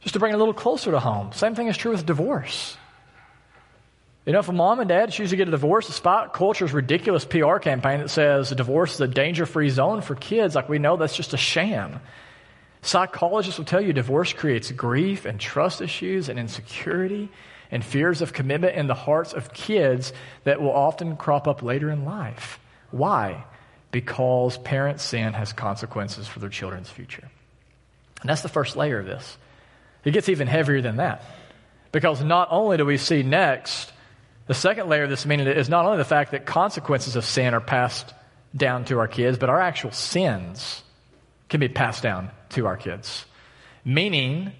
Just 0.00 0.14
to 0.14 0.18
bring 0.18 0.32
it 0.32 0.36
a 0.36 0.38
little 0.38 0.54
closer 0.54 0.90
to 0.92 0.98
home, 0.98 1.30
same 1.32 1.54
thing 1.54 1.66
is 1.66 1.76
true 1.76 1.90
with 1.90 2.06
divorce. 2.06 2.78
You 4.24 4.32
know, 4.32 4.38
if 4.38 4.48
a 4.48 4.52
mom 4.52 4.80
and 4.80 4.88
dad 4.88 5.12
choose 5.12 5.28
to 5.28 5.36
get 5.36 5.46
a 5.46 5.50
divorce, 5.50 5.88
despite 5.88 6.32
culture's 6.32 6.72
ridiculous 6.72 7.26
PR 7.26 7.58
campaign 7.58 8.00
that 8.00 8.08
says 8.08 8.48
divorce 8.48 8.94
is 8.94 9.00
a 9.02 9.08
danger 9.08 9.44
free 9.44 9.68
zone 9.68 10.00
for 10.00 10.14
kids, 10.14 10.54
like 10.54 10.70
we 10.70 10.78
know 10.78 10.96
that's 10.96 11.14
just 11.14 11.34
a 11.34 11.36
sham. 11.36 12.00
Psychologists 12.82 13.58
will 13.58 13.64
tell 13.64 13.80
you 13.80 13.92
divorce 13.92 14.32
creates 14.32 14.70
grief 14.72 15.24
and 15.24 15.38
trust 15.38 15.80
issues 15.80 16.28
and 16.28 16.38
insecurity 16.38 17.30
and 17.70 17.84
fears 17.84 18.20
of 18.20 18.32
commitment 18.32 18.76
in 18.76 18.88
the 18.88 18.94
hearts 18.94 19.32
of 19.32 19.54
kids 19.54 20.12
that 20.44 20.60
will 20.60 20.72
often 20.72 21.16
crop 21.16 21.46
up 21.46 21.62
later 21.62 21.90
in 21.90 22.04
life. 22.04 22.58
Why? 22.90 23.44
Because 23.92 24.58
parent 24.58 25.00
sin 25.00 25.32
has 25.32 25.52
consequences 25.52 26.26
for 26.26 26.40
their 26.40 26.50
children's 26.50 26.90
future. 26.90 27.30
And 28.20 28.28
that's 28.28 28.42
the 28.42 28.48
first 28.48 28.76
layer 28.76 28.98
of 28.98 29.06
this. 29.06 29.38
It 30.04 30.10
gets 30.10 30.28
even 30.28 30.48
heavier 30.48 30.80
than 30.80 30.96
that. 30.96 31.24
Because 31.92 32.22
not 32.22 32.48
only 32.50 32.78
do 32.78 32.84
we 32.84 32.96
see 32.96 33.22
next, 33.22 33.92
the 34.48 34.54
second 34.54 34.88
layer 34.88 35.04
of 35.04 35.10
this 35.10 35.24
meaning 35.24 35.46
is 35.46 35.68
not 35.68 35.84
only 35.84 35.98
the 35.98 36.04
fact 36.04 36.32
that 36.32 36.46
consequences 36.46 37.14
of 37.14 37.24
sin 37.24 37.54
are 37.54 37.60
passed 37.60 38.12
down 38.56 38.84
to 38.86 38.98
our 38.98 39.08
kids, 39.08 39.38
but 39.38 39.48
our 39.48 39.60
actual 39.60 39.92
sins 39.92 40.82
can 41.52 41.60
be 41.60 41.68
passed 41.68 42.02
down 42.02 42.30
to 42.48 42.66
our 42.66 42.78
kids. 42.78 43.26
Meaning 43.84 44.52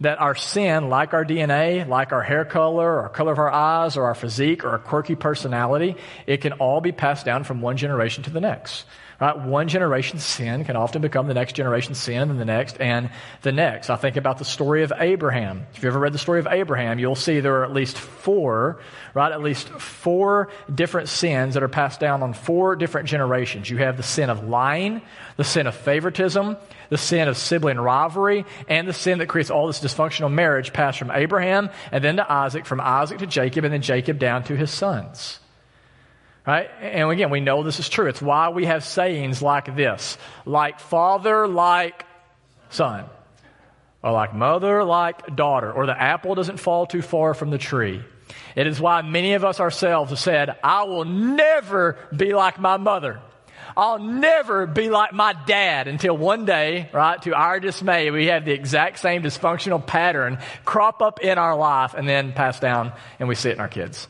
that 0.00 0.20
our 0.20 0.34
sin, 0.34 0.88
like 0.88 1.14
our 1.14 1.24
DNA, 1.24 1.86
like 1.88 2.12
our 2.12 2.22
hair 2.22 2.44
color, 2.44 3.00
or 3.02 3.08
color 3.08 3.32
of 3.32 3.38
our 3.38 3.50
eyes, 3.50 3.96
or 3.96 4.06
our 4.06 4.16
physique, 4.16 4.64
or 4.64 4.70
our 4.70 4.80
quirky 4.80 5.14
personality, 5.14 5.96
it 6.26 6.40
can 6.40 6.52
all 6.54 6.80
be 6.80 6.90
passed 6.90 7.24
down 7.24 7.44
from 7.44 7.60
one 7.60 7.76
generation 7.76 8.24
to 8.24 8.30
the 8.30 8.40
next. 8.40 8.84
Right? 9.20 9.38
One 9.38 9.68
generation's 9.68 10.24
sin 10.24 10.64
can 10.64 10.76
often 10.76 11.00
become 11.00 11.28
the 11.28 11.34
next 11.34 11.54
generation's 11.54 11.98
sin 11.98 12.30
and 12.30 12.40
the 12.40 12.44
next 12.44 12.80
and 12.80 13.10
the 13.42 13.52
next. 13.52 13.90
I 13.90 13.96
think 13.96 14.16
about 14.16 14.38
the 14.38 14.44
story 14.44 14.82
of 14.82 14.92
Abraham. 14.96 15.66
If 15.74 15.82
you 15.82 15.88
ever 15.88 15.98
read 15.98 16.12
the 16.12 16.18
story 16.18 16.40
of 16.40 16.48
Abraham, 16.50 16.98
you'll 16.98 17.14
see 17.14 17.40
there 17.40 17.60
are 17.60 17.64
at 17.64 17.72
least 17.72 17.96
four, 17.96 18.80
right? 19.14 19.30
At 19.30 19.42
least 19.42 19.68
four 19.68 20.48
different 20.72 21.08
sins 21.08 21.54
that 21.54 21.62
are 21.62 21.68
passed 21.68 22.00
down 22.00 22.22
on 22.22 22.32
four 22.32 22.74
different 22.74 23.08
generations. 23.08 23.70
You 23.70 23.78
have 23.78 23.96
the 23.96 24.02
sin 24.02 24.30
of 24.30 24.48
lying, 24.48 25.00
the 25.36 25.44
sin 25.44 25.66
of 25.66 25.74
favoritism, 25.74 26.56
the 26.90 26.98
sin 26.98 27.28
of 27.28 27.36
sibling 27.36 27.78
rivalry, 27.78 28.44
and 28.68 28.88
the 28.88 28.92
sin 28.92 29.18
that 29.18 29.28
creates 29.28 29.50
all 29.50 29.68
this 29.68 29.80
dysfunctional 29.80 30.32
marriage 30.32 30.72
passed 30.72 30.98
from 30.98 31.10
Abraham 31.12 31.70
and 31.92 32.02
then 32.02 32.16
to 32.16 32.32
Isaac, 32.32 32.66
from 32.66 32.80
Isaac 32.80 33.18
to 33.18 33.26
Jacob, 33.26 33.64
and 33.64 33.72
then 33.72 33.82
Jacob 33.82 34.18
down 34.18 34.42
to 34.44 34.56
his 34.56 34.70
sons. 34.70 35.38
Right? 36.46 36.68
And 36.80 37.10
again, 37.10 37.30
we 37.30 37.40
know 37.40 37.62
this 37.62 37.80
is 37.80 37.88
true. 37.88 38.06
It's 38.06 38.20
why 38.20 38.50
we 38.50 38.66
have 38.66 38.84
sayings 38.84 39.40
like 39.40 39.74
this 39.76 40.18
like 40.44 40.78
father, 40.78 41.48
like 41.48 42.04
son, 42.68 43.06
or 44.02 44.12
like 44.12 44.34
mother, 44.34 44.84
like 44.84 45.34
daughter, 45.34 45.72
or 45.72 45.86
the 45.86 45.98
apple 45.98 46.34
doesn't 46.34 46.58
fall 46.58 46.86
too 46.86 47.00
far 47.00 47.32
from 47.32 47.50
the 47.50 47.58
tree. 47.58 48.02
It 48.56 48.66
is 48.66 48.80
why 48.80 49.02
many 49.02 49.34
of 49.34 49.44
us 49.44 49.58
ourselves 49.58 50.10
have 50.10 50.18
said, 50.18 50.56
I 50.62 50.84
will 50.84 51.04
never 51.04 51.98
be 52.14 52.34
like 52.34 52.58
my 52.60 52.76
mother. 52.76 53.20
I'll 53.76 53.98
never 53.98 54.66
be 54.66 54.90
like 54.90 55.12
my 55.12 55.34
dad 55.46 55.88
until 55.88 56.16
one 56.16 56.44
day, 56.44 56.88
right, 56.92 57.20
to 57.22 57.34
our 57.34 57.58
dismay, 57.58 58.10
we 58.10 58.26
have 58.26 58.44
the 58.44 58.52
exact 58.52 59.00
same 59.00 59.22
dysfunctional 59.22 59.84
pattern 59.84 60.38
crop 60.64 61.02
up 61.02 61.20
in 61.20 61.38
our 61.38 61.56
life 61.56 61.94
and 61.94 62.08
then 62.08 62.32
pass 62.32 62.60
down 62.60 62.92
and 63.18 63.28
we 63.28 63.34
see 63.34 63.48
it 63.48 63.54
in 63.54 63.60
our 63.60 63.68
kids. 63.68 64.06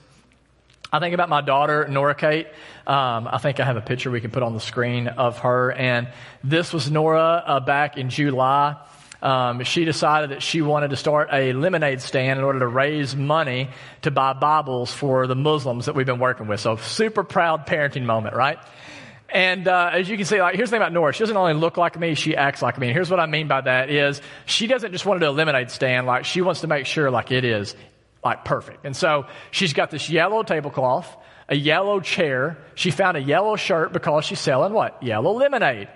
I 0.95 1.01
think 1.01 1.13
about 1.13 1.29
my 1.29 1.41
daughter, 1.41 1.89
Nora 1.89 2.15
Kate. 2.15 2.47
Um, 2.87 3.27
I 3.27 3.39
think 3.39 3.59
I 3.59 3.65
have 3.65 3.77
a 3.77 3.81
picture 3.81 4.13
we 4.13 4.21
can 4.21 4.31
put 4.31 4.45
on 4.45 4.55
the 4.55 4.61
screen 4.61 5.09
of 5.09 5.39
her. 5.39 5.73
And 5.73 6.07
this 6.45 6.73
was 6.73 6.89
Nora 6.89 7.43
uh, 7.45 7.59
back 7.59 7.99
in 7.99 8.11
July. 8.11 8.77
Um, 9.21 9.65
she 9.65 9.85
decided 9.85 10.31
that 10.31 10.41
she 10.41 10.63
wanted 10.63 10.91
to 10.91 10.97
start 10.97 11.31
a 11.33 11.53
lemonade 11.53 12.01
stand 12.01 12.39
in 12.39 12.45
order 12.45 12.61
to 12.61 12.69
raise 12.69 13.17
money 13.17 13.71
to 14.03 14.13
buy 14.13 14.35
Bibles 14.35 14.93
for 14.93 15.27
the 15.27 15.35
Muslims 15.35 15.87
that 15.87 15.97
we've 15.97 16.07
been 16.07 16.21
working 16.21 16.47
with. 16.47 16.61
So 16.61 16.77
super 16.77 17.25
proud 17.25 17.67
parenting 17.67 18.05
moment, 18.05 18.37
right? 18.37 18.61
And 19.31 19.67
uh, 19.67 19.91
as 19.95 20.09
you 20.09 20.17
can 20.17 20.27
see, 20.27 20.41
like 20.41 20.55
here's 20.55 20.71
the 20.71 20.75
thing 20.75 20.83
about 20.83 20.93
Nora. 20.93 21.13
She 21.13 21.25
doesn't 21.25 21.37
only 21.37 21.55
look 21.55 21.77
like 21.77 21.99
me; 21.99 22.15
she 22.15 22.37
acts 22.37 22.63
like 22.63 22.79
me. 22.79 22.87
And 22.87 22.95
here's 22.95 23.11
what 23.11 23.19
I 23.19 23.27
mean 23.27 23.49
by 23.49 23.63
that: 23.63 23.91
is 23.91 24.23
she 24.47 24.69
doesn't 24.69 24.93
just 24.93 25.05
want 25.05 25.19
to 25.19 25.27
do 25.27 25.31
a 25.31 25.33
lemonade 25.33 25.73
stand. 25.73 26.07
Like 26.07 26.25
she 26.25 26.41
wants 26.41 26.61
to 26.61 26.69
make 26.69 26.87
sure, 26.87 27.11
like 27.11 27.33
it 27.33 27.45
is 27.45 27.75
like 28.25 28.45
perfect. 28.45 28.85
And 28.85 28.97
so 28.97 29.27
she's 29.51 29.73
got 29.73 29.91
this 29.91 30.09
yellow 30.09 30.43
tablecloth, 30.43 31.15
a 31.49 31.57
yellow 31.57 32.01
chair. 32.01 32.59
She 32.75 32.91
found 32.91 33.17
a 33.17 33.23
yellow 33.23 33.57
shirt 33.57 33.93
because 33.93 34.25
she's 34.25 34.41
selling 34.41 34.73
what? 34.73 35.03
Yellow 35.03 35.33
lemonade 35.33 35.89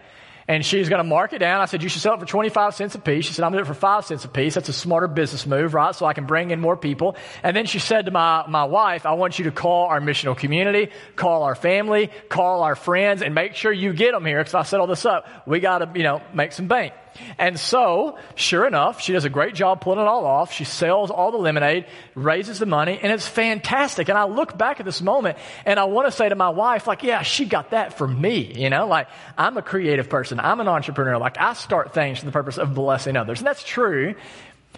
and 0.48 0.64
she's 0.64 0.88
going 0.88 0.98
to 0.98 1.04
mark 1.04 1.34
it 1.34 1.38
down. 1.38 1.60
I 1.60 1.66
said, 1.66 1.82
you 1.82 1.90
should 1.90 2.00
sell 2.00 2.14
it 2.14 2.20
for 2.20 2.26
25 2.26 2.74
cents 2.74 2.94
a 2.94 2.98
piece. 2.98 3.26
She 3.26 3.34
said, 3.34 3.44
I'm 3.44 3.52
going 3.52 3.62
to 3.62 3.68
do 3.68 3.70
it 3.70 3.74
for 3.74 3.78
five 3.78 4.06
cents 4.06 4.24
a 4.24 4.28
piece. 4.28 4.54
That's 4.54 4.70
a 4.70 4.72
smarter 4.72 5.06
business 5.06 5.46
move, 5.46 5.74
right? 5.74 5.94
So 5.94 6.06
I 6.06 6.14
can 6.14 6.24
bring 6.24 6.50
in 6.50 6.60
more 6.60 6.76
people. 6.76 7.16
And 7.42 7.54
then 7.54 7.66
she 7.66 7.78
said 7.78 8.06
to 8.06 8.10
my, 8.10 8.46
my 8.48 8.64
wife, 8.64 9.04
I 9.04 9.12
want 9.12 9.38
you 9.38 9.44
to 9.44 9.50
call 9.50 9.86
our 9.86 10.00
missional 10.00 10.36
community, 10.36 10.90
call 11.16 11.42
our 11.42 11.54
family, 11.54 12.10
call 12.30 12.62
our 12.62 12.74
friends, 12.74 13.20
and 13.20 13.34
make 13.34 13.56
sure 13.56 13.70
you 13.70 13.92
get 13.92 14.12
them 14.12 14.24
here. 14.24 14.42
Cause 14.42 14.54
I 14.54 14.62
set 14.62 14.80
all 14.80 14.86
this 14.86 15.04
up. 15.04 15.26
We 15.46 15.60
got 15.60 15.78
to, 15.78 15.90
you 15.94 16.02
know, 16.02 16.22
make 16.32 16.52
some 16.52 16.66
bank. 16.66 16.94
And 17.38 17.58
so, 17.58 18.18
sure 18.34 18.66
enough, 18.66 19.00
she 19.00 19.12
does 19.12 19.24
a 19.24 19.30
great 19.30 19.54
job 19.54 19.80
pulling 19.80 20.00
it 20.00 20.06
all 20.06 20.24
off. 20.24 20.52
She 20.52 20.64
sells 20.64 21.10
all 21.10 21.30
the 21.30 21.38
lemonade, 21.38 21.86
raises 22.14 22.58
the 22.58 22.66
money, 22.66 22.98
and 23.02 23.12
it's 23.12 23.28
fantastic. 23.28 24.08
And 24.08 24.18
I 24.18 24.24
look 24.24 24.56
back 24.56 24.80
at 24.80 24.86
this 24.86 25.02
moment 25.02 25.38
and 25.64 25.78
I 25.78 25.84
want 25.84 26.08
to 26.08 26.12
say 26.12 26.28
to 26.28 26.34
my 26.34 26.48
wife, 26.48 26.86
like, 26.86 27.02
yeah, 27.02 27.22
she 27.22 27.44
got 27.44 27.70
that 27.70 27.96
for 27.96 28.06
me. 28.06 28.52
You 28.54 28.70
know, 28.70 28.86
like, 28.86 29.08
I'm 29.36 29.56
a 29.56 29.62
creative 29.62 30.08
person. 30.08 30.40
I'm 30.40 30.60
an 30.60 30.68
entrepreneur. 30.68 31.18
Like, 31.18 31.38
I 31.38 31.52
start 31.54 31.94
things 31.94 32.18
for 32.18 32.26
the 32.26 32.32
purpose 32.32 32.58
of 32.58 32.74
blessing 32.74 33.16
others. 33.16 33.40
And 33.40 33.46
that's 33.46 33.64
true. 33.64 34.14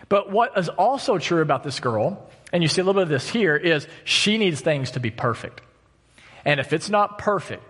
But 0.08 0.30
what 0.30 0.56
is 0.56 0.68
also 0.68 1.18
true 1.18 1.42
about 1.42 1.62
this 1.62 1.80
girl, 1.80 2.28
and 2.52 2.62
you 2.62 2.68
see 2.68 2.80
a 2.80 2.84
little 2.84 3.00
bit 3.00 3.04
of 3.04 3.08
this 3.08 3.28
here, 3.28 3.56
is 3.56 3.86
she 4.04 4.38
needs 4.38 4.60
things 4.60 4.92
to 4.92 5.00
be 5.00 5.10
perfect. 5.10 5.60
And 6.44 6.58
if 6.58 6.72
it's 6.72 6.90
not 6.90 7.18
perfect, 7.18 7.62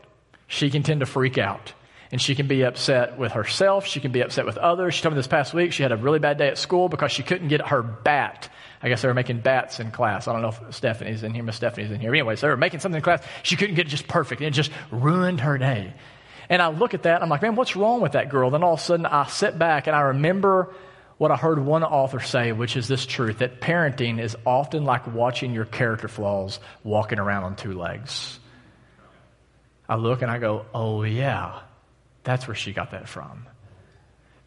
she 0.47 0.71
can 0.71 0.83
tend 0.83 1.01
to 1.01 1.07
freak 1.07 1.39
out 1.39 1.73
and 2.13 2.21
she 2.21 2.35
can 2.35 2.49
be 2.49 2.63
upset 2.63 3.19
with 3.19 3.33
herself. 3.33 3.87
She 3.87 4.01
can 4.01 4.11
be 4.11 4.21
upset 4.21 4.45
with 4.45 4.59
others. 4.59 4.95
She 4.95 5.03
told 5.03 5.15
me 5.15 5.17
this 5.17 5.29
past 5.29 5.55
week 5.55 5.73
she 5.73 5.83
had 5.83 5.93
a 5.93 5.97
really 5.97 6.19
bad 6.19 6.39
day 6.39 6.49
at 6.49 6.59
school 6.59 6.89
because 6.89 7.13
she 7.13 7.23
couldn't 7.23 7.49
get 7.49 7.69
her 7.69 7.83
bat. 7.83 8.49
I 8.83 8.89
guess 8.89 9.03
they 9.03 9.09
were 9.09 9.15
making 9.15 9.41
bats 9.41 9.79
in 9.79 9.91
class. 9.93 10.27
I 10.27 10.33
don't 10.33 10.43
know 10.43 10.49
if 10.49 10.75
Stephanie's 10.75 11.23
in 11.23 11.35
here. 11.35 11.45
Miss 11.45 11.57
Stephanie's 11.57 11.91
in 11.91 12.01
here. 12.01 12.11
Anyways, 12.11 12.41
they 12.41 12.49
were 12.49 12.57
making 12.57 12.81
something 12.81 12.97
in 12.97 13.03
class. 13.03 13.23
She 13.43 13.57
couldn't 13.57 13.77
get 13.77 13.87
it 13.87 13.91
just 13.91 14.09
perfect, 14.09 14.41
and 14.41 14.49
it 14.49 14.53
just 14.53 14.73
ruined 14.91 15.41
her 15.41 15.57
day. 15.57 15.95
And 16.49 16.61
I 16.61 16.69
look 16.69 16.95
at 16.95 17.05
that, 17.05 17.23
I'm 17.23 17.29
like, 17.29 17.43
man, 17.43 17.55
what's 17.55 17.77
wrong 17.77 18.01
with 18.01 18.13
that 18.13 18.29
girl? 18.29 18.51
Then 18.51 18.65
all 18.65 18.75
of 18.75 18.81
a 18.81 18.83
sudden, 18.83 19.07
I 19.07 19.29
sit 19.29 19.57
back 19.57 19.87
and 19.87 19.95
I 19.95 20.01
remember 20.01 20.75
what 21.17 21.31
I 21.31 21.37
heard 21.37 21.61
one 21.61 21.85
author 21.85 22.19
say, 22.19 22.51
which 22.51 22.77
is 22.77 22.89
this 22.89 23.07
truth 23.07 23.39
that 23.39 23.61
parenting 23.61 24.21
is 24.21 24.37
often 24.45 24.85
like 24.85 25.07
watching 25.07 25.53
your 25.53 25.67
character 25.67 26.09
flaws 26.09 26.59
walking 26.83 27.21
around 27.21 27.45
on 27.45 27.55
two 27.55 27.75
legs. 27.75 28.41
I 29.89 29.95
look 29.95 30.23
and 30.23 30.31
I 30.31 30.39
go, 30.39 30.67
oh, 30.75 31.05
yeah 31.05 31.61
that's 32.25 32.47
where 32.47 32.55
she 32.55 32.73
got 32.73 32.91
that 32.91 33.09
from. 33.09 33.47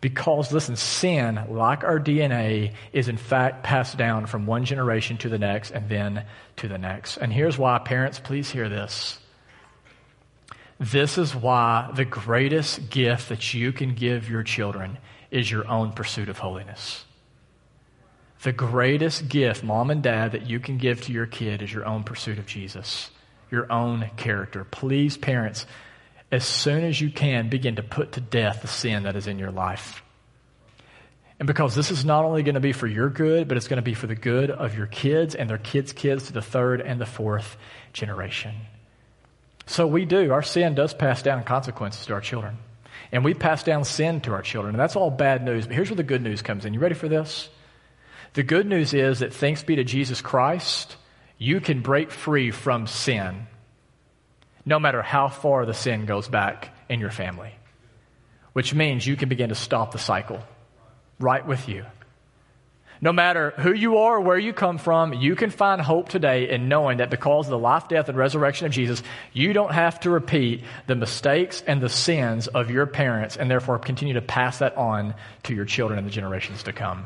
Because, 0.01 0.51
listen, 0.51 0.75
sin, 0.75 1.39
like 1.49 1.85
our 1.85 1.99
DNA, 1.99 2.73
is 2.91 3.07
in 3.07 3.15
fact 3.15 3.63
passed 3.63 3.97
down 3.97 4.25
from 4.25 4.45
one 4.45 4.65
generation 4.65 5.17
to 5.19 5.29
the 5.29 5.39
next 5.39 5.71
and 5.71 5.87
then 5.87 6.25
to 6.57 6.67
the 6.67 6.77
next. 6.77 7.17
And 7.17 7.31
here's 7.31 7.57
why, 7.57 7.79
parents, 7.79 8.19
please 8.19 8.51
hear 8.51 8.67
this. 8.67 9.17
This 10.79 11.17
is 11.17 11.33
why 11.33 11.89
the 11.95 12.03
greatest 12.03 12.89
gift 12.89 13.29
that 13.29 13.53
you 13.53 13.71
can 13.71 13.95
give 13.95 14.29
your 14.29 14.43
children 14.43 14.97
is 15.31 15.49
your 15.49 15.65
own 15.69 15.93
pursuit 15.93 16.27
of 16.27 16.37
holiness. 16.37 17.05
The 18.43 18.51
greatest 18.51 19.29
gift, 19.29 19.63
mom 19.63 19.89
and 19.89 20.03
dad, 20.03 20.33
that 20.33 20.49
you 20.49 20.59
can 20.59 20.77
give 20.77 21.01
to 21.03 21.13
your 21.13 21.27
kid 21.27 21.61
is 21.61 21.71
your 21.73 21.85
own 21.85 22.03
pursuit 22.03 22.39
of 22.39 22.45
Jesus, 22.45 23.09
your 23.49 23.71
own 23.71 24.09
character. 24.17 24.65
Please, 24.65 25.15
parents, 25.15 25.65
as 26.33 26.43
soon 26.43 26.83
as 26.83 26.99
you 26.99 27.11
can, 27.11 27.47
begin 27.49 27.75
to 27.75 27.83
put 27.83 28.13
to 28.13 28.21
death 28.21 28.63
the 28.63 28.67
sin 28.67 29.03
that 29.03 29.15
is 29.15 29.27
in 29.27 29.37
your 29.37 29.51
life. 29.51 30.01
And 31.37 31.45
because 31.45 31.75
this 31.75 31.91
is 31.91 32.03
not 32.03 32.25
only 32.25 32.41
going 32.41 32.55
to 32.55 32.61
be 32.61 32.71
for 32.71 32.87
your 32.87 33.09
good, 33.09 33.47
but 33.47 33.55
it's 33.55 33.67
going 33.67 33.77
to 33.77 33.83
be 33.83 33.93
for 33.93 34.07
the 34.07 34.15
good 34.15 34.49
of 34.49 34.75
your 34.75 34.87
kids 34.87 35.35
and 35.35 35.47
their 35.47 35.59
kids' 35.59 35.93
kids 35.93 36.27
to 36.27 36.33
the 36.33 36.41
third 36.41 36.81
and 36.81 36.99
the 36.99 37.05
fourth 37.05 37.55
generation. 37.91 38.55
So 39.67 39.85
we 39.85 40.05
do. 40.05 40.33
Our 40.33 40.41
sin 40.41 40.73
does 40.73 40.95
pass 40.95 41.21
down 41.21 41.43
consequences 41.43 42.07
to 42.07 42.13
our 42.13 42.21
children. 42.21 42.57
And 43.11 43.23
we 43.23 43.35
pass 43.35 43.61
down 43.61 43.83
sin 43.83 44.19
to 44.21 44.33
our 44.33 44.41
children. 44.41 44.73
And 44.73 44.79
that's 44.79 44.95
all 44.95 45.11
bad 45.11 45.45
news. 45.45 45.67
But 45.67 45.75
here's 45.75 45.91
where 45.91 45.97
the 45.97 46.03
good 46.03 46.23
news 46.23 46.41
comes 46.41 46.65
in. 46.65 46.73
You 46.73 46.79
ready 46.79 46.95
for 46.95 47.07
this? 47.07 47.47
The 48.33 48.43
good 48.43 48.65
news 48.65 48.95
is 48.95 49.19
that 49.19 49.35
thanks 49.35 49.61
be 49.61 49.75
to 49.75 49.83
Jesus 49.83 50.19
Christ, 50.19 50.97
you 51.37 51.61
can 51.61 51.81
break 51.81 52.09
free 52.09 52.49
from 52.49 52.87
sin 52.87 53.45
no 54.65 54.79
matter 54.79 55.01
how 55.01 55.27
far 55.27 55.65
the 55.65 55.73
sin 55.73 56.05
goes 56.05 56.27
back 56.27 56.75
in 56.89 56.99
your 56.99 57.11
family. 57.11 57.53
Which 58.53 58.73
means 58.73 59.05
you 59.05 59.15
can 59.15 59.29
begin 59.29 59.49
to 59.49 59.55
stop 59.55 59.91
the 59.91 59.97
cycle 59.97 60.39
right 61.19 61.45
with 61.45 61.67
you. 61.67 61.85
No 63.01 63.11
matter 63.11 63.51
who 63.57 63.73
you 63.73 63.97
are 63.97 64.15
or 64.15 64.21
where 64.21 64.37
you 64.37 64.53
come 64.53 64.77
from, 64.77 65.13
you 65.13 65.35
can 65.35 65.49
find 65.49 65.81
hope 65.81 66.07
today 66.07 66.49
in 66.49 66.69
knowing 66.69 66.99
that 66.99 67.09
because 67.09 67.47
of 67.47 67.51
the 67.51 67.57
life, 67.57 67.89
death, 67.89 68.07
and 68.07 68.17
resurrection 68.17 68.65
of 68.65 68.71
Jesus, 68.71 69.03
you 69.33 69.51
don't 69.51 69.73
have 69.73 69.99
to 70.01 70.09
repeat 70.09 70.63
the 70.87 70.95
mistakes 70.95 71.61
and 71.67 71.81
the 71.81 71.89
sins 71.89 72.47
of 72.47 72.71
your 72.71 72.85
parents 72.85 73.35
and 73.35 73.51
therefore 73.51 73.77
continue 73.77 74.13
to 74.13 74.21
pass 74.21 74.59
that 74.59 74.77
on 74.77 75.15
to 75.43 75.53
your 75.53 75.65
children 75.65 75.99
and 75.99 76.07
the 76.07 76.11
generations 76.11 76.63
to 76.63 76.71
come. 76.71 77.05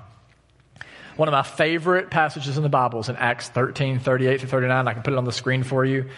One 1.15 1.30
of 1.30 1.32
my 1.32 1.41
favorite 1.41 2.12
passages 2.12 2.58
in 2.58 2.63
the 2.63 2.70
Bible 2.70 3.00
is 3.00 3.10
in 3.10 3.15
Acts 3.15 3.50
13, 3.50 3.98
38 3.98 4.39
through 4.39 4.50
39. 4.50 4.88
I 4.88 4.93
can 4.93 5.02
put 5.02 5.13
it 5.13 5.17
on 5.17 5.26
the 5.26 5.32
screen 5.32 5.63
for 5.63 5.84
you. 5.84 6.10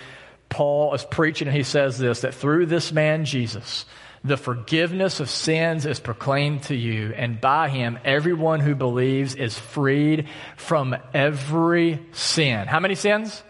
Paul 0.50 0.94
is 0.94 1.06
preaching 1.06 1.48
and 1.48 1.56
he 1.56 1.64
says 1.64 1.98
this 1.98 2.22
that 2.22 2.34
through 2.34 2.66
this 2.66 2.92
man 2.92 3.26
Jesus, 3.26 3.86
the 4.24 4.38
forgiveness 4.38 5.20
of 5.20 5.30
sins 5.30 5.86
is 5.86 6.00
proclaimed 6.00 6.64
to 6.64 6.76
you, 6.76 7.14
and 7.16 7.40
by 7.40 7.70
him, 7.70 7.98
everyone 8.04 8.60
who 8.60 8.76
believes 8.76 9.36
is 9.36 9.58
freed 9.58 10.28
from 10.58 10.96
every 11.14 12.06
sin. 12.12 12.68
How 12.68 12.80
many 12.80 12.96
sins? 12.96 13.42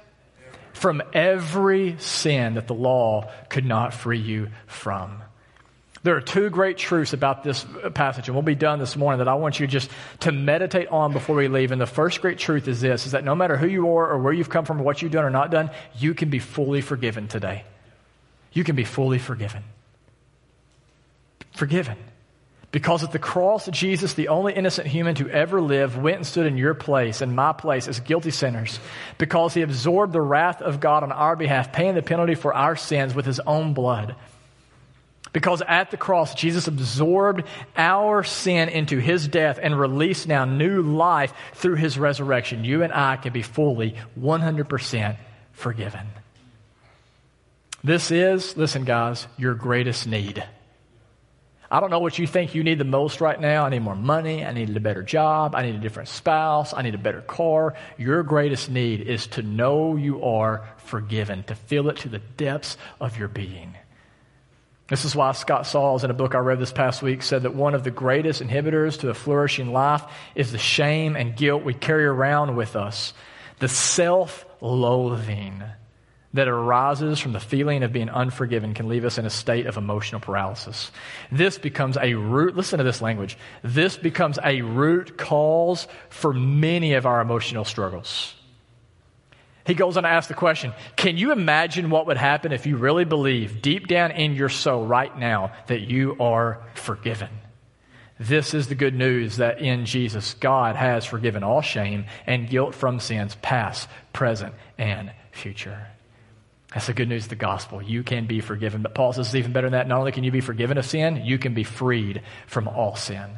From 0.74 1.02
every 1.12 1.98
sin 1.98 2.54
that 2.54 2.68
the 2.68 2.76
law 2.76 3.32
could 3.50 3.66
not 3.66 3.94
free 3.94 4.20
you 4.20 4.50
from. 4.68 5.24
There 6.02 6.16
are 6.16 6.22
two 6.22 6.50
great 6.50 6.78
truths 6.78 7.12
about 7.12 7.44
this 7.44 7.66
passage, 7.94 8.28
and 8.28 8.36
we'll 8.36 8.42
be 8.42 8.56
done 8.56 8.80
this 8.80 8.96
morning 8.96 9.20
that 9.20 9.28
I 9.28 9.34
want 9.34 9.60
you 9.60 9.68
just 9.68 9.92
to 10.22 10.32
meditate 10.32 10.88
on 10.88 11.12
before 11.12 11.36
we 11.36 11.50
leave. 11.50 11.72
And 11.72 11.82
the 11.82 11.86
first 11.86 12.22
great 12.22 12.38
truth 12.38 12.68
is 12.68 12.80
this, 12.80 13.06
is 13.06 13.12
that 13.12 13.26
no 13.26 13.36
matter 13.36 13.58
who 13.58 13.68
you 13.68 13.86
are 13.98 14.10
or 14.10 14.18
where 14.18 14.32
you've 14.32 14.50
come 14.50 14.64
from 14.64 14.80
or 14.80 14.84
what 14.84 15.02
you've 15.02 15.12
done 15.12 15.26
or 15.26 15.30
not 15.30 15.52
done, 15.52 15.72
you 15.98 16.14
can 16.14 16.30
be 16.30 16.40
fully 16.40 16.80
forgiven 16.82 17.28
today. 17.28 17.64
You 18.54 18.64
can 18.64 18.78
be 18.78 18.86
fully 18.86 19.20
forgiven. 19.20 19.64
Forgiven. 21.52 21.98
Because 22.72 23.04
at 23.04 23.12
the 23.12 23.20
cross, 23.20 23.68
Jesus, 23.68 24.14
the 24.14 24.28
only 24.28 24.54
innocent 24.54 24.88
human 24.88 25.16
to 25.16 25.28
ever 25.30 25.60
live, 25.60 25.98
went 25.98 26.18
and 26.18 26.26
stood 26.26 26.46
in 26.46 26.56
your 26.56 26.76
place 26.76 27.22
and 27.22 27.36
my 27.36 27.52
place 27.52 27.88
as 27.88 28.00
guilty 28.00 28.32
sinners. 28.32 28.80
Because 29.18 29.56
he 29.56 29.64
absorbed 29.64 30.14
the 30.14 30.22
wrath 30.22 30.62
of 30.62 30.80
God 30.80 31.04
on 31.04 31.12
our 31.12 31.36
behalf, 31.36 31.74
paying 31.74 31.96
the 31.96 32.04
penalty 32.04 32.36
for 32.36 32.54
our 32.54 32.76
sins 32.76 33.16
with 33.16 33.26
his 33.26 33.40
own 33.42 33.74
blood. 33.74 34.16
Because 35.32 35.62
at 35.62 35.92
the 35.92 35.98
cross, 35.98 36.34
Jesus 36.34 36.68
absorbed 36.68 37.44
our 37.78 38.24
sin 38.24 38.70
into 38.70 38.98
his 38.98 39.28
death 39.28 39.60
and 39.62 39.80
released 39.80 40.28
now 40.28 40.46
new 40.46 40.82
life 40.82 41.34
through 41.54 41.76
his 41.76 42.00
resurrection. 42.00 42.64
You 42.64 42.84
and 42.84 42.92
I 42.92 43.16
can 43.18 43.32
be 43.32 43.44
fully 43.44 43.96
100% 44.20 45.18
forgiven. 45.52 46.08
This 47.84 48.12
is, 48.12 48.58
listen, 48.58 48.84
guys, 48.84 49.28
your 49.38 49.54
greatest 49.54 50.08
need. 50.08 50.44
I 51.72 51.80
don't 51.80 51.92
know 51.92 52.00
what 52.00 52.18
you 52.18 52.26
think 52.26 52.56
you 52.56 52.64
need 52.64 52.80
the 52.80 52.84
most 52.84 53.22
right 53.22 53.40
now. 53.40 53.66
I 53.66 53.70
need 53.70 53.84
more 53.84 53.96
money. 53.96 54.44
I 54.44 54.52
need 54.52 54.76
a 54.76 54.80
better 54.80 55.04
job. 55.04 55.54
I 55.54 55.62
need 55.62 55.76
a 55.76 55.80
different 55.80 56.10
spouse. 56.10 56.74
I 56.74 56.82
need 56.82 56.96
a 56.96 57.00
better 57.00 57.22
car. 57.22 57.76
Your 57.98 58.24
greatest 58.24 58.72
need 58.72 59.02
is 59.02 59.28
to 59.28 59.44
know 59.44 59.96
you 59.96 60.24
are 60.24 60.68
forgiven, 60.78 61.44
to 61.44 61.54
feel 61.54 61.88
it 61.90 61.98
to 61.98 62.10
the 62.10 62.20
depths 62.20 62.76
of 63.00 63.20
your 63.20 63.28
being. 63.28 63.76
This 64.90 65.06
is 65.06 65.16
why 65.16 65.32
Scott 65.34 65.68
Sauls, 65.68 66.04
in 66.04 66.10
a 66.10 66.16
book 66.16 66.34
I 66.34 66.40
read 66.40 66.60
this 66.60 66.74
past 66.74 67.04
week, 67.04 67.22
said 67.22 67.44
that 67.44 67.54
one 67.54 67.76
of 67.76 67.84
the 67.84 67.92
greatest 67.92 68.42
inhibitors 68.42 69.00
to 69.02 69.10
a 69.10 69.14
flourishing 69.14 69.72
life 69.72 70.04
is 70.34 70.52
the 70.52 70.58
shame 70.58 71.16
and 71.16 71.36
guilt 71.36 71.64
we 71.64 71.76
carry 71.76 72.06
around 72.06 72.56
with 72.56 72.76
us, 72.76 73.14
the 73.60 73.68
self 73.68 74.46
loathing 74.62 75.64
that 76.34 76.48
arises 76.48 77.20
from 77.20 77.34
the 77.34 77.40
feeling 77.40 77.84
of 77.84 77.94
being 77.94 78.10
unforgiven 78.10 78.74
can 78.74 78.88
leave 78.88 79.06
us 79.06 79.18
in 79.18 79.26
a 79.26 79.32
state 79.32 79.66
of 79.66 79.78
emotional 79.78 80.22
paralysis. 80.22 80.92
This 81.32 81.58
becomes 81.58 81.98
a 81.98 82.14
root, 82.14 82.56
listen 82.56 82.78
to 82.78 82.84
this 82.84 83.02
language. 83.02 83.38
This 83.64 83.98
becomes 83.98 84.38
a 84.44 84.62
root 84.62 85.18
cause 85.18 85.88
for 86.10 86.34
many 86.34 86.94
of 86.94 87.06
our 87.06 87.22
emotional 87.22 87.66
struggles. 87.66 88.36
He 89.70 89.76
goes 89.76 89.98
on 89.98 90.04
to 90.04 90.10
ask 90.10 90.28
the 90.28 90.34
question 90.34 90.74
Can 90.96 91.16
you 91.20 91.32
imagine 91.32 91.92
what 91.92 92.08
would 92.08 92.18
happen 92.18 92.52
if 92.52 92.66
you 92.66 92.76
really 92.76 93.06
believe 93.06 93.62
deep 93.62 93.86
down 93.86 94.10
in 94.10 94.34
your 94.34 94.50
soul 94.50 94.84
right 94.84 95.16
now 95.16 95.52
that 95.68 95.82
you 95.82 96.18
are 96.20 96.64
forgiven? 96.74 97.30
This 98.20 98.56
is 98.56 98.68
the 98.68 98.74
good 98.74 98.96
news 98.96 99.38
that 99.38 99.62
in 99.62 99.86
Jesus, 99.86 100.34
God 100.34 100.76
has 100.76 101.06
forgiven 101.06 101.44
all 101.44 101.62
shame 101.62 102.06
and 102.26 102.50
guilt 102.50 102.74
from 102.74 103.00
sins, 103.00 103.36
past, 103.44 103.88
present, 104.12 104.56
and 104.80 105.12
future. 105.32 105.86
That's 106.74 106.88
the 106.88 106.94
good 106.94 107.08
news 107.08 107.26
of 107.26 107.30
the 107.30 107.36
gospel. 107.36 107.80
You 107.80 108.02
can 108.02 108.26
be 108.26 108.42
forgiven. 108.42 108.82
But 108.82 108.96
Paul 108.96 109.14
says 109.14 109.28
it's 109.28 109.36
even 109.36 109.54
better 109.54 109.68
than 109.68 109.74
that. 109.74 109.88
Not 109.88 110.00
only 110.00 110.12
can 110.12 110.24
you 110.24 110.32
be 110.32 110.42
forgiven 110.42 110.80
of 110.80 110.86
sin, 110.88 111.18
you 111.26 111.38
can 111.38 111.54
be 111.54 111.64
freed 111.64 112.24
from 112.48 112.68
all 112.68 112.96
sin. 112.96 113.38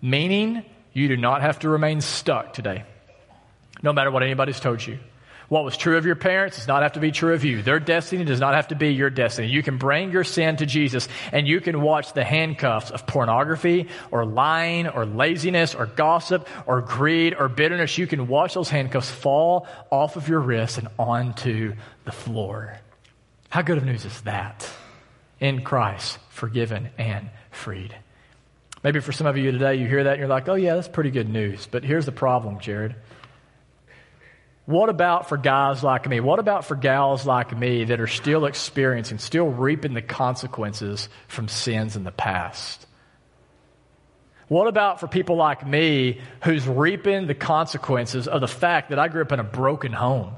Meaning, 0.00 0.64
you 0.92 1.08
do 1.08 1.16
not 1.16 1.42
have 1.42 1.58
to 1.58 1.68
remain 1.68 2.00
stuck 2.00 2.52
today 2.52 2.84
no 3.82 3.92
matter 3.92 4.12
what 4.12 4.22
anybody's 4.22 4.60
told 4.60 4.86
you. 4.86 5.00
What 5.52 5.64
was 5.64 5.76
true 5.76 5.98
of 5.98 6.06
your 6.06 6.16
parents 6.16 6.56
does 6.56 6.66
not 6.66 6.82
have 6.82 6.92
to 6.92 7.00
be 7.00 7.12
true 7.12 7.34
of 7.34 7.44
you. 7.44 7.60
Their 7.60 7.78
destiny 7.78 8.24
does 8.24 8.40
not 8.40 8.54
have 8.54 8.68
to 8.68 8.74
be 8.74 8.94
your 8.94 9.10
destiny. 9.10 9.48
You 9.48 9.62
can 9.62 9.76
bring 9.76 10.10
your 10.10 10.24
sin 10.24 10.56
to 10.56 10.64
Jesus 10.64 11.10
and 11.30 11.46
you 11.46 11.60
can 11.60 11.82
watch 11.82 12.14
the 12.14 12.24
handcuffs 12.24 12.90
of 12.90 13.06
pornography 13.06 13.88
or 14.10 14.24
lying 14.24 14.88
or 14.88 15.04
laziness 15.04 15.74
or 15.74 15.84
gossip 15.84 16.48
or 16.64 16.80
greed 16.80 17.36
or 17.38 17.50
bitterness. 17.50 17.98
You 17.98 18.06
can 18.06 18.28
watch 18.28 18.54
those 18.54 18.70
handcuffs 18.70 19.10
fall 19.10 19.66
off 19.90 20.16
of 20.16 20.26
your 20.26 20.40
wrists 20.40 20.78
and 20.78 20.88
onto 20.98 21.74
the 22.06 22.12
floor. 22.12 22.78
How 23.50 23.60
good 23.60 23.76
of 23.76 23.84
news 23.84 24.06
is 24.06 24.22
that? 24.22 24.66
In 25.38 25.64
Christ, 25.64 26.18
forgiven 26.30 26.88
and 26.96 27.28
freed. 27.50 27.94
Maybe 28.82 29.00
for 29.00 29.12
some 29.12 29.26
of 29.26 29.36
you 29.36 29.52
today, 29.52 29.74
you 29.74 29.86
hear 29.86 30.04
that 30.04 30.12
and 30.12 30.18
you're 30.18 30.28
like, 30.28 30.48
oh, 30.48 30.54
yeah, 30.54 30.76
that's 30.76 30.88
pretty 30.88 31.10
good 31.10 31.28
news. 31.28 31.68
But 31.70 31.84
here's 31.84 32.06
the 32.06 32.10
problem, 32.10 32.58
Jared. 32.58 32.96
What 34.64 34.88
about 34.88 35.28
for 35.28 35.36
guys 35.36 35.82
like 35.82 36.08
me? 36.08 36.20
What 36.20 36.38
about 36.38 36.64
for 36.64 36.76
gals 36.76 37.26
like 37.26 37.56
me 37.56 37.84
that 37.84 38.00
are 38.00 38.06
still 38.06 38.46
experiencing, 38.46 39.18
still 39.18 39.48
reaping 39.48 39.94
the 39.94 40.02
consequences 40.02 41.08
from 41.26 41.48
sins 41.48 41.96
in 41.96 42.04
the 42.04 42.12
past? 42.12 42.86
What 44.46 44.68
about 44.68 45.00
for 45.00 45.08
people 45.08 45.36
like 45.36 45.66
me 45.66 46.20
who's 46.44 46.68
reaping 46.68 47.26
the 47.26 47.34
consequences 47.34 48.28
of 48.28 48.40
the 48.40 48.48
fact 48.48 48.90
that 48.90 48.98
I 48.98 49.08
grew 49.08 49.22
up 49.22 49.32
in 49.32 49.40
a 49.40 49.44
broken 49.44 49.92
home? 49.92 50.34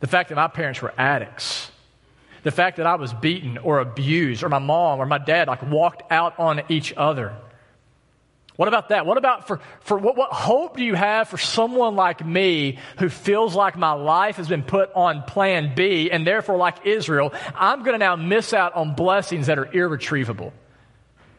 The 0.00 0.06
fact 0.06 0.30
that 0.30 0.36
my 0.36 0.48
parents 0.48 0.82
were 0.82 0.92
addicts. 0.98 1.70
The 2.42 2.50
fact 2.50 2.78
that 2.78 2.86
I 2.86 2.96
was 2.96 3.12
beaten 3.12 3.58
or 3.58 3.78
abused 3.78 4.42
or 4.42 4.48
my 4.48 4.58
mom 4.58 5.00
or 5.00 5.06
my 5.06 5.18
dad 5.18 5.48
like 5.48 5.62
walked 5.62 6.10
out 6.10 6.38
on 6.38 6.62
each 6.68 6.92
other. 6.96 7.36
What 8.56 8.68
about 8.68 8.90
that? 8.90 9.04
What 9.04 9.18
about 9.18 9.48
for, 9.48 9.60
for 9.80 9.98
what, 9.98 10.16
what 10.16 10.32
hope 10.32 10.76
do 10.76 10.84
you 10.84 10.94
have 10.94 11.28
for 11.28 11.38
someone 11.38 11.96
like 11.96 12.24
me 12.24 12.78
who 12.98 13.08
feels 13.08 13.54
like 13.54 13.76
my 13.76 13.92
life 13.92 14.36
has 14.36 14.46
been 14.46 14.62
put 14.62 14.92
on 14.94 15.22
plan 15.24 15.74
B 15.74 16.10
and 16.10 16.24
therefore, 16.24 16.56
like 16.56 16.86
Israel, 16.86 17.34
I'm 17.56 17.80
going 17.80 17.94
to 17.94 17.98
now 17.98 18.14
miss 18.14 18.52
out 18.52 18.74
on 18.74 18.94
blessings 18.94 19.48
that 19.48 19.58
are 19.58 19.72
irretrievable? 19.72 20.52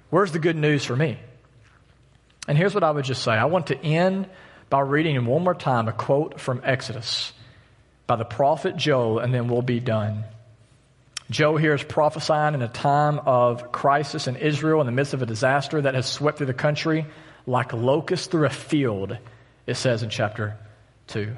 Where's 0.09 0.33
the 0.33 0.39
good 0.39 0.57
news 0.57 0.83
for 0.83 0.95
me? 0.95 1.17
And 2.49 2.57
here's 2.57 2.73
what 2.73 2.83
I 2.83 2.91
would 2.91 3.05
just 3.05 3.23
say 3.23 3.31
I 3.31 3.45
want 3.45 3.67
to 3.67 3.77
end 3.77 4.27
by 4.69 4.81
reading 4.81 5.25
one 5.25 5.43
more 5.43 5.55
time 5.55 5.87
a 5.87 5.93
quote 5.93 6.39
from 6.39 6.61
Exodus 6.65 7.31
by 8.07 8.17
the 8.17 8.25
prophet 8.25 8.75
Joel, 8.75 9.19
and 9.19 9.33
then 9.33 9.47
we'll 9.47 9.61
be 9.61 9.79
done. 9.79 10.25
Joel 11.29 11.57
here 11.57 11.73
is 11.73 11.83
prophesying 11.83 12.53
in 12.53 12.61
a 12.61 12.67
time 12.67 13.19
of 13.19 13.71
crisis 13.71 14.27
in 14.27 14.35
Israel 14.35 14.79
in 14.79 14.85
the 14.85 14.91
midst 14.91 15.13
of 15.13 15.21
a 15.21 15.25
disaster 15.25 15.81
that 15.81 15.95
has 15.95 16.05
swept 16.05 16.37
through 16.37 16.47
the 16.47 16.53
country 16.53 17.05
like 17.47 17.73
locusts 17.73 18.27
through 18.27 18.45
a 18.45 18.51
field, 18.51 19.17
it 19.65 19.75
says 19.75 20.03
in 20.03 20.09
chapter 20.09 20.55
2. 21.07 21.35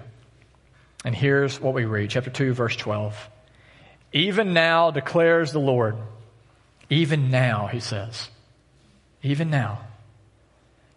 And 1.06 1.16
here's 1.16 1.60
what 1.60 1.74
we 1.74 1.86
read 1.86 2.10
chapter 2.10 2.30
2, 2.30 2.54
verse 2.54 2.76
12. 2.76 3.30
Even 4.14 4.54
now 4.54 4.92
declares 4.92 5.52
the 5.52 5.60
Lord, 5.60 5.96
even 6.90 7.30
now, 7.30 7.68
he 7.68 7.80
says, 7.80 8.30
even 9.22 9.50
now 9.50 9.80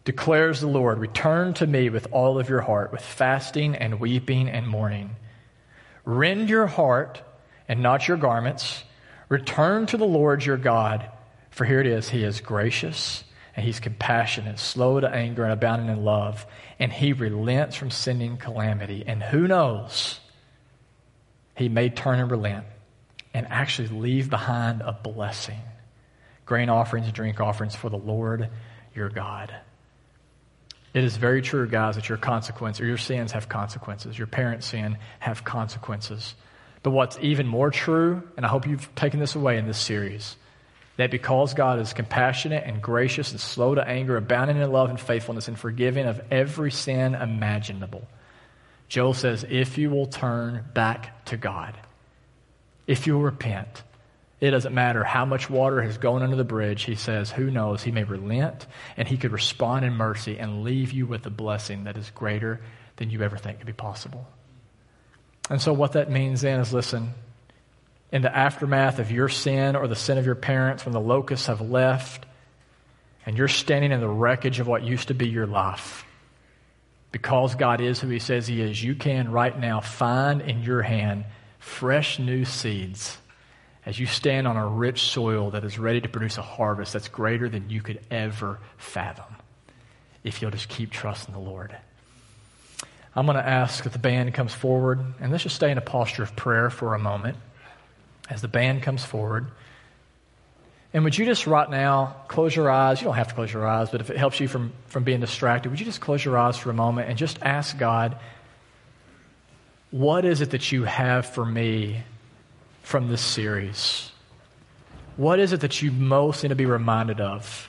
declares 0.04 0.60
the 0.60 0.66
Lord, 0.66 0.98
return 0.98 1.54
to 1.54 1.66
me 1.66 1.88
with 1.90 2.08
all 2.10 2.38
of 2.38 2.48
your 2.48 2.60
heart, 2.60 2.90
with 2.90 3.02
fasting 3.02 3.76
and 3.76 4.00
weeping 4.00 4.48
and 4.48 4.66
mourning. 4.66 5.14
Rend 6.04 6.48
your 6.48 6.66
heart 6.66 7.22
and 7.70 7.84
not 7.84 8.08
your 8.08 8.16
garments. 8.16 8.82
Return 9.28 9.86
to 9.86 9.96
the 9.96 10.04
Lord 10.04 10.44
your 10.44 10.56
God, 10.56 11.08
for 11.50 11.64
here 11.64 11.80
it 11.80 11.86
is 11.86 12.08
He 12.08 12.24
is 12.24 12.40
gracious 12.40 13.22
and 13.54 13.64
He's 13.64 13.78
compassionate, 13.78 14.58
slow 14.58 14.98
to 14.98 15.08
anger, 15.08 15.44
and 15.44 15.52
abounding 15.52 15.88
in 15.88 16.04
love, 16.04 16.44
and 16.80 16.92
He 16.92 17.12
relents 17.12 17.76
from 17.76 17.92
sending 17.92 18.38
calamity. 18.38 19.04
And 19.06 19.22
who 19.22 19.46
knows, 19.46 20.18
He 21.54 21.68
may 21.68 21.90
turn 21.90 22.18
and 22.18 22.28
relent 22.28 22.64
and 23.32 23.46
actually 23.46 23.86
leave 23.88 24.28
behind 24.28 24.82
a 24.82 24.92
blessing 24.92 25.60
grain 26.46 26.70
offerings 26.70 27.06
and 27.06 27.14
drink 27.14 27.38
offerings 27.38 27.76
for 27.76 27.88
the 27.88 27.96
Lord 27.96 28.48
your 28.96 29.10
God. 29.10 29.54
It 30.92 31.04
is 31.04 31.16
very 31.16 31.40
true, 31.40 31.68
guys, 31.68 31.94
that 31.94 32.08
your 32.08 32.18
consequence 32.18 32.80
or 32.80 32.86
your 32.86 32.98
sins 32.98 33.30
have 33.30 33.48
consequences. 33.48 34.18
Your 34.18 34.26
parents' 34.26 34.66
sin 34.66 34.98
have 35.20 35.44
consequences. 35.44 36.34
But 36.82 36.90
what's 36.90 37.18
even 37.20 37.46
more 37.46 37.70
true, 37.70 38.22
and 38.36 38.46
I 38.46 38.48
hope 38.48 38.66
you've 38.66 38.94
taken 38.94 39.20
this 39.20 39.34
away 39.34 39.58
in 39.58 39.66
this 39.66 39.78
series, 39.78 40.36
that 40.96 41.10
because 41.10 41.54
God 41.54 41.78
is 41.78 41.92
compassionate 41.92 42.64
and 42.64 42.82
gracious 42.82 43.32
and 43.32 43.40
slow 43.40 43.74
to 43.74 43.86
anger, 43.86 44.16
abounding 44.16 44.56
in 44.56 44.72
love 44.72 44.90
and 44.90 45.00
faithfulness, 45.00 45.48
and 45.48 45.58
forgiving 45.58 46.06
of 46.06 46.20
every 46.30 46.70
sin 46.70 47.14
imaginable, 47.14 48.06
Joel 48.88 49.14
says, 49.14 49.44
if 49.48 49.78
you 49.78 49.90
will 49.90 50.06
turn 50.06 50.64
back 50.74 51.24
to 51.26 51.36
God, 51.36 51.78
if 52.86 53.06
you'll 53.06 53.20
repent, 53.20 53.82
it 54.40 54.50
doesn't 54.50 54.74
matter 54.74 55.04
how 55.04 55.26
much 55.26 55.50
water 55.50 55.82
has 55.82 55.98
gone 55.98 56.22
under 56.22 56.34
the 56.34 56.44
bridge. 56.44 56.84
He 56.84 56.94
says, 56.94 57.30
Who 57.30 57.50
knows? 57.50 57.82
He 57.82 57.92
may 57.92 58.04
relent 58.04 58.66
and 58.96 59.06
he 59.06 59.18
could 59.18 59.32
respond 59.32 59.84
in 59.84 59.92
mercy 59.92 60.38
and 60.38 60.64
leave 60.64 60.92
you 60.92 61.06
with 61.06 61.26
a 61.26 61.30
blessing 61.30 61.84
that 61.84 61.98
is 61.98 62.10
greater 62.10 62.60
than 62.96 63.10
you 63.10 63.22
ever 63.22 63.36
think 63.36 63.58
could 63.58 63.66
be 63.66 63.72
possible. 63.74 64.26
And 65.50 65.60
so, 65.60 65.72
what 65.72 65.92
that 65.92 66.10
means 66.10 66.40
then 66.42 66.60
is 66.60 66.72
listen, 66.72 67.12
in 68.12 68.22
the 68.22 68.34
aftermath 68.34 69.00
of 69.00 69.10
your 69.10 69.28
sin 69.28 69.74
or 69.74 69.88
the 69.88 69.96
sin 69.96 70.16
of 70.16 70.24
your 70.24 70.36
parents, 70.36 70.86
when 70.86 70.92
the 70.92 71.00
locusts 71.00 71.48
have 71.48 71.60
left, 71.60 72.24
and 73.26 73.36
you're 73.36 73.48
standing 73.48 73.90
in 73.90 74.00
the 74.00 74.08
wreckage 74.08 74.60
of 74.60 74.68
what 74.68 74.84
used 74.84 75.08
to 75.08 75.14
be 75.14 75.28
your 75.28 75.48
life, 75.48 76.06
because 77.10 77.56
God 77.56 77.80
is 77.80 78.00
who 78.00 78.08
He 78.08 78.20
says 78.20 78.46
He 78.46 78.62
is, 78.62 78.82
you 78.82 78.94
can 78.94 79.32
right 79.32 79.58
now 79.58 79.80
find 79.80 80.40
in 80.40 80.62
your 80.62 80.82
hand 80.82 81.24
fresh 81.58 82.20
new 82.20 82.44
seeds 82.44 83.18
as 83.84 83.98
you 83.98 84.06
stand 84.06 84.46
on 84.46 84.56
a 84.56 84.66
rich 84.66 85.02
soil 85.02 85.50
that 85.50 85.64
is 85.64 85.78
ready 85.78 86.00
to 86.00 86.08
produce 86.08 86.38
a 86.38 86.42
harvest 86.42 86.92
that's 86.92 87.08
greater 87.08 87.48
than 87.48 87.70
you 87.70 87.82
could 87.82 88.00
ever 88.10 88.60
fathom 88.76 89.36
if 90.22 90.40
you'll 90.40 90.50
just 90.50 90.68
keep 90.68 90.90
trusting 90.90 91.34
the 91.34 91.40
Lord. 91.40 91.76
I'm 93.14 93.26
going 93.26 93.36
to 93.36 93.46
ask 93.46 93.84
that 93.84 93.92
the 93.92 93.98
band 93.98 94.34
comes 94.34 94.54
forward, 94.54 95.00
and 95.20 95.32
let's 95.32 95.42
just 95.42 95.56
stay 95.56 95.70
in 95.70 95.78
a 95.78 95.82
posture 95.82 96.22
of 96.22 96.36
prayer 96.36 96.70
for 96.70 96.94
a 96.94 96.98
moment 96.98 97.36
as 98.28 98.40
the 98.40 98.48
band 98.48 98.82
comes 98.82 99.04
forward. 99.04 99.46
And 100.92 101.04
would 101.04 101.16
you 101.16 101.24
just 101.24 101.46
right 101.46 101.68
now 101.68 102.16
close 102.28 102.54
your 102.54 102.70
eyes? 102.70 103.00
You 103.00 103.06
don't 103.06 103.16
have 103.16 103.28
to 103.28 103.34
close 103.34 103.52
your 103.52 103.66
eyes, 103.66 103.90
but 103.90 104.00
if 104.00 104.10
it 104.10 104.16
helps 104.16 104.40
you 104.40 104.48
from, 104.48 104.72
from 104.86 105.04
being 105.04 105.20
distracted, 105.20 105.70
would 105.70 105.80
you 105.80 105.86
just 105.86 106.00
close 106.00 106.24
your 106.24 106.36
eyes 106.38 106.56
for 106.56 106.70
a 106.70 106.74
moment 106.74 107.08
and 107.08 107.18
just 107.18 107.38
ask 107.42 107.76
God, 107.78 108.16
what 109.90 110.24
is 110.24 110.40
it 110.40 110.50
that 110.50 110.70
you 110.70 110.84
have 110.84 111.26
for 111.26 111.44
me 111.44 112.02
from 112.82 113.08
this 113.08 113.20
series? 113.20 114.10
What 115.16 115.38
is 115.38 115.52
it 115.52 115.60
that 115.60 115.82
you 115.82 115.90
most 115.90 116.42
need 116.42 116.48
to 116.50 116.54
be 116.54 116.66
reminded 116.66 117.20
of? 117.20 117.68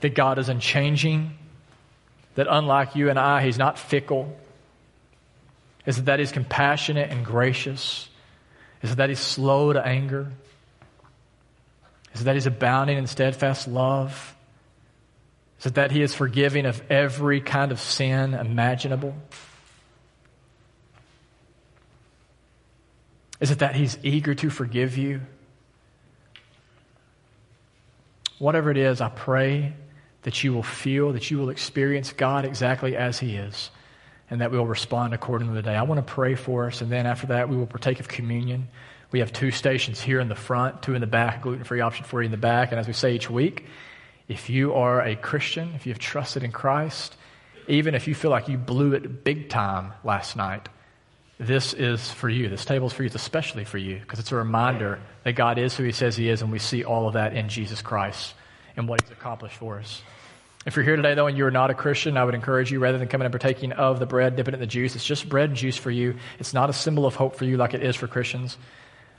That 0.00 0.14
God 0.14 0.38
is 0.38 0.48
unchanging, 0.48 1.36
that 2.38 2.46
unlike 2.48 2.94
you 2.94 3.10
and 3.10 3.18
I, 3.18 3.42
he's 3.42 3.58
not 3.58 3.80
fickle, 3.80 4.32
is 5.84 6.04
that 6.04 6.20
he's 6.20 6.30
compassionate 6.30 7.10
and 7.10 7.24
gracious, 7.24 8.08
is 8.80 8.94
that 8.94 9.08
he's 9.08 9.18
slow 9.18 9.72
to 9.72 9.84
anger, 9.84 10.30
is 12.14 12.22
that 12.22 12.36
he's 12.36 12.46
abounding 12.46 12.96
in 12.96 13.08
steadfast 13.08 13.66
love, 13.66 14.36
is 15.58 15.66
it 15.66 15.74
that 15.74 15.90
he 15.90 16.00
is 16.00 16.14
forgiving 16.14 16.64
of 16.64 16.80
every 16.88 17.40
kind 17.40 17.72
of 17.72 17.80
sin 17.80 18.34
imaginable? 18.34 19.16
Is 23.40 23.50
it 23.50 23.58
that 23.58 23.74
he's 23.74 23.98
eager 24.04 24.36
to 24.36 24.48
forgive 24.48 24.96
you? 24.96 25.22
Whatever 28.38 28.70
it 28.70 28.76
is, 28.76 29.00
I 29.00 29.08
pray 29.08 29.72
that 30.22 30.42
you 30.42 30.52
will 30.52 30.62
feel, 30.62 31.12
that 31.12 31.30
you 31.30 31.38
will 31.38 31.50
experience 31.50 32.12
God 32.12 32.44
exactly 32.44 32.96
as 32.96 33.18
He 33.18 33.36
is, 33.36 33.70
and 34.30 34.40
that 34.40 34.50
we 34.50 34.58
will 34.58 34.66
respond 34.66 35.14
accordingly 35.14 35.54
today. 35.54 35.74
I 35.74 35.82
want 35.82 36.04
to 36.04 36.12
pray 36.12 36.34
for 36.34 36.66
us, 36.66 36.80
and 36.80 36.90
then 36.90 37.06
after 37.06 37.28
that, 37.28 37.48
we 37.48 37.56
will 37.56 37.66
partake 37.66 38.00
of 38.00 38.08
communion. 38.08 38.68
We 39.10 39.20
have 39.20 39.32
two 39.32 39.50
stations 39.50 40.00
here 40.00 40.20
in 40.20 40.28
the 40.28 40.34
front, 40.34 40.82
two 40.82 40.94
in 40.94 41.00
the 41.00 41.06
back, 41.06 41.42
gluten 41.42 41.64
free 41.64 41.80
option 41.80 42.04
for 42.04 42.20
you 42.20 42.26
in 42.26 42.30
the 42.30 42.36
back. 42.36 42.72
And 42.72 42.80
as 42.80 42.86
we 42.86 42.92
say 42.92 43.14
each 43.14 43.30
week, 43.30 43.64
if 44.28 44.50
you 44.50 44.74
are 44.74 45.00
a 45.00 45.16
Christian, 45.16 45.72
if 45.74 45.86
you 45.86 45.92
have 45.92 45.98
trusted 45.98 46.42
in 46.42 46.52
Christ, 46.52 47.16
even 47.68 47.94
if 47.94 48.06
you 48.06 48.14
feel 48.14 48.30
like 48.30 48.48
you 48.48 48.58
blew 48.58 48.92
it 48.92 49.24
big 49.24 49.48
time 49.48 49.92
last 50.04 50.36
night, 50.36 50.68
this 51.38 51.72
is 51.72 52.10
for 52.10 52.28
you. 52.28 52.48
This 52.48 52.64
table 52.64 52.88
is 52.88 52.92
for 52.92 53.02
you. 53.02 53.06
It's 53.06 53.14
especially 53.14 53.64
for 53.64 53.78
you 53.78 53.98
because 54.00 54.18
it's 54.18 54.32
a 54.32 54.36
reminder 54.36 55.00
that 55.24 55.34
God 55.34 55.56
is 55.56 55.74
who 55.74 55.84
He 55.84 55.92
says 55.92 56.16
He 56.16 56.28
is, 56.28 56.42
and 56.42 56.52
we 56.52 56.58
see 56.58 56.84
all 56.84 57.06
of 57.06 57.14
that 57.14 57.34
in 57.34 57.48
Jesus 57.48 57.80
Christ 57.80 58.34
and 58.78 58.88
what 58.88 59.02
He's 59.02 59.10
accomplished 59.10 59.56
for 59.56 59.78
us. 59.78 60.00
If 60.66 60.76
you're 60.76 60.84
here 60.84 60.96
today, 60.96 61.14
though, 61.14 61.26
and 61.26 61.36
you're 61.36 61.50
not 61.50 61.70
a 61.70 61.74
Christian, 61.74 62.16
I 62.16 62.24
would 62.24 62.34
encourage 62.34 62.70
you, 62.70 62.78
rather 62.80 62.98
than 62.98 63.08
coming 63.08 63.24
and 63.24 63.32
partaking 63.32 63.72
of 63.72 63.98
the 63.98 64.06
bread, 64.06 64.36
dipping 64.36 64.54
it 64.54 64.56
in 64.56 64.60
the 64.60 64.66
juice, 64.66 64.94
it's 64.94 65.04
just 65.04 65.28
bread 65.28 65.50
and 65.50 65.56
juice 65.56 65.76
for 65.76 65.90
you. 65.90 66.16
It's 66.38 66.52
not 66.52 66.68
a 66.68 66.72
symbol 66.72 67.06
of 67.06 67.14
hope 67.14 67.36
for 67.36 67.44
you 67.44 67.56
like 67.56 67.74
it 67.74 67.82
is 67.82 67.96
for 67.96 68.06
Christians. 68.06 68.56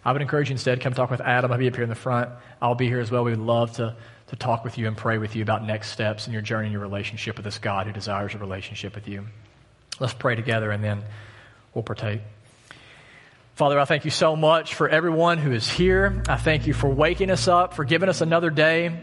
I 0.03 0.11
would 0.11 0.21
encourage 0.21 0.49
you 0.49 0.53
instead, 0.53 0.79
come 0.81 0.93
talk 0.93 1.09
with 1.09 1.21
Adam. 1.21 1.51
I'll 1.51 1.57
be 1.57 1.67
up 1.67 1.75
here 1.75 1.83
in 1.83 1.89
the 1.89 1.95
front. 1.95 2.29
I'll 2.61 2.75
be 2.75 2.87
here 2.87 2.99
as 2.99 3.11
well. 3.11 3.23
We 3.23 3.31
would 3.31 3.39
love 3.39 3.73
to, 3.73 3.95
to 4.27 4.35
talk 4.35 4.63
with 4.63 4.77
you 4.77 4.87
and 4.87 4.95
pray 4.95 5.17
with 5.17 5.35
you 5.35 5.41
about 5.41 5.65
next 5.65 5.91
steps 5.91 6.27
in 6.27 6.33
your 6.33 6.41
journey 6.41 6.67
and 6.67 6.73
your 6.73 6.81
relationship 6.81 7.35
with 7.35 7.45
this 7.45 7.57
God 7.57 7.87
who 7.87 7.93
desires 7.93 8.33
a 8.33 8.37
relationship 8.37 8.95
with 8.95 9.07
you. 9.07 9.25
Let's 9.99 10.13
pray 10.13 10.35
together 10.35 10.71
and 10.71 10.83
then 10.83 11.03
we'll 11.73 11.83
partake. 11.83 12.21
Father, 13.55 13.77
I 13.77 13.85
thank 13.85 14.05
you 14.05 14.11
so 14.11 14.37
much 14.37 14.75
for 14.75 14.87
everyone 14.87 15.37
who 15.37 15.51
is 15.51 15.69
here. 15.69 16.23
I 16.29 16.37
thank 16.37 16.65
you 16.65 16.73
for 16.73 16.87
waking 16.87 17.29
us 17.29 17.49
up, 17.49 17.73
for 17.73 17.83
giving 17.83 18.07
us 18.07 18.21
another 18.21 18.49
day. 18.51 19.01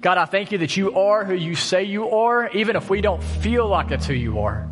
God, 0.00 0.18
I 0.18 0.24
thank 0.24 0.52
you 0.52 0.58
that 0.58 0.76
you 0.76 0.94
are 0.94 1.24
who 1.24 1.34
you 1.34 1.54
say 1.54 1.84
you 1.84 2.10
are, 2.10 2.48
even 2.50 2.76
if 2.76 2.88
we 2.90 3.00
don't 3.00 3.22
feel 3.22 3.66
like 3.66 3.90
it's 3.90 4.06
who 4.06 4.14
you 4.14 4.40
are. 4.40 4.68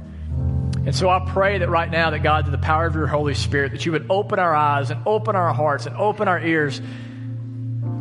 And 0.87 0.95
so 0.95 1.09
I 1.09 1.25
pray 1.27 1.59
that 1.59 1.69
right 1.69 1.91
now, 1.91 2.11
that 2.11 2.23
God, 2.23 2.45
through 2.45 2.53
the 2.53 2.59
power 2.59 2.87
of 2.87 2.95
your 2.95 3.07
Holy 3.07 3.35
Spirit, 3.35 3.73
that 3.73 3.87
you 3.87 3.93
would 3.93 4.07
open 4.11 4.39
our 4.39 4.55
eyes 4.55 4.91
and 4.91 5.01
open 5.07 5.35
our 5.35 5.53
hearts 5.55 5.87
and 5.87 5.97
open 5.97 6.29
our 6.29 6.39
ears, 6.39 6.81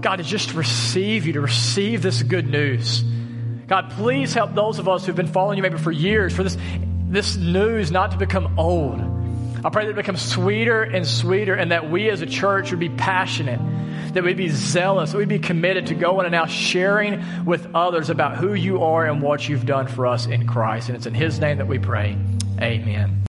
God, 0.02 0.18
to 0.18 0.24
just 0.24 0.54
receive 0.54 1.26
you, 1.26 1.34
to 1.34 1.42
receive 1.42 2.02
this 2.02 2.22
good 2.22 2.48
news. 2.48 3.04
God, 3.68 3.92
please 3.92 4.34
help 4.34 4.54
those 4.54 4.80
of 4.80 4.90
us 4.90 5.06
who've 5.06 5.16
been 5.16 5.28
following 5.28 5.58
you 5.58 5.64
maybe 5.64 5.78
for 5.78 5.92
years, 5.92 6.36
for 6.36 6.44
this, 6.44 6.58
this 7.08 7.38
news 7.38 7.90
not 7.90 8.12
to 8.12 8.18
become 8.18 8.60
old 8.60 9.00
I 9.66 9.70
pray 9.70 9.86
that 9.86 9.92
it 9.92 9.96
becomes 9.96 10.22
sweeter 10.22 10.84
and 10.84 11.08
sweeter 11.08 11.54
and 11.56 11.72
that 11.72 11.90
we 11.90 12.10
as 12.10 12.22
a 12.22 12.26
church 12.26 12.72
would 12.72 12.82
be 12.82 12.90
passionate, 12.90 13.62
that 14.14 14.24
we'd 14.24 14.38
be 14.38 14.50
zealous, 14.50 15.12
that 15.12 15.18
we'd 15.18 15.28
be 15.28 15.40
committed 15.40 15.88
to 15.88 15.96
going 15.96 16.26
and 16.26 16.32
now 16.32 16.46
sharing 16.46 17.46
with 17.46 17.68
others 17.76 18.10
about 18.10 18.38
who 18.38 18.54
you 18.54 18.84
are 18.84 19.06
and 19.06 19.22
what 19.22 19.48
you've 19.48 19.66
done 19.66 19.88
for 19.88 20.08
us 20.08 20.26
in 20.26 20.48
Christ. 20.48 20.90
And 20.90 20.96
it's 20.96 21.06
in 21.06 21.14
His 21.14 21.40
name 21.40 21.58
that 21.58 21.68
we 21.68 21.80
pray. 21.80 22.18
Amen. 22.62 23.20